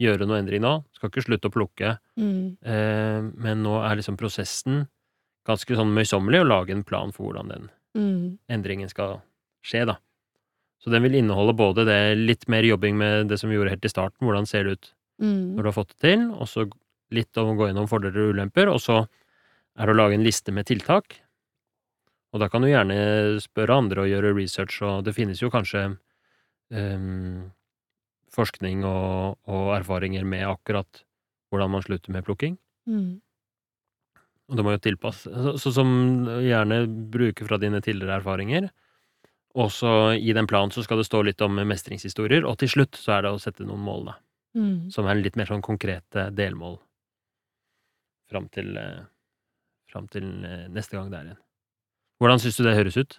gjøre 0.00 0.26
noe 0.28 0.38
endring 0.40 0.62
nå. 0.64 0.74
Du 0.88 0.96
skal 1.00 1.10
ikke 1.10 1.26
slutte 1.26 1.50
å 1.50 1.54
plukke, 1.54 1.98
Mm. 2.16 2.56
eh, 2.64 3.20
men 3.36 3.62
nå 3.62 3.74
er 3.84 3.96
liksom 3.96 4.16
prosessen 4.16 4.86
ganske 5.46 5.76
sånn 5.76 5.92
møysommelig 5.92 6.40
å 6.40 6.48
lage 6.48 6.70
en 6.72 6.84
plan 6.84 7.12
for 7.12 7.32
hvordan 7.32 7.48
den 7.48 7.70
Mm. 7.96 8.38
endringen 8.48 8.88
skal 8.88 9.22
skje, 9.64 9.84
da. 9.86 9.96
Så 10.80 10.90
den 10.90 11.02
vil 11.02 11.12
inneholde 11.12 11.54
både 11.56 11.84
det 11.84 12.16
litt 12.18 12.48
mer 12.48 12.62
jobbing 12.62 12.96
med 12.96 13.28
det 13.28 13.38
som 13.38 13.50
vi 13.50 13.56
gjorde 13.56 13.70
helt 13.70 13.84
i 13.84 13.88
starten, 13.88 14.20
hvordan 14.26 14.46
ser 14.46 14.64
det 14.64 14.72
ut 14.72 14.92
Mm. 15.20 15.56
når 15.56 15.62
du 15.62 15.68
har 15.68 15.84
fått 15.84 15.88
det 15.88 15.98
til, 16.00 16.30
og 16.32 16.46
så 16.48 16.70
litt 17.10 17.36
om 17.36 17.48
å 17.48 17.56
gå 17.58 17.68
gjennom 17.68 17.88
fordeler 17.88 18.28
og 18.30 18.34
ulemper, 18.34 18.68
og 18.72 18.80
så 18.80 19.06
er 19.80 19.90
å 19.90 19.96
lage 19.96 20.16
en 20.18 20.26
liste 20.26 20.52
med 20.54 20.68
tiltak. 20.68 21.20
Og 22.30 22.42
da 22.42 22.50
kan 22.50 22.62
du 22.62 22.70
gjerne 22.70 23.40
spørre 23.42 23.80
andre 23.82 24.04
og 24.04 24.12
gjøre 24.12 24.34
research, 24.36 24.78
og 24.86 25.06
det 25.06 25.16
finnes 25.16 25.40
jo 25.42 25.50
kanskje 25.50 25.86
um, 26.70 27.48
forskning 28.30 28.84
og, 28.86 29.40
og 29.50 29.72
erfaringer 29.80 30.26
med 30.28 30.46
akkurat 30.46 31.02
hvordan 31.50 31.72
man 31.74 31.82
slutter 31.82 32.14
med 32.14 32.26
plukking. 32.26 32.54
Mm. 32.86 33.18
Og 34.50 34.58
det 34.58 34.66
må 34.66 34.74
jo 34.74 34.82
tilpasse 34.82 35.30
så, 35.30 35.56
så 35.62 35.72
som 35.74 35.90
gjerne 36.42 36.84
bruke 37.10 37.46
fra 37.46 37.58
dine 37.62 37.82
tidligere 37.82 38.18
erfaringer. 38.20 38.70
Også 39.58 40.14
i 40.14 40.34
den 40.34 40.46
planen 40.50 40.70
så 40.74 40.84
skal 40.86 41.00
det 41.00 41.08
stå 41.08 41.24
litt 41.26 41.42
om 41.42 41.58
mestringshistorier, 41.66 42.46
og 42.46 42.60
til 42.60 42.70
slutt 42.70 42.98
så 42.98 43.16
er 43.16 43.26
det 43.26 43.32
å 43.34 43.40
sette 43.42 43.66
noen 43.66 43.82
mål, 43.82 44.12
da. 44.12 44.16
Mm. 44.58 44.90
Som 44.94 45.06
er 45.06 45.18
litt 45.18 45.38
mer 45.38 45.50
sånn 45.50 45.62
konkrete 45.62 46.28
delmål 46.34 46.78
fram 48.30 48.46
til, 48.54 48.76
eh, 48.78 49.02
fram 49.92 50.06
til 50.12 50.24
eh, 50.46 50.68
neste 50.72 50.96
gang 50.96 51.10
det 51.12 51.18
er 51.20 51.28
igjen. 51.30 51.40
Hvordan 52.20 52.40
syns 52.42 52.56
du 52.60 52.64
det 52.66 52.76
høres 52.76 52.96
ut? 53.00 53.18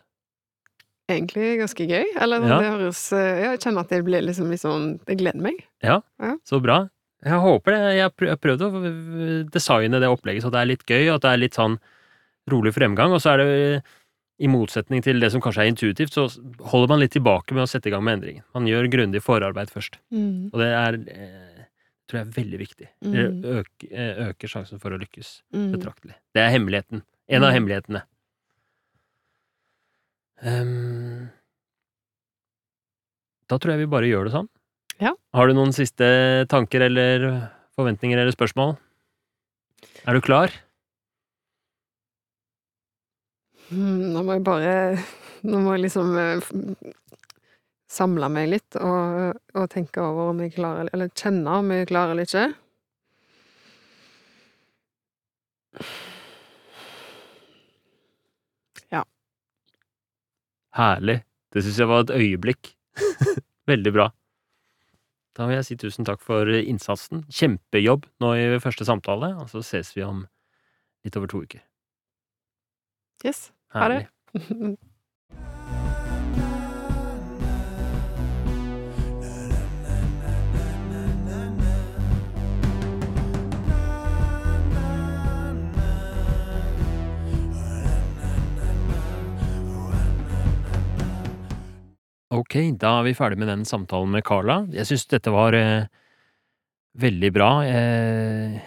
Egentlig 1.11 1.57
ganske 1.59 1.87
gøy. 1.89 2.05
Eller 2.21 2.41
Ja. 2.47 2.59
det 2.61 2.69
høres 2.71 3.01
eh, 3.13 3.41
ja, 3.43 3.49
Jeg 3.55 3.59
kjenner 3.65 3.81
at 3.85 3.89
det 3.89 4.03
blir 4.05 4.21
liksom 4.23 4.49
litt 4.51 4.61
sånn 4.63 4.99
Jeg 5.07 5.17
gleder 5.19 5.41
meg. 5.41 5.63
Ja, 5.83 6.01
Så 6.47 6.61
bra. 6.63 6.87
Jeg 7.23 7.37
håper 7.37 7.71
det. 7.75 7.81
Jeg 7.97 8.01
har 8.05 8.09
prø- 8.15 8.27
jeg 8.29 8.35
har 8.37 8.41
prøvd 8.41 8.61
å 8.65 9.49
designe 9.51 9.99
det 10.01 10.09
opplegget 10.09 10.41
så 10.43 10.49
det 10.51 10.61
er 10.61 10.65
litt 10.71 10.85
gøy, 10.89 11.09
og 11.11 11.15
at 11.19 11.21
det 11.27 11.31
er 11.33 11.37
litt 11.43 11.53
sånn 11.57 11.75
rolig 12.49 12.73
fremgang, 12.73 13.11
og 13.13 13.21
så 13.21 13.33
er 13.35 13.37
det 13.43 13.83
i 14.41 14.47
motsetning 14.49 15.03
til 15.05 15.19
det 15.21 15.29
som 15.31 15.39
kanskje 15.39 15.61
er 15.61 15.69
intuitivt, 15.69 16.15
så 16.17 16.23
holder 16.71 16.87
man 16.89 16.99
litt 16.99 17.11
tilbake 17.13 17.53
med 17.53 17.61
å 17.61 17.69
sette 17.69 17.85
i 17.89 17.91
gang 17.93 18.01
med 18.03 18.17
endringen. 18.17 18.41
Man 18.55 18.65
gjør 18.65 18.89
grundig 18.89 19.21
forarbeid 19.21 19.69
først. 19.69 19.99
Mm. 20.11 20.49
Og 20.51 20.57
det 20.57 20.69
er, 20.73 20.93
eh, 21.13 21.50
tror 22.11 22.19
jeg 22.19 22.27
er 22.27 22.35
veldig 22.35 22.59
viktig. 22.59 22.87
Mm. 23.07 23.43
øker, 23.55 23.91
eh, 23.91 24.21
øker 24.29 24.51
sjansen 24.51 24.79
for 24.83 24.91
å 24.91 24.99
lykkes 24.99 25.29
Mm. 25.55 25.71
betraktelig. 25.73 26.15
Det 26.35 26.41
er 26.43 26.51
hemmeligheten. 26.51 27.03
En 27.29 27.43
av 27.43 27.51
Mm. 27.53 27.55
hemmelighetene. 27.55 28.01
Um, 30.43 31.29
da 33.47 33.57
tror 33.57 33.71
jeg 33.75 33.83
vi 33.85 33.91
bare 33.93 34.09
gjør 34.09 34.25
det 34.27 34.33
sånn. 34.33 34.49
Ja. 34.99 35.13
Har 35.33 35.47
du 35.47 35.53
noen 35.53 35.71
siste 35.73 36.45
tanker 36.49 36.81
eller 36.81 37.51
forventninger 37.77 38.17
eller 38.17 38.31
spørsmål? 38.33 38.77
Er 40.07 40.13
du 40.17 40.21
klar? 40.21 40.51
Mm, 43.71 44.11
Nå 44.13 44.23
må 44.25 44.33
jeg 44.35 44.43
bare 44.43 44.73
Nå 45.47 45.57
må 45.63 45.75
jeg 45.77 45.85
liksom 45.87 46.09
eh, 46.19 46.41
samle 47.91 48.29
meg 48.31 48.49
litt 48.53 48.77
og, 48.79 49.39
og 49.57 49.69
tenke 49.71 50.03
over 50.03 50.31
om 50.31 50.41
jeg 50.43 50.55
klarer 50.55 50.89
Eller 50.93 51.11
kjenne 51.17 51.57
om 51.61 51.71
jeg 51.73 51.89
klarer 51.91 52.15
eller 52.15 52.29
ikke. 52.29 52.45
Ja. 58.91 59.03
Herlig. 60.77 61.21
Det 61.51 61.65
syns 61.65 61.79
jeg 61.83 61.91
var 61.91 62.05
et 62.05 62.15
øyeblikk. 62.15 62.73
Veldig 63.71 63.93
bra. 63.95 64.09
Da 65.35 65.47
vil 65.47 65.57
jeg 65.59 65.67
si 65.67 65.77
tusen 65.79 66.07
takk 66.07 66.23
for 66.23 66.47
innsatsen. 66.47 67.25
Kjempejobb 67.31 68.07
nå 68.23 68.33
i 68.35 68.45
første 68.63 68.87
samtale, 68.87 69.33
og 69.39 69.51
så 69.51 69.63
ses 69.63 69.93
vi 69.95 70.03
om 70.03 70.25
litt 71.07 71.17
over 71.19 71.31
to 71.31 71.43
uker. 71.43 71.63
Yes. 73.25 73.49
Ha 73.75 73.87
det. 73.91 74.05
Ok, 92.51 92.57
da 92.75 92.97
er 92.99 93.05
vi 93.05 93.11
ferdig 93.15 93.37
med 93.39 93.47
den 93.47 93.61
samtalen 93.63 94.11
med 94.11 94.25
Carla. 94.27 94.57
Jeg 94.75 94.83
syns 94.89 95.05
dette 95.07 95.31
var 95.31 95.55
eh, 95.55 95.85
veldig 96.99 97.29
bra. 97.31 97.47
Eh, 97.63 98.57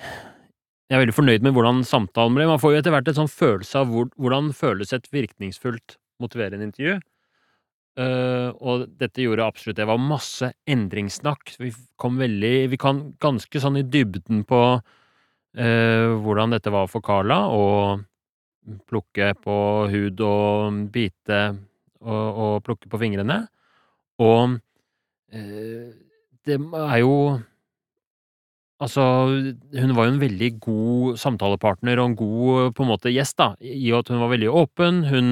jeg 0.88 0.96
er 0.96 1.02
veldig 1.02 1.12
fornøyd 1.12 1.44
med 1.44 1.52
hvordan 1.52 1.82
samtalen 1.84 2.32
ble. 2.32 2.46
Man 2.48 2.62
får 2.62 2.72
jo 2.72 2.80
etter 2.80 2.94
hvert 2.94 3.10
en 3.12 3.18
sånn 3.18 3.28
følelse 3.28 3.82
av 3.82 3.92
hvor, 3.92 4.08
hvordan 4.16 4.48
føles 4.56 4.96
et 4.96 5.10
virkningsfullt 5.12 5.98
motiverende 6.24 6.70
intervju. 6.70 6.96
Eh, 8.00 8.48
og 8.56 8.88
dette 9.04 9.20
gjorde 9.20 9.52
absolutt 9.52 9.82
Det 9.82 9.90
var 9.92 10.00
masse 10.00 10.54
endringssnakk. 10.64 11.52
Vi 11.60 11.76
kom 12.00 12.16
veldig 12.24 12.56
Vi 12.72 12.80
kan 12.80 13.10
ganske 13.20 13.60
sånn 13.60 13.82
i 13.82 13.84
dybden 13.84 14.46
på 14.48 14.64
eh, 14.80 16.08
hvordan 16.24 16.56
dette 16.56 16.72
var 16.72 16.88
for 16.88 17.04
Carla, 17.04 17.42
å 17.52 18.00
plukke 18.88 19.34
på 19.44 19.62
hud 19.92 20.24
og 20.24 20.86
bite 20.88 21.50
og, 22.00 22.28
og 22.32 22.62
plukke 22.64 22.88
på 22.88 23.04
fingrene. 23.04 23.44
Og 24.22 24.58
eh, 25.32 25.90
det 26.46 26.60
er 26.60 27.00
jo 27.02 27.40
Altså, 28.82 29.00
hun 29.80 29.92
var 29.96 30.08
jo 30.08 30.12
en 30.12 30.20
veldig 30.20 30.48
god 30.60 31.18
samtalepartner 31.22 32.00
og 32.02 32.08
en 32.10 32.16
god 32.18 32.72
på 32.74 32.82
en 32.82 32.90
måte 32.90 33.12
gjest, 33.14 33.36
da, 33.38 33.54
i 33.62 33.92
at 33.94 34.10
hun 34.10 34.18
var 34.20 34.32
veldig 34.32 34.50
åpen. 34.50 34.98
Hun 35.08 35.28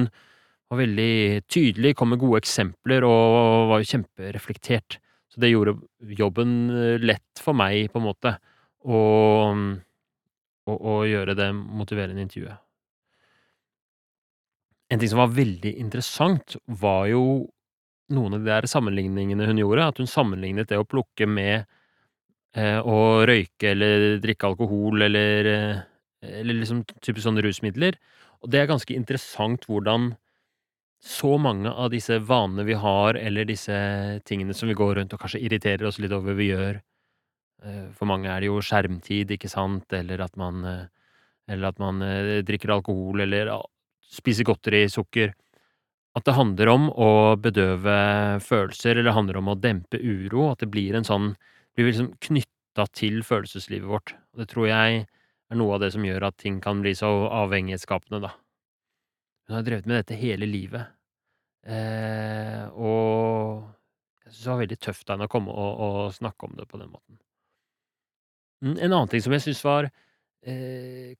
var 0.71 0.79
veldig 0.79 1.43
tydelig, 1.51 1.91
kom 1.99 2.13
med 2.13 2.21
gode 2.23 2.39
eksempler 2.39 3.03
og 3.05 3.67
var 3.69 3.83
jo 3.83 3.89
kjempereflektert. 3.91 4.97
Så 5.29 5.43
det 5.43 5.51
gjorde 5.51 5.75
jobben 6.17 6.55
eh, 6.71 7.03
lett 7.03 7.43
for 7.43 7.57
meg, 7.57 7.91
på 7.91 7.99
en 7.99 8.07
måte, 8.07 8.35
å, 8.85 9.01
å, 10.63 10.73
å 10.73 10.95
gjøre 11.09 11.35
det 11.37 11.51
motiverende 11.53 12.23
intervjuet. 12.23 12.57
En 14.93 15.01
ting 15.01 15.09
som 15.11 15.23
var 15.23 15.35
veldig 15.35 15.75
interessant, 15.83 16.55
var 16.79 17.09
jo 17.11 17.23
noen 18.15 18.37
av 18.37 18.43
de 18.43 18.51
der 18.51 18.67
sammenligningene 18.69 19.47
hun 19.49 19.61
gjorde. 19.61 19.87
At 19.91 20.01
hun 20.01 20.09
sammenlignet 20.09 20.69
det 20.71 20.79
å 20.79 20.87
plukke 20.87 21.27
med 21.29 21.65
eh, 22.55 22.79
å 22.79 23.23
røyke 23.27 23.73
eller 23.73 24.19
drikke 24.23 24.49
alkohol 24.51 25.05
eller, 25.07 25.49
eh, 25.51 25.81
eller 26.39 26.59
liksom 26.61 26.83
typisk 26.99 27.25
sånne 27.27 27.43
rusmidler. 27.45 27.97
Og 28.43 28.51
det 28.51 28.61
er 28.61 28.71
ganske 28.71 28.95
interessant 28.95 29.67
hvordan 29.69 30.13
så 31.03 31.35
mange 31.41 31.67
av 31.67 31.91
disse 31.91 32.15
vanene 32.23 32.63
vi 32.63 32.77
har, 32.79 33.17
eller 33.19 33.47
disse 33.47 33.75
tingene 34.23 34.55
som 34.55 34.69
vi 34.71 34.77
går 34.79 34.95
rundt 35.01 35.15
og 35.15 35.19
kanskje 35.19 35.41
irriterer 35.43 35.89
oss 35.89 35.99
litt 35.99 36.15
over 36.15 36.37
vi 36.37 36.53
gjør 36.53 36.77
eh, 36.79 37.87
For 37.97 38.07
mange 38.07 38.31
er 38.31 38.43
det 38.43 38.51
jo 38.51 38.61
skjermtid, 38.63 39.35
ikke 39.35 39.51
sant, 39.51 39.91
eller 39.93 40.23
at 40.23 40.37
man 40.39 40.63
eller 41.43 41.73
at 41.73 41.79
man 41.81 41.97
drikker 42.47 42.71
alkohol, 42.71 43.19
eller 43.25 43.49
spiser 44.07 44.47
godteri, 44.47 44.85
sukker. 44.87 45.33
At 46.13 46.27
det 46.27 46.35
handler 46.37 46.69
om 46.69 46.89
å 46.91 47.09
bedøve 47.41 47.95
følelser, 48.45 48.93
eller 48.93 49.09
det 49.09 49.15
handler 49.17 49.39
om 49.39 49.49
å 49.49 49.57
dempe 49.57 49.97
uro. 49.97 50.51
At 50.51 50.61
det 50.61 50.69
blir 50.73 50.95
en 50.97 51.07
sånn 51.07 51.33
Blir 51.73 51.87
liksom 51.87 52.11
knytta 52.21 52.83
til 52.93 53.23
følelseslivet 53.25 53.89
vårt. 53.89 54.11
Og 54.33 54.43
det 54.43 54.45
tror 54.51 54.67
jeg 54.69 54.97
er 55.49 55.57
noe 55.57 55.73
av 55.73 55.79
det 55.81 55.87
som 55.95 56.03
gjør 56.05 56.27
at 56.27 56.35
ting 56.37 56.59
kan 56.61 56.83
bli 56.83 56.91
så 56.93 57.09
avhengighetsskapende, 57.33 58.19
da. 58.21 58.29
Hun 59.47 59.57
har 59.57 59.65
drevet 59.65 59.89
med 59.89 59.97
dette 59.97 60.19
hele 60.19 60.45
livet. 60.45 60.91
Eh, 61.65 62.61
og 62.77 63.63
jeg 64.21 64.35
syns 64.35 64.43
det 64.43 64.51
var 64.51 64.61
veldig 64.61 64.79
tøft 64.85 65.09
av 65.09 65.15
henne 65.15 65.27
å 65.29 65.33
komme 65.33 65.55
og, 65.55 65.81
og 65.87 65.99
snakke 66.13 66.45
om 66.45 66.53
det 66.59 66.67
på 66.69 66.77
den 66.77 66.91
måten. 66.93 67.17
Mm, 68.63 68.77
En 68.77 68.91
annen 68.91 69.11
ting 69.11 69.23
som 69.23 69.33
jeg 69.35 69.47
syns 69.47 69.63
var 69.65 69.89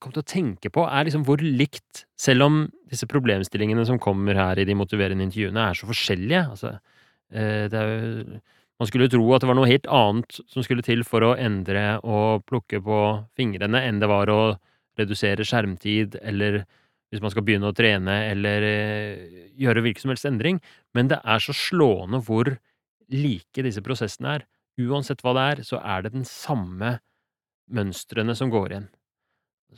kom 0.03 0.11
til 0.11 0.19
å 0.19 0.27
tenke 0.27 0.71
på, 0.73 0.83
er 0.83 1.07
liksom 1.07 1.23
hvor 1.23 1.39
likt 1.39 2.03
Selv 2.19 2.43
om 2.43 2.57
disse 2.91 3.07
problemstillingene 3.07 3.85
som 3.87 3.99
kommer 4.01 4.35
her 4.35 4.59
i 4.59 4.65
de 4.67 4.75
motiverende 4.75 5.23
intervjuene, 5.23 5.69
er 5.69 5.77
så 5.79 5.87
forskjellige 5.87 6.41
altså, 6.51 6.73
eh, 7.31 7.71
jo, 7.71 8.39
Man 8.79 8.89
skulle 8.89 9.07
tro 9.11 9.23
at 9.31 9.43
det 9.43 9.47
var 9.47 9.55
noe 9.55 9.69
helt 9.69 9.87
annet 9.87 10.39
som 10.51 10.65
skulle 10.65 10.83
til 10.83 11.05
for 11.07 11.23
å 11.23 11.35
endre 11.39 12.01
og 12.03 12.43
plukke 12.49 12.81
på 12.83 12.99
fingrene, 13.37 13.79
enn 13.79 14.01
det 14.01 14.09
var 14.11 14.31
å 14.33 14.41
redusere 14.99 15.45
skjermtid, 15.47 16.17
eller 16.21 16.63
hvis 17.13 17.21
man 17.23 17.31
skal 17.31 17.45
begynne 17.45 17.69
å 17.69 17.75
trene, 17.77 18.17
eller 18.31 18.65
eh, 18.67 19.45
gjøre 19.61 19.85
hvilken 19.85 20.03
som 20.03 20.11
helst 20.11 20.27
endring. 20.27 20.59
Men 20.97 21.11
det 21.13 21.21
er 21.23 21.45
så 21.45 21.55
slående 21.55 22.19
hvor 22.25 22.49
like 23.13 23.63
disse 23.63 23.83
prosessene 23.85 24.39
er. 24.39 24.45
Uansett 24.81 25.21
hva 25.23 25.35
det 25.37 25.45
er, 25.51 25.63
så 25.69 25.79
er 25.79 26.03
det 26.03 26.15
den 26.15 26.27
samme 26.27 26.97
mønstrene 27.71 28.35
som 28.35 28.51
går 28.51 28.73
igjen. 28.73 28.89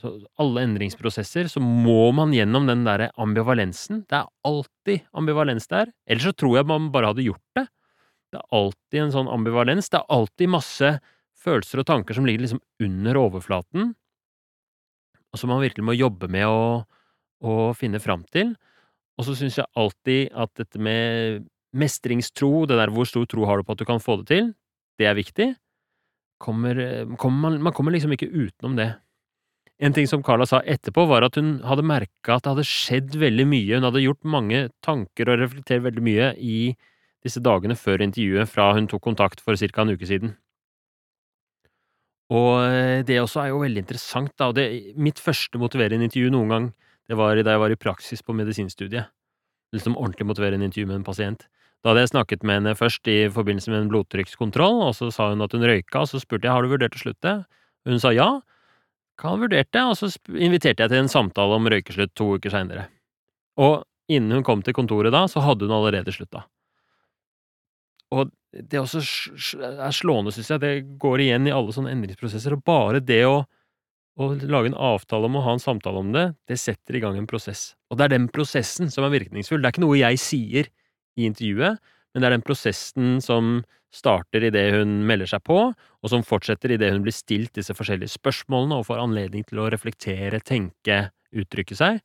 Alle 0.04 0.66
endringsprosesser, 0.66 1.48
så 1.52 1.62
må 1.64 2.12
man 2.16 2.34
gjennom 2.36 2.68
den 2.68 2.84
derre 2.88 3.12
ambivalensen. 3.22 4.04
Det 4.10 4.20
er 4.20 4.30
alltid 4.48 5.06
ambivalens 5.16 5.70
der. 5.72 5.92
Ellers 6.10 6.28
så 6.28 6.36
tror 6.36 6.60
jeg 6.60 6.70
man 6.70 6.92
bare 6.94 7.14
hadde 7.14 7.26
gjort 7.26 7.44
det. 7.58 7.68
Det 8.34 8.42
er 8.42 8.58
alltid 8.58 9.02
en 9.02 9.14
sånn 9.14 9.32
ambivalens. 9.32 9.88
Det 9.92 10.02
er 10.02 10.16
alltid 10.18 10.52
masse 10.52 10.92
følelser 11.46 11.82
og 11.82 11.88
tanker 11.88 12.18
som 12.18 12.28
ligger 12.28 12.46
liksom 12.46 12.62
under 12.84 13.20
overflaten, 13.22 13.94
og 15.32 15.40
som 15.40 15.52
man 15.52 15.62
virkelig 15.64 15.86
må 15.86 15.96
jobbe 15.98 16.30
med 16.32 16.48
å, 16.48 16.62
å 17.44 17.56
finne 17.78 18.02
fram 18.02 18.24
til. 18.34 18.54
Og 19.20 19.28
så 19.28 19.36
syns 19.38 19.60
jeg 19.60 19.72
alltid 19.80 20.32
at 20.36 20.52
dette 20.60 20.82
med 20.82 21.46
mestringstro, 21.76 22.66
det 22.68 22.80
der 22.80 22.92
hvor 22.94 23.08
stor 23.08 23.28
tro 23.30 23.48
har 23.48 23.60
du 23.60 23.68
på 23.68 23.76
at 23.76 23.82
du 23.82 23.88
kan 23.88 24.02
få 24.04 24.22
det 24.22 24.28
til, 24.32 24.52
det 25.00 25.10
er 25.10 25.18
viktig. 25.18 25.50
Kommer, 26.40 26.80
kommer 27.20 27.50
man, 27.50 27.60
man 27.68 27.76
kommer 27.76 27.96
liksom 27.96 28.16
ikke 28.16 28.32
utenom 28.32 28.76
det. 28.80 28.90
En 29.84 29.92
ting 29.92 30.08
som 30.08 30.24
Carla 30.24 30.46
sa 30.48 30.62
etterpå, 30.64 31.04
var 31.10 31.26
at 31.28 31.36
hun 31.36 31.58
hadde 31.68 31.84
merka 31.84 32.38
at 32.38 32.46
det 32.46 32.54
hadde 32.54 32.68
skjedd 32.70 33.18
veldig 33.20 33.46
mye. 33.52 33.76
Hun 33.76 33.88
hadde 33.90 34.06
gjort 34.06 34.24
mange 34.24 34.62
tanker 34.86 35.32
og 35.32 35.42
reflektert 35.42 35.84
veldig 35.84 36.04
mye 36.06 36.32
i 36.40 36.60
disse 37.26 37.42
dagene 37.44 37.76
før 37.76 38.06
intervjuet, 38.06 38.48
fra 38.48 38.70
hun 38.78 38.88
tok 38.88 39.04
kontakt 39.04 39.42
for 39.44 39.58
ca. 39.58 39.82
en 39.82 39.96
uke 39.98 40.08
siden. 40.08 40.36
Og 42.34 42.64
eh, 42.66 43.04
det 43.06 43.20
også 43.22 43.44
er 43.44 43.52
jo 43.52 43.62
veldig 43.62 43.84
interessant, 43.84 44.32
da. 44.40 44.50
Og 44.50 44.56
det, 44.58 44.96
mitt 44.98 45.20
første 45.22 45.60
motiverende 45.62 46.08
intervju 46.08 46.32
noen 46.34 46.54
gang, 46.54 46.72
det 47.10 47.20
var 47.20 47.38
da 47.38 47.54
jeg 47.54 47.62
var 47.62 47.74
i 47.74 47.82
praksis 47.82 48.24
på 48.26 48.34
medisinstudiet. 48.34 49.12
Liksom 49.76 49.98
ordentlig 49.98 50.30
motiverende 50.32 50.70
intervju 50.70 50.88
med 50.90 51.02
en 51.02 51.06
pasient. 51.06 51.46
Da 51.84 51.92
hadde 51.92 52.06
jeg 52.06 52.16
snakket 52.16 52.46
med 52.48 52.62
henne 52.62 52.78
først 52.78 53.06
i 53.12 53.28
forbindelse 53.30 53.70
med 53.70 53.84
en 53.84 53.92
blodtrykkskontroll, 53.92 54.80
og 54.88 54.96
så 54.98 55.12
sa 55.14 55.30
hun 55.34 55.44
at 55.46 55.54
hun 55.54 55.68
røyka, 55.68 56.02
og 56.02 56.10
så 56.10 56.22
spurte 56.22 56.48
jeg 56.48 56.56
har 56.56 56.66
du 56.66 56.72
vurdert 56.72 56.98
å 56.98 57.02
slutte. 57.04 57.34
Hun 57.86 58.02
sa 58.02 58.14
ja. 58.16 58.30
Kan 59.20 59.40
vurderte 59.42 59.80
jeg? 59.80 59.88
og 59.88 59.98
så 59.98 60.10
inviterte 60.36 60.84
jeg 60.84 60.92
til 60.92 61.04
en 61.04 61.12
samtale 61.12 61.56
om 61.56 61.70
røykeslutt 61.72 62.16
to 62.18 62.36
uker 62.36 62.52
seinere. 62.54 62.90
Og 63.62 63.84
innen 64.12 64.40
hun 64.40 64.46
kom 64.46 64.64
til 64.66 64.76
kontoret 64.76 65.14
da, 65.16 65.26
så 65.32 65.44
hadde 65.44 65.68
hun 65.68 65.76
allerede 65.78 66.14
slutta. 66.14 66.44
Og 68.16 68.30
det 68.52 68.80
også 68.80 69.02
er 69.60 69.96
slående, 69.96 70.32
synes 70.36 70.52
jeg, 70.54 70.62
det 70.62 70.74
går 71.02 71.24
igjen 71.26 71.48
i 71.50 71.54
alle 71.56 71.74
sånne 71.76 71.92
endringsprosesser, 71.96 72.56
og 72.56 72.64
bare 72.68 73.02
det 73.04 73.24
å 73.28 73.44
å 74.16 74.30
lage 74.48 74.72
en 74.72 74.78
avtale 74.80 75.28
om 75.28 75.36
å 75.40 75.44
ha 75.44 75.56
en 75.56 75.62
samtale 75.62 76.00
om 76.00 76.14
det, 76.16 76.30
det 76.48 76.58
setter 76.60 76.96
i 76.96 77.02
gang 77.04 77.18
en 77.20 77.28
prosess. 77.28 77.74
Og 77.92 78.00
det 78.00 78.08
er 78.08 78.14
den 78.16 78.30
prosessen 78.32 78.92
som 78.94 79.04
er 79.04 79.12
virkningsfull. 79.12 79.60
Det 79.60 79.68
er 79.68 79.76
ikke 79.76 79.84
noe 79.84 80.00
jeg 80.00 80.22
sier 80.24 80.70
i 81.20 81.28
intervjuet, 81.28 81.82
men 82.16 82.24
det 82.24 82.30
er 82.30 82.38
den 82.38 82.46
prosessen 82.48 83.18
som 83.20 83.58
starter 83.96 84.48
idet 84.48 84.70
hun 84.72 85.02
melder 85.08 85.28
seg 85.28 85.44
på, 85.44 85.58
og 85.76 86.12
som 86.12 86.24
fortsetter 86.24 86.72
idet 86.72 86.94
hun 86.94 87.04
blir 87.04 87.16
stilt 87.16 87.52
disse 87.60 87.76
forskjellige 87.76 88.16
spørsmålene 88.16 88.80
og 88.80 88.88
får 88.88 89.02
anledning 89.04 89.44
til 89.48 89.60
å 89.60 89.68
reflektere, 89.72 90.40
tenke, 90.40 91.10
uttrykke 91.36 91.76
seg. 91.76 92.00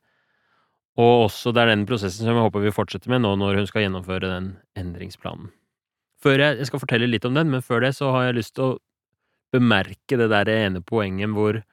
Og 0.99 1.29
også 1.29 1.53
det 1.55 1.63
er 1.63 1.71
den 1.71 1.87
prosessen 1.87 2.27
som 2.27 2.35
jeg 2.35 2.43
håper 2.43 2.65
vi 2.65 2.75
fortsetter 2.75 3.11
med 3.13 3.23
nå 3.23 3.33
når 3.39 3.61
hun 3.61 3.71
skal 3.71 3.85
gjennomføre 3.85 4.27
den 4.27 4.53
endringsplanen. 4.79 5.47
Før 6.21 6.43
jeg, 6.43 6.59
jeg 6.59 6.69
skal 6.69 6.83
fortelle 6.83 7.07
litt 7.09 7.25
om 7.25 7.37
den, 7.37 7.49
men 7.49 7.63
før 7.63 7.85
det 7.85 7.95
så 7.97 8.11
har 8.13 8.27
jeg 8.27 8.41
lyst 8.41 8.57
til 8.59 8.67
å 8.67 8.79
bemerke 9.55 10.19
det 10.19 10.27
der 10.31 10.51
ene 10.51 10.83
poenget 10.83 11.31
hvor 11.35 11.63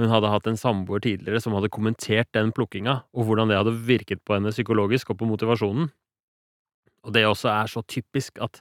hun 0.00 0.10
hadde 0.10 0.32
hatt 0.32 0.50
en 0.50 0.58
samboer 0.58 1.02
tidligere 1.04 1.40
som 1.42 1.54
hadde 1.54 1.70
kommentert 1.72 2.30
den 2.34 2.50
plukkinga, 2.56 3.02
og 3.14 3.26
hvordan 3.28 3.50
det 3.50 3.58
hadde 3.60 3.78
virket 3.86 4.22
på 4.26 4.36
henne 4.36 4.52
psykologisk 4.54 5.12
og 5.12 5.20
på 5.20 5.28
motivasjonen. 5.28 5.90
Og 7.06 7.14
det 7.16 7.24
også 7.28 7.50
er 7.52 7.70
så 7.70 7.82
typisk 7.88 8.40
at 8.44 8.60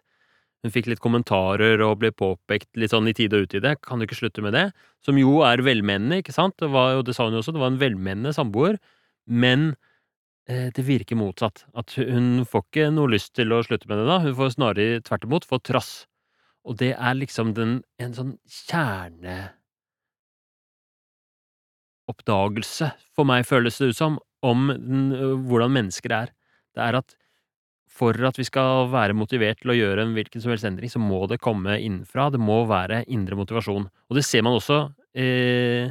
hun 0.64 0.74
fikk 0.76 0.90
litt 0.92 1.02
kommentarer 1.04 1.80
og 1.86 2.02
ble 2.02 2.12
påpekt 2.12 2.68
litt 2.80 2.92
sånn 2.92 3.08
i 3.08 3.16
tide 3.16 3.38
og 3.38 3.48
utide, 3.48 3.78
kan 3.80 4.00
du 4.00 4.06
ikke 4.06 4.18
slutte 4.20 4.44
med 4.44 4.56
det? 4.58 4.66
Som 5.06 5.20
jo 5.20 5.38
er 5.48 5.64
velmenende, 5.64 6.20
ikke 6.20 6.36
sant? 6.36 6.58
Det 6.60 6.68
var 6.74 6.98
jo, 6.98 7.06
det 7.08 7.16
sa 7.16 7.28
hun 7.28 7.38
jo 7.38 7.44
også, 7.44 7.54
det 7.56 7.62
var 7.64 7.72
en 7.72 7.80
velmenende 7.80 8.34
samboer, 8.36 8.76
men 9.24 9.70
eh, 10.52 10.68
det 10.76 10.84
virker 10.88 11.20
motsatt. 11.20 11.64
At 11.80 11.96
hun 11.96 12.44
får 12.50 12.66
ikke 12.66 12.90
noe 12.92 13.14
lyst 13.16 13.38
til 13.40 13.56
å 13.56 13.62
slutte 13.64 13.88
med 13.92 14.02
det 14.02 14.10
da, 14.10 14.20
hun 14.26 14.36
får 14.36 14.58
snarere 14.58 15.06
tvert 15.08 15.30
imot 15.30 15.48
få 15.48 15.62
trass. 15.64 15.94
Og 16.68 16.76
det 16.82 16.92
er 16.98 17.16
liksom 17.16 17.56
den, 17.56 17.80
en 18.04 18.18
sånn 18.18 18.36
kjerne 18.68 19.38
oppdagelse, 22.10 22.92
for 23.16 23.28
meg 23.30 23.48
føles 23.48 23.80
det 23.80 23.94
ut 23.94 24.00
som, 24.00 24.20
om 24.44 24.68
den, 24.74 25.08
hvordan 25.48 25.72
mennesker 25.76 26.16
er. 26.26 26.36
Det 26.76 26.84
er 26.84 27.00
at 27.00 27.16
for 27.90 28.16
at 28.28 28.38
vi 28.40 28.46
skal 28.48 28.88
være 28.94 29.16
motivert 29.18 29.62
til 29.62 29.74
å 29.74 29.78
gjøre 29.78 30.06
en 30.06 30.14
hvilken 30.16 30.44
som 30.44 30.54
helst 30.54 30.68
endring, 30.68 30.92
så 30.92 31.02
må 31.02 31.24
det 31.30 31.42
komme 31.44 31.80
innenfra. 31.82 32.30
Det 32.34 32.42
må 32.42 32.62
være 32.70 33.04
indre 33.12 33.38
motivasjon. 33.40 33.88
Og 33.90 34.18
det 34.18 34.26
ser 34.28 34.46
man 34.46 34.60
også 34.60 34.84
eh, 35.18 35.90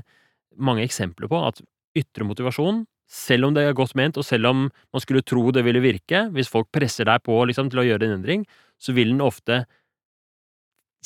mange 0.56 0.86
eksempler 0.86 1.30
på, 1.30 1.42
at 1.50 1.60
ytre 1.98 2.26
motivasjon, 2.28 2.84
selv 3.08 3.48
om 3.48 3.56
det 3.56 3.64
er 3.64 3.76
godt 3.76 3.96
ment, 3.98 4.20
og 4.20 4.26
selv 4.26 4.50
om 4.50 4.66
man 4.68 5.02
skulle 5.02 5.24
tro 5.24 5.48
det 5.54 5.64
ville 5.64 5.82
virke, 5.82 6.26
hvis 6.34 6.50
folk 6.52 6.68
presser 6.74 7.08
deg 7.08 7.24
på 7.24 7.36
liksom, 7.48 7.72
til 7.72 7.82
å 7.82 7.86
gjøre 7.88 8.08
en 8.08 8.18
endring, 8.18 8.44
så 8.78 8.94
vil 8.96 9.14
den 9.14 9.24
ofte 9.24 9.64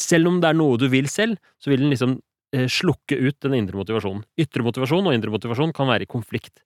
Selv 0.03 0.31
om 0.31 0.39
det 0.41 0.49
er 0.49 0.57
noe 0.57 0.79
du 0.81 0.87
vil 0.89 1.05
selv, 1.13 1.37
så 1.61 1.69
vil 1.69 1.83
den 1.85 1.91
liksom 1.93 2.15
Eh, 2.53 2.69
slukke 2.69 3.17
ut 3.17 3.39
den 3.41 3.55
indre 3.57 3.79
motivasjonen. 3.81 4.27
Ytre 4.37 4.65
motivasjon 4.67 5.07
og 5.09 5.15
indre 5.17 5.33
motivasjon 5.33 5.73
kan 5.73 5.89
være 5.89 6.05
i 6.05 6.11
konflikt. 6.11 6.61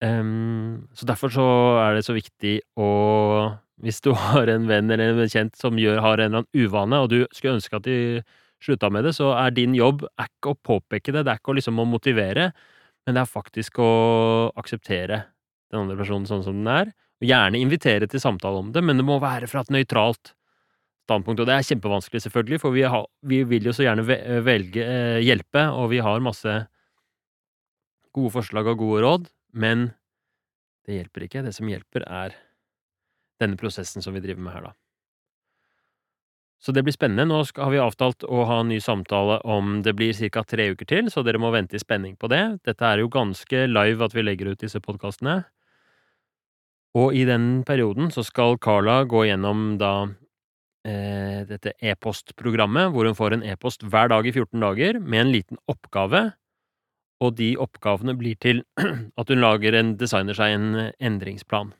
Um, 0.00 0.86
så 0.96 1.04
derfor 1.04 1.32
så 1.34 1.46
er 1.82 1.98
det 1.98 2.06
så 2.06 2.14
viktig 2.16 2.54
å 2.80 2.86
Hvis 3.84 4.00
du 4.00 4.14
har 4.16 4.48
en 4.48 4.68
venn 4.68 4.88
eller 4.88 5.12
en 5.12 5.20
bekjent 5.20 5.56
som 5.56 5.76
gjør, 5.80 6.00
har 6.04 6.20
en 6.20 6.30
eller 6.30 6.44
annen 6.44 6.66
uvane, 6.66 7.00
og 7.00 7.10
du 7.12 7.18
skulle 7.32 7.58
ønske 7.58 7.76
at 7.76 7.84
de 7.84 8.22
slutta 8.60 8.90
med 8.92 9.06
det, 9.08 9.14
så 9.16 9.30
er 9.40 9.54
din 9.56 9.72
jobb 9.76 10.04
er 10.10 10.28
ikke 10.28 10.52
å 10.52 10.58
påpeke 10.68 11.14
det, 11.14 11.24
det 11.24 11.32
er 11.32 11.40
ikke 11.40 11.54
å 11.54 11.56
liksom 11.56 11.80
å 11.80 11.86
motivere, 11.88 12.50
men 13.06 13.16
det 13.16 13.22
er 13.22 13.30
faktisk 13.30 13.80
å 13.80 13.92
akseptere 14.60 15.22
den 15.72 15.80
andre 15.80 15.96
personen 15.96 16.28
sånn 16.28 16.44
som 16.44 16.58
den 16.60 16.68
er. 16.68 16.92
Og 17.20 17.28
gjerne 17.30 17.60
invitere 17.60 18.08
til 18.08 18.20
samtale 18.20 18.60
om 18.60 18.68
det, 18.74 18.84
men 18.84 19.00
det 19.00 19.06
må 19.08 19.16
være 19.22 19.48
fra 19.48 19.64
et 19.64 19.72
nøytralt 19.72 20.34
standpunkt. 21.08 21.40
Og 21.40 21.48
det 21.48 21.56
er 21.56 21.66
kjempevanskelig, 21.70 22.22
selvfølgelig, 22.26 22.60
for 22.62 22.76
vi, 22.76 22.84
har, 22.84 23.08
vi 23.26 23.42
vil 23.48 23.68
jo 23.68 23.74
så 23.76 23.86
gjerne 23.86 24.04
velge 24.44 24.84
eh, 24.84 25.20
hjelpe, 25.24 25.66
og 25.72 25.90
vi 25.94 26.04
har 26.04 26.24
masse 26.24 26.56
gode 28.16 28.34
forslag 28.34 28.68
og 28.72 28.80
gode 28.80 29.04
råd, 29.06 29.28
men 29.52 29.90
det 30.86 30.98
hjelper 30.98 31.26
ikke. 31.26 31.42
Det 31.46 31.54
som 31.56 31.68
hjelper, 31.70 32.06
er 32.06 32.36
denne 33.40 33.58
prosessen 33.60 34.04
som 34.04 34.16
vi 34.16 34.22
driver 34.24 34.42
med 34.44 34.56
her, 34.56 34.70
da. 34.70 34.76
Så 36.60 36.74
det 36.76 36.82
blir 36.84 36.92
spennende. 36.92 37.24
Nå 37.24 37.38
har 37.56 37.70
vi 37.72 37.80
avtalt 37.80 38.24
å 38.28 38.42
ha 38.44 38.58
en 38.60 38.68
ny 38.68 38.82
samtale 38.84 39.38
om 39.48 39.78
det 39.84 39.94
blir 39.96 40.12
ca. 40.12 40.42
tre 40.44 40.68
uker 40.74 40.84
til, 40.84 41.08
så 41.08 41.24
dere 41.24 41.40
må 41.40 41.48
vente 41.54 41.78
i 41.78 41.80
spenning 41.80 42.18
på 42.20 42.28
det. 42.28 42.60
Dette 42.68 42.84
er 42.84 43.00
jo 43.00 43.08
ganske 43.08 43.64
live 43.70 44.04
at 44.04 44.16
vi 44.16 44.24
legger 44.26 44.52
ut 44.52 44.60
disse 44.60 44.80
podkastene. 44.84 45.38
Og 47.00 47.14
i 47.16 47.24
den 47.24 47.62
perioden 47.64 48.10
så 48.12 48.24
skal 48.26 48.58
Carla 48.60 49.04
gå 49.08 49.24
gjennom 49.30 49.78
da 49.80 50.10
eh, 50.84 51.46
dette 51.48 51.72
e-postprogrammet, 51.80 52.90
hvor 52.92 53.08
hun 53.08 53.16
får 53.16 53.38
en 53.38 53.46
e-post 53.46 53.86
hver 53.86 54.10
dag 54.12 54.26
i 54.26 54.34
14 54.34 54.60
dager 54.60 55.00
med 55.00 55.24
en 55.24 55.32
liten 55.32 55.60
oppgave, 55.70 56.32
og 57.20 57.36
de 57.36 57.52
oppgavene 57.60 58.16
blir 58.18 58.38
til 58.40 58.62
at 59.20 59.32
hun 59.32 59.42
lager 59.42 59.76
en, 59.76 59.94
designer 60.00 60.36
seg 60.36 60.56
en 60.56 60.70
endringsplan. 60.96 61.74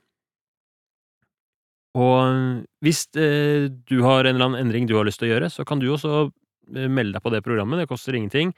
Og 1.99 2.66
hvis 2.84 3.07
eh, 3.18 3.66
du 3.66 3.97
har 4.07 4.24
en 4.24 4.36
eller 4.36 4.51
annen 4.51 4.66
endring 4.66 4.86
du 4.86 4.95
har 4.99 5.09
lyst 5.09 5.22
til 5.22 5.30
å 5.30 5.32
gjøre, 5.34 5.51
så 5.51 5.66
kan 5.66 5.80
du 5.82 5.88
også 5.91 6.28
eh, 6.28 6.86
melde 6.86 7.16
deg 7.16 7.24
på 7.24 7.32
det 7.34 7.43
programmet, 7.47 7.80
det 7.82 7.91
koster 7.91 8.14
ingenting. 8.14 8.53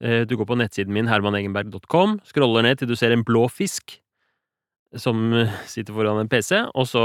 Eh, 0.00 0.22
du 0.28 0.36
går 0.38 0.48
på 0.48 0.56
nettsiden 0.56 0.94
min 0.94 1.10
hermanegenberg.com, 1.10 2.20
scroller 2.28 2.64
ned 2.64 2.80
til 2.80 2.88
du 2.88 2.96
ser 2.96 3.12
en 3.12 3.26
blå 3.26 3.44
fisk 3.52 3.98
som 4.96 5.32
eh, 5.36 5.58
sitter 5.68 5.96
foran 5.96 6.22
en 6.22 6.30
PC, 6.30 6.62
og 6.72 6.88
så 6.88 7.04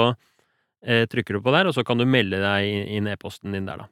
eh, 0.86 1.04
trykker 1.10 1.36
du 1.36 1.44
på 1.44 1.56
der, 1.56 1.68
og 1.68 1.76
så 1.76 1.84
kan 1.84 2.00
du 2.00 2.06
melde 2.08 2.40
deg 2.44 2.94
inn 2.96 3.10
e-posten 3.12 3.56
din 3.56 3.68
der, 3.68 3.84
da. 3.84 3.90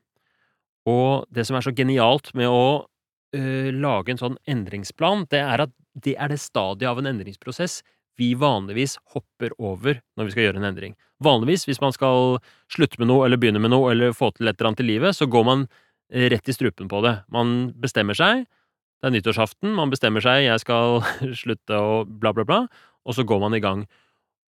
Og 0.89 1.27
det 1.33 1.45
som 1.45 1.57
er 1.57 1.65
så 1.65 1.73
genialt 1.77 2.31
med 2.37 2.49
å 2.49 2.87
eh, 3.35 3.71
lage 3.73 4.13
en 4.13 4.21
sånn 4.21 4.37
endringsplan, 4.49 5.25
det 5.31 5.41
er 5.43 5.65
at 5.67 5.73
det 5.91 6.15
er 6.15 6.31
det 6.31 6.39
stadiet 6.39 6.89
av 6.89 7.01
en 7.01 7.09
endringsprosess 7.11 7.81
vi 8.19 8.33
vanligvis 8.37 8.97
hopper 9.15 9.53
over 9.57 10.01
når 10.17 10.27
vi 10.27 10.33
skal 10.33 10.45
gjøre 10.45 10.61
en 10.61 10.67
endring. 10.69 10.95
Vanligvis, 11.23 11.65
hvis 11.69 11.81
man 11.81 11.93
skal 11.95 12.39
slutte 12.71 12.99
med 13.01 13.09
noe 13.09 13.25
eller 13.25 13.39
begynne 13.41 13.61
med 13.61 13.73
noe 13.73 13.91
eller 13.93 14.15
få 14.15 14.31
til 14.35 14.49
et 14.49 14.57
eller 14.57 14.71
annet 14.71 14.83
i 14.83 14.87
livet, 14.87 15.17
så 15.17 15.27
går 15.31 15.47
man 15.47 15.65
eh, 16.11 16.27
rett 16.33 16.49
i 16.49 16.55
strupen 16.55 16.91
på 16.91 17.01
det. 17.05 17.15
Man 17.33 17.71
bestemmer 17.81 18.17
seg, 18.17 18.45
det 19.01 19.09
er 19.09 19.15
nyttårsaften, 19.15 19.73
man 19.77 19.93
bestemmer 19.93 20.23
seg, 20.23 20.45
jeg 20.45 20.63
skal 20.63 21.01
slutte 21.41 21.81
og 21.81 22.13
bla, 22.21 22.33
bla, 22.37 22.45
bla, 22.47 22.61
og 23.01 23.17
så 23.17 23.25
går 23.25 23.41
man 23.41 23.57
i 23.57 23.63
gang 23.63 23.87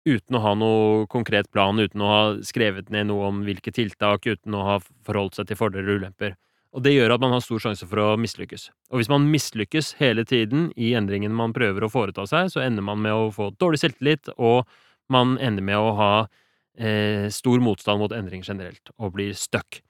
uten 0.04 0.36
å 0.36 0.42
ha 0.44 0.52
noe 0.60 1.06
konkret 1.12 1.48
plan, 1.54 1.80
uten 1.80 2.02
å 2.04 2.10
ha 2.12 2.24
skrevet 2.44 2.90
ned 2.92 3.08
noe 3.08 3.30
om 3.30 3.44
hvilke 3.48 3.72
tiltak, 3.74 4.28
uten 4.28 4.58
å 4.58 4.66
ha 4.68 4.80
forholdt 5.08 5.40
seg 5.40 5.48
til 5.50 5.60
fordeler 5.60 5.96
og 5.96 6.04
ulemper. 6.04 6.36
Og 6.74 6.82
det 6.82 6.96
gjør 6.96 7.14
at 7.16 7.22
man 7.22 7.36
har 7.36 7.44
stor 7.46 7.62
sjanse 7.62 7.86
for 7.86 8.02
å 8.02 8.08
mislykkes. 8.18 8.68
Og 8.90 9.00
hvis 9.00 9.12
man 9.12 9.28
mislykkes 9.30 9.94
hele 10.00 10.26
tiden 10.26 10.72
i 10.74 10.96
endringene 10.98 11.36
man 11.38 11.54
prøver 11.54 11.86
å 11.86 11.92
foreta 11.94 12.26
seg, 12.30 12.50
så 12.50 12.64
ender 12.64 12.86
man 12.86 13.02
med 13.04 13.14
å 13.14 13.28
få 13.34 13.52
dårlig 13.62 13.84
selvtillit, 13.84 14.32
og 14.42 14.66
man 15.14 15.36
ender 15.38 15.66
med 15.66 15.78
å 15.78 15.92
ha 16.00 16.12
eh, 16.24 17.30
stor 17.34 17.62
motstand 17.62 18.02
mot 18.02 18.16
endring 18.16 18.42
generelt, 18.46 18.90
og 18.98 19.14
blir 19.20 19.38
stuck. 19.38 19.84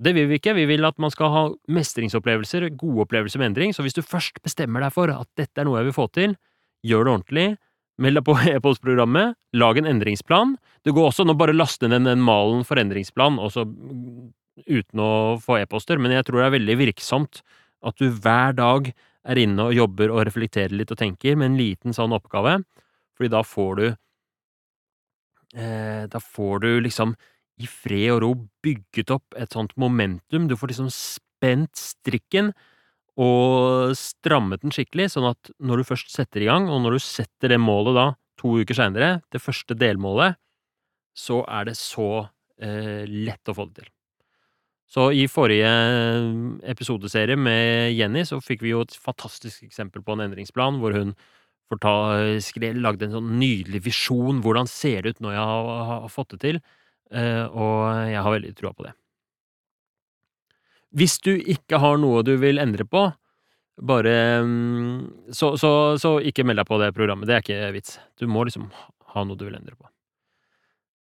Det 0.00 0.12
vil 0.16 0.28
vi 0.28 0.36
ikke. 0.40 0.56
Vi 0.56 0.68
vil 0.68 0.84
at 0.88 1.00
man 1.00 1.12
skal 1.12 1.32
ha 1.32 1.42
mestringsopplevelser, 1.72 2.68
gode 2.80 3.06
opplevelser 3.06 3.40
med 3.40 3.52
endring. 3.52 3.74
Så 3.76 3.84
hvis 3.84 3.96
du 3.96 4.04
først 4.04 4.40
bestemmer 4.44 4.84
deg 4.84 4.94
for 4.96 5.12
at 5.12 5.28
dette 5.40 5.60
er 5.60 5.68
noe 5.68 5.80
jeg 5.80 5.90
vil 5.90 5.96
få 5.96 6.06
til, 6.16 6.36
gjør 6.84 7.04
det 7.04 7.12
ordentlig, 7.16 7.48
Meld 8.00 8.16
deg 8.16 8.26
på 8.26 8.36
e-postprogrammet, 8.54 9.36
lag 9.60 9.78
en 9.78 9.88
endringsplan. 9.90 10.56
Det 10.86 10.94
går 10.96 11.10
også 11.10 11.26
an 11.26 11.34
å 11.34 11.38
bare 11.38 11.56
laste 11.56 11.90
ned 11.90 12.06
den 12.08 12.22
malen 12.24 12.64
for 12.64 12.80
endringsplan, 12.80 13.38
også 13.42 13.66
uten 14.66 15.02
å 15.02 15.12
få 15.42 15.60
e-poster, 15.60 16.00
men 16.00 16.14
jeg 16.14 16.26
tror 16.26 16.40
det 16.40 16.48
er 16.48 16.56
veldig 16.58 16.76
virksomt 16.80 17.42
at 17.86 17.96
du 18.00 18.10
hver 18.10 18.54
dag 18.58 18.90
er 18.90 19.40
inne 19.40 19.68
og 19.68 19.76
jobber 19.76 20.12
og 20.12 20.24
reflekterer 20.28 20.74
litt 20.74 20.92
og 20.92 21.00
tenker 21.00 21.36
med 21.36 21.50
en 21.50 21.58
liten 21.60 21.96
sånn 21.96 22.14
oppgave, 22.16 22.58
fordi 23.16 23.32
da 23.32 23.42
får 23.44 23.72
du 23.76 23.86
eh, 25.54 26.04
Da 26.08 26.20
får 26.20 26.64
du 26.64 26.70
liksom 26.80 27.14
i 27.60 27.68
fred 27.68 28.14
og 28.14 28.22
ro 28.24 28.30
bygget 28.64 29.10
opp 29.12 29.36
et 29.36 29.52
sånt 29.52 29.74
momentum, 29.76 30.48
du 30.48 30.56
får 30.56 30.72
liksom 30.72 30.88
spent 30.94 31.76
strikken, 31.76 32.54
og 33.20 33.92
strammet 33.98 34.62
den 34.62 34.72
skikkelig, 34.72 35.10
sånn 35.12 35.28
at 35.28 35.50
når 35.60 35.82
du 35.82 35.88
først 35.90 36.12
setter 36.14 36.40
i 36.40 36.48
gang, 36.48 36.70
og 36.72 36.80
når 36.80 36.96
du 36.96 37.04
setter 37.04 37.52
det 37.52 37.60
målet 37.60 37.98
da, 37.98 38.06
to 38.40 38.54
uker 38.62 38.78
seinere, 38.78 39.10
det 39.28 39.42
første 39.44 39.76
delmålet, 39.76 40.38
så 41.12 41.42
er 41.44 41.68
det 41.68 41.76
så 41.76 42.30
eh, 42.62 43.04
lett 43.04 43.50
å 43.50 43.56
få 43.56 43.68
det 43.68 43.82
til. 43.82 43.90
Så 44.90 45.10
i 45.14 45.26
forrige 45.30 45.70
eh, 45.70 46.30
episodeserie 46.72 47.38
med 47.38 47.94
Jenny 47.94 48.24
så 48.26 48.40
fikk 48.42 48.64
vi 48.66 48.72
jo 48.72 48.82
et 48.82 48.96
fantastisk 48.98 49.62
eksempel 49.68 50.02
på 50.02 50.16
en 50.16 50.24
endringsplan, 50.26 50.80
hvor 50.82 50.96
hun 50.96 51.14
forta, 51.70 51.92
skrev, 52.42 52.74
lagde 52.82 53.06
en 53.06 53.14
sånn 53.14 53.36
nydelig 53.38 53.84
visjon. 53.86 54.42
Hvordan 54.42 54.66
ser 54.70 55.04
det 55.04 55.14
ut 55.14 55.22
når 55.22 55.36
jeg 55.36 55.44
har, 55.52 55.84
har 55.92 56.10
fått 56.10 56.34
det 56.34 56.40
til? 56.42 56.58
Uh, 57.10 57.46
og 57.50 57.78
jeg 58.10 58.22
har 58.22 58.34
veldig 58.34 58.50
trua 58.58 58.74
på 58.74 58.86
det. 58.86 58.92
Hvis 60.98 61.16
du 61.22 61.32
ikke 61.38 61.78
har 61.82 61.98
noe 62.02 62.24
du 62.26 62.32
vil 62.42 62.58
endre 62.58 62.86
på, 62.86 63.04
bare 63.80 64.14
mm, 64.42 65.30
så, 65.32 65.54
så, 65.58 65.70
så, 66.02 66.16
ikke 66.26 66.44
meld 66.44 66.60
deg 66.60 66.68
på 66.68 66.78
det 66.82 66.90
programmet. 66.96 67.30
Det 67.30 67.36
er 67.36 67.44
ikke 67.44 67.72
vits. 67.78 67.98
Du 68.18 68.26
må 68.30 68.44
liksom 68.46 68.68
ha 69.14 69.24
noe 69.24 69.38
du 69.38 69.46
vil 69.46 69.56
endre 69.58 69.78
på. 69.78 69.86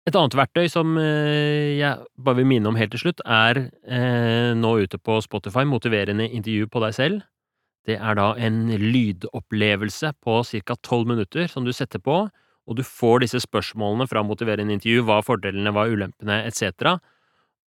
Et 0.10 0.16
annet 0.18 0.34
verktøy 0.34 0.66
som 0.72 0.96
eh, 0.98 1.78
jeg 1.78 2.00
bare 2.18 2.40
vil 2.40 2.48
minne 2.50 2.72
om 2.72 2.78
helt 2.80 2.90
til 2.96 3.04
slutt, 3.04 3.22
er 3.22 3.68
eh, 3.86 4.52
nå 4.58 4.72
ute 4.82 4.98
på 4.98 5.20
Spotify 5.22 5.62
motiverende 5.70 6.26
intervju 6.26 6.70
på 6.74 6.82
deg 6.82 6.96
selv. 6.98 7.20
Det 7.86 7.98
er 7.98 8.18
da 8.18 8.32
en 8.38 8.64
lydopplevelse 8.82 10.14
på 10.22 10.40
ca. 10.66 10.78
tolv 10.82 11.10
minutter 11.10 11.46
som 11.50 11.66
du 11.66 11.74
setter 11.74 12.02
på, 12.02 12.24
og 12.68 12.78
du 12.78 12.84
får 12.86 13.22
disse 13.24 13.42
spørsmålene 13.46 14.08
fra 14.10 14.24
motiverende 14.26 14.74
intervju, 14.74 15.06
hva 15.06 15.20
er 15.20 15.28
fordelene, 15.28 15.74
hva 15.74 15.86
er 15.86 15.98
ulempene, 15.98 16.42
etc., 16.50 16.98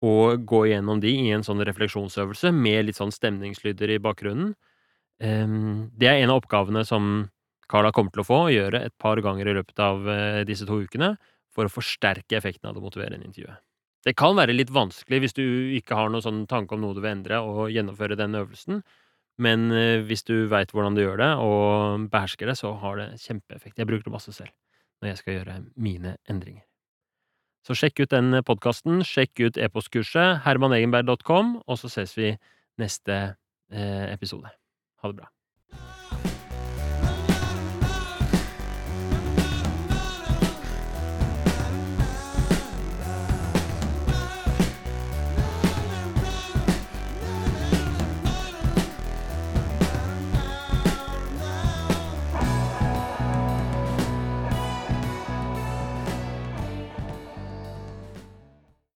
og 0.03 0.43
gå 0.49 0.64
gjennom 0.66 0.99
de 0.99 1.12
i 1.14 1.28
en 1.30 1.45
sånn 1.47 1.62
refleksjonsøvelse 1.62 2.51
med 2.57 2.89
litt 2.89 2.99
sånn 2.99 3.12
stemningslyder 3.14 3.93
i 3.95 4.01
bakgrunnen. 4.03 4.49
Ehm, 5.22 5.93
det 5.95 6.09
er 6.11 6.24
en 6.24 6.33
av 6.33 6.41
oppgavene 6.41 6.83
som 6.89 7.28
Carla 7.70 7.93
kommer 7.95 8.11
til 8.11 8.24
å 8.24 8.26
få, 8.26 8.41
å 8.49 8.51
gjøre 8.51 8.80
et 8.89 8.95
par 8.99 9.20
ganger 9.22 9.47
i 9.47 9.55
løpet 9.61 9.78
av 9.85 10.09
eh, 10.11 10.41
disse 10.49 10.66
to 10.66 10.80
ukene, 10.83 11.12
for 11.53 11.68
å 11.68 11.72
forsterke 11.72 12.38
effekten 12.38 12.70
av 12.70 12.76
det 12.76 12.82
motiverende 12.84 13.28
intervjuet. 13.28 13.61
Det 14.03 14.16
kan 14.18 14.34
være 14.34 14.55
litt 14.57 14.72
vanskelig 14.74 15.20
hvis 15.22 15.36
du 15.36 15.44
ikke 15.76 15.94
har 15.98 16.11
noen 16.11 16.24
sånn 16.24 16.42
tanke 16.50 16.74
om 16.74 16.82
noe 16.82 16.96
du 16.96 17.03
vil 17.03 17.12
endre, 17.12 17.38
og 17.38 17.70
gjennomføre 17.70 18.18
den 18.18 18.34
øvelsen, 18.40 18.82
men 19.42 19.70
eh, 19.72 20.03
hvis 20.05 20.26
du 20.28 20.34
veit 20.50 20.74
hvordan 20.74 20.96
du 20.96 21.05
gjør 21.05 21.22
det, 21.22 21.30
og 21.40 22.09
behersker 22.12 22.50
det, 22.50 22.59
så 22.59 22.74
har 22.82 22.98
det 23.00 23.09
kjempeeffekt. 23.22 23.78
Jeg 23.78 23.88
bruker 23.88 24.09
det 24.09 24.16
masse 24.18 24.34
selv 24.34 24.53
når 25.03 25.12
jeg 25.12 25.22
skal 25.22 25.38
gjøre 25.38 25.57
mine 25.82 26.16
endringer. 26.30 26.62
Så 27.66 27.76
sjekk 27.78 28.03
ut 28.03 28.14
den 28.14 28.42
podkasten, 28.46 29.05
sjekk 29.07 29.44
ut 29.46 29.59
e-postkurset 29.59 30.42
hermanegenberg.com, 30.46 31.57
og 31.62 31.78
så 31.78 31.90
ses 31.90 32.14
vi 32.18 32.34
neste 32.82 33.18
eh, 33.70 34.07
episode. 34.11 34.50
Ha 35.03 35.12
det 35.12 35.22
bra. 35.22 35.30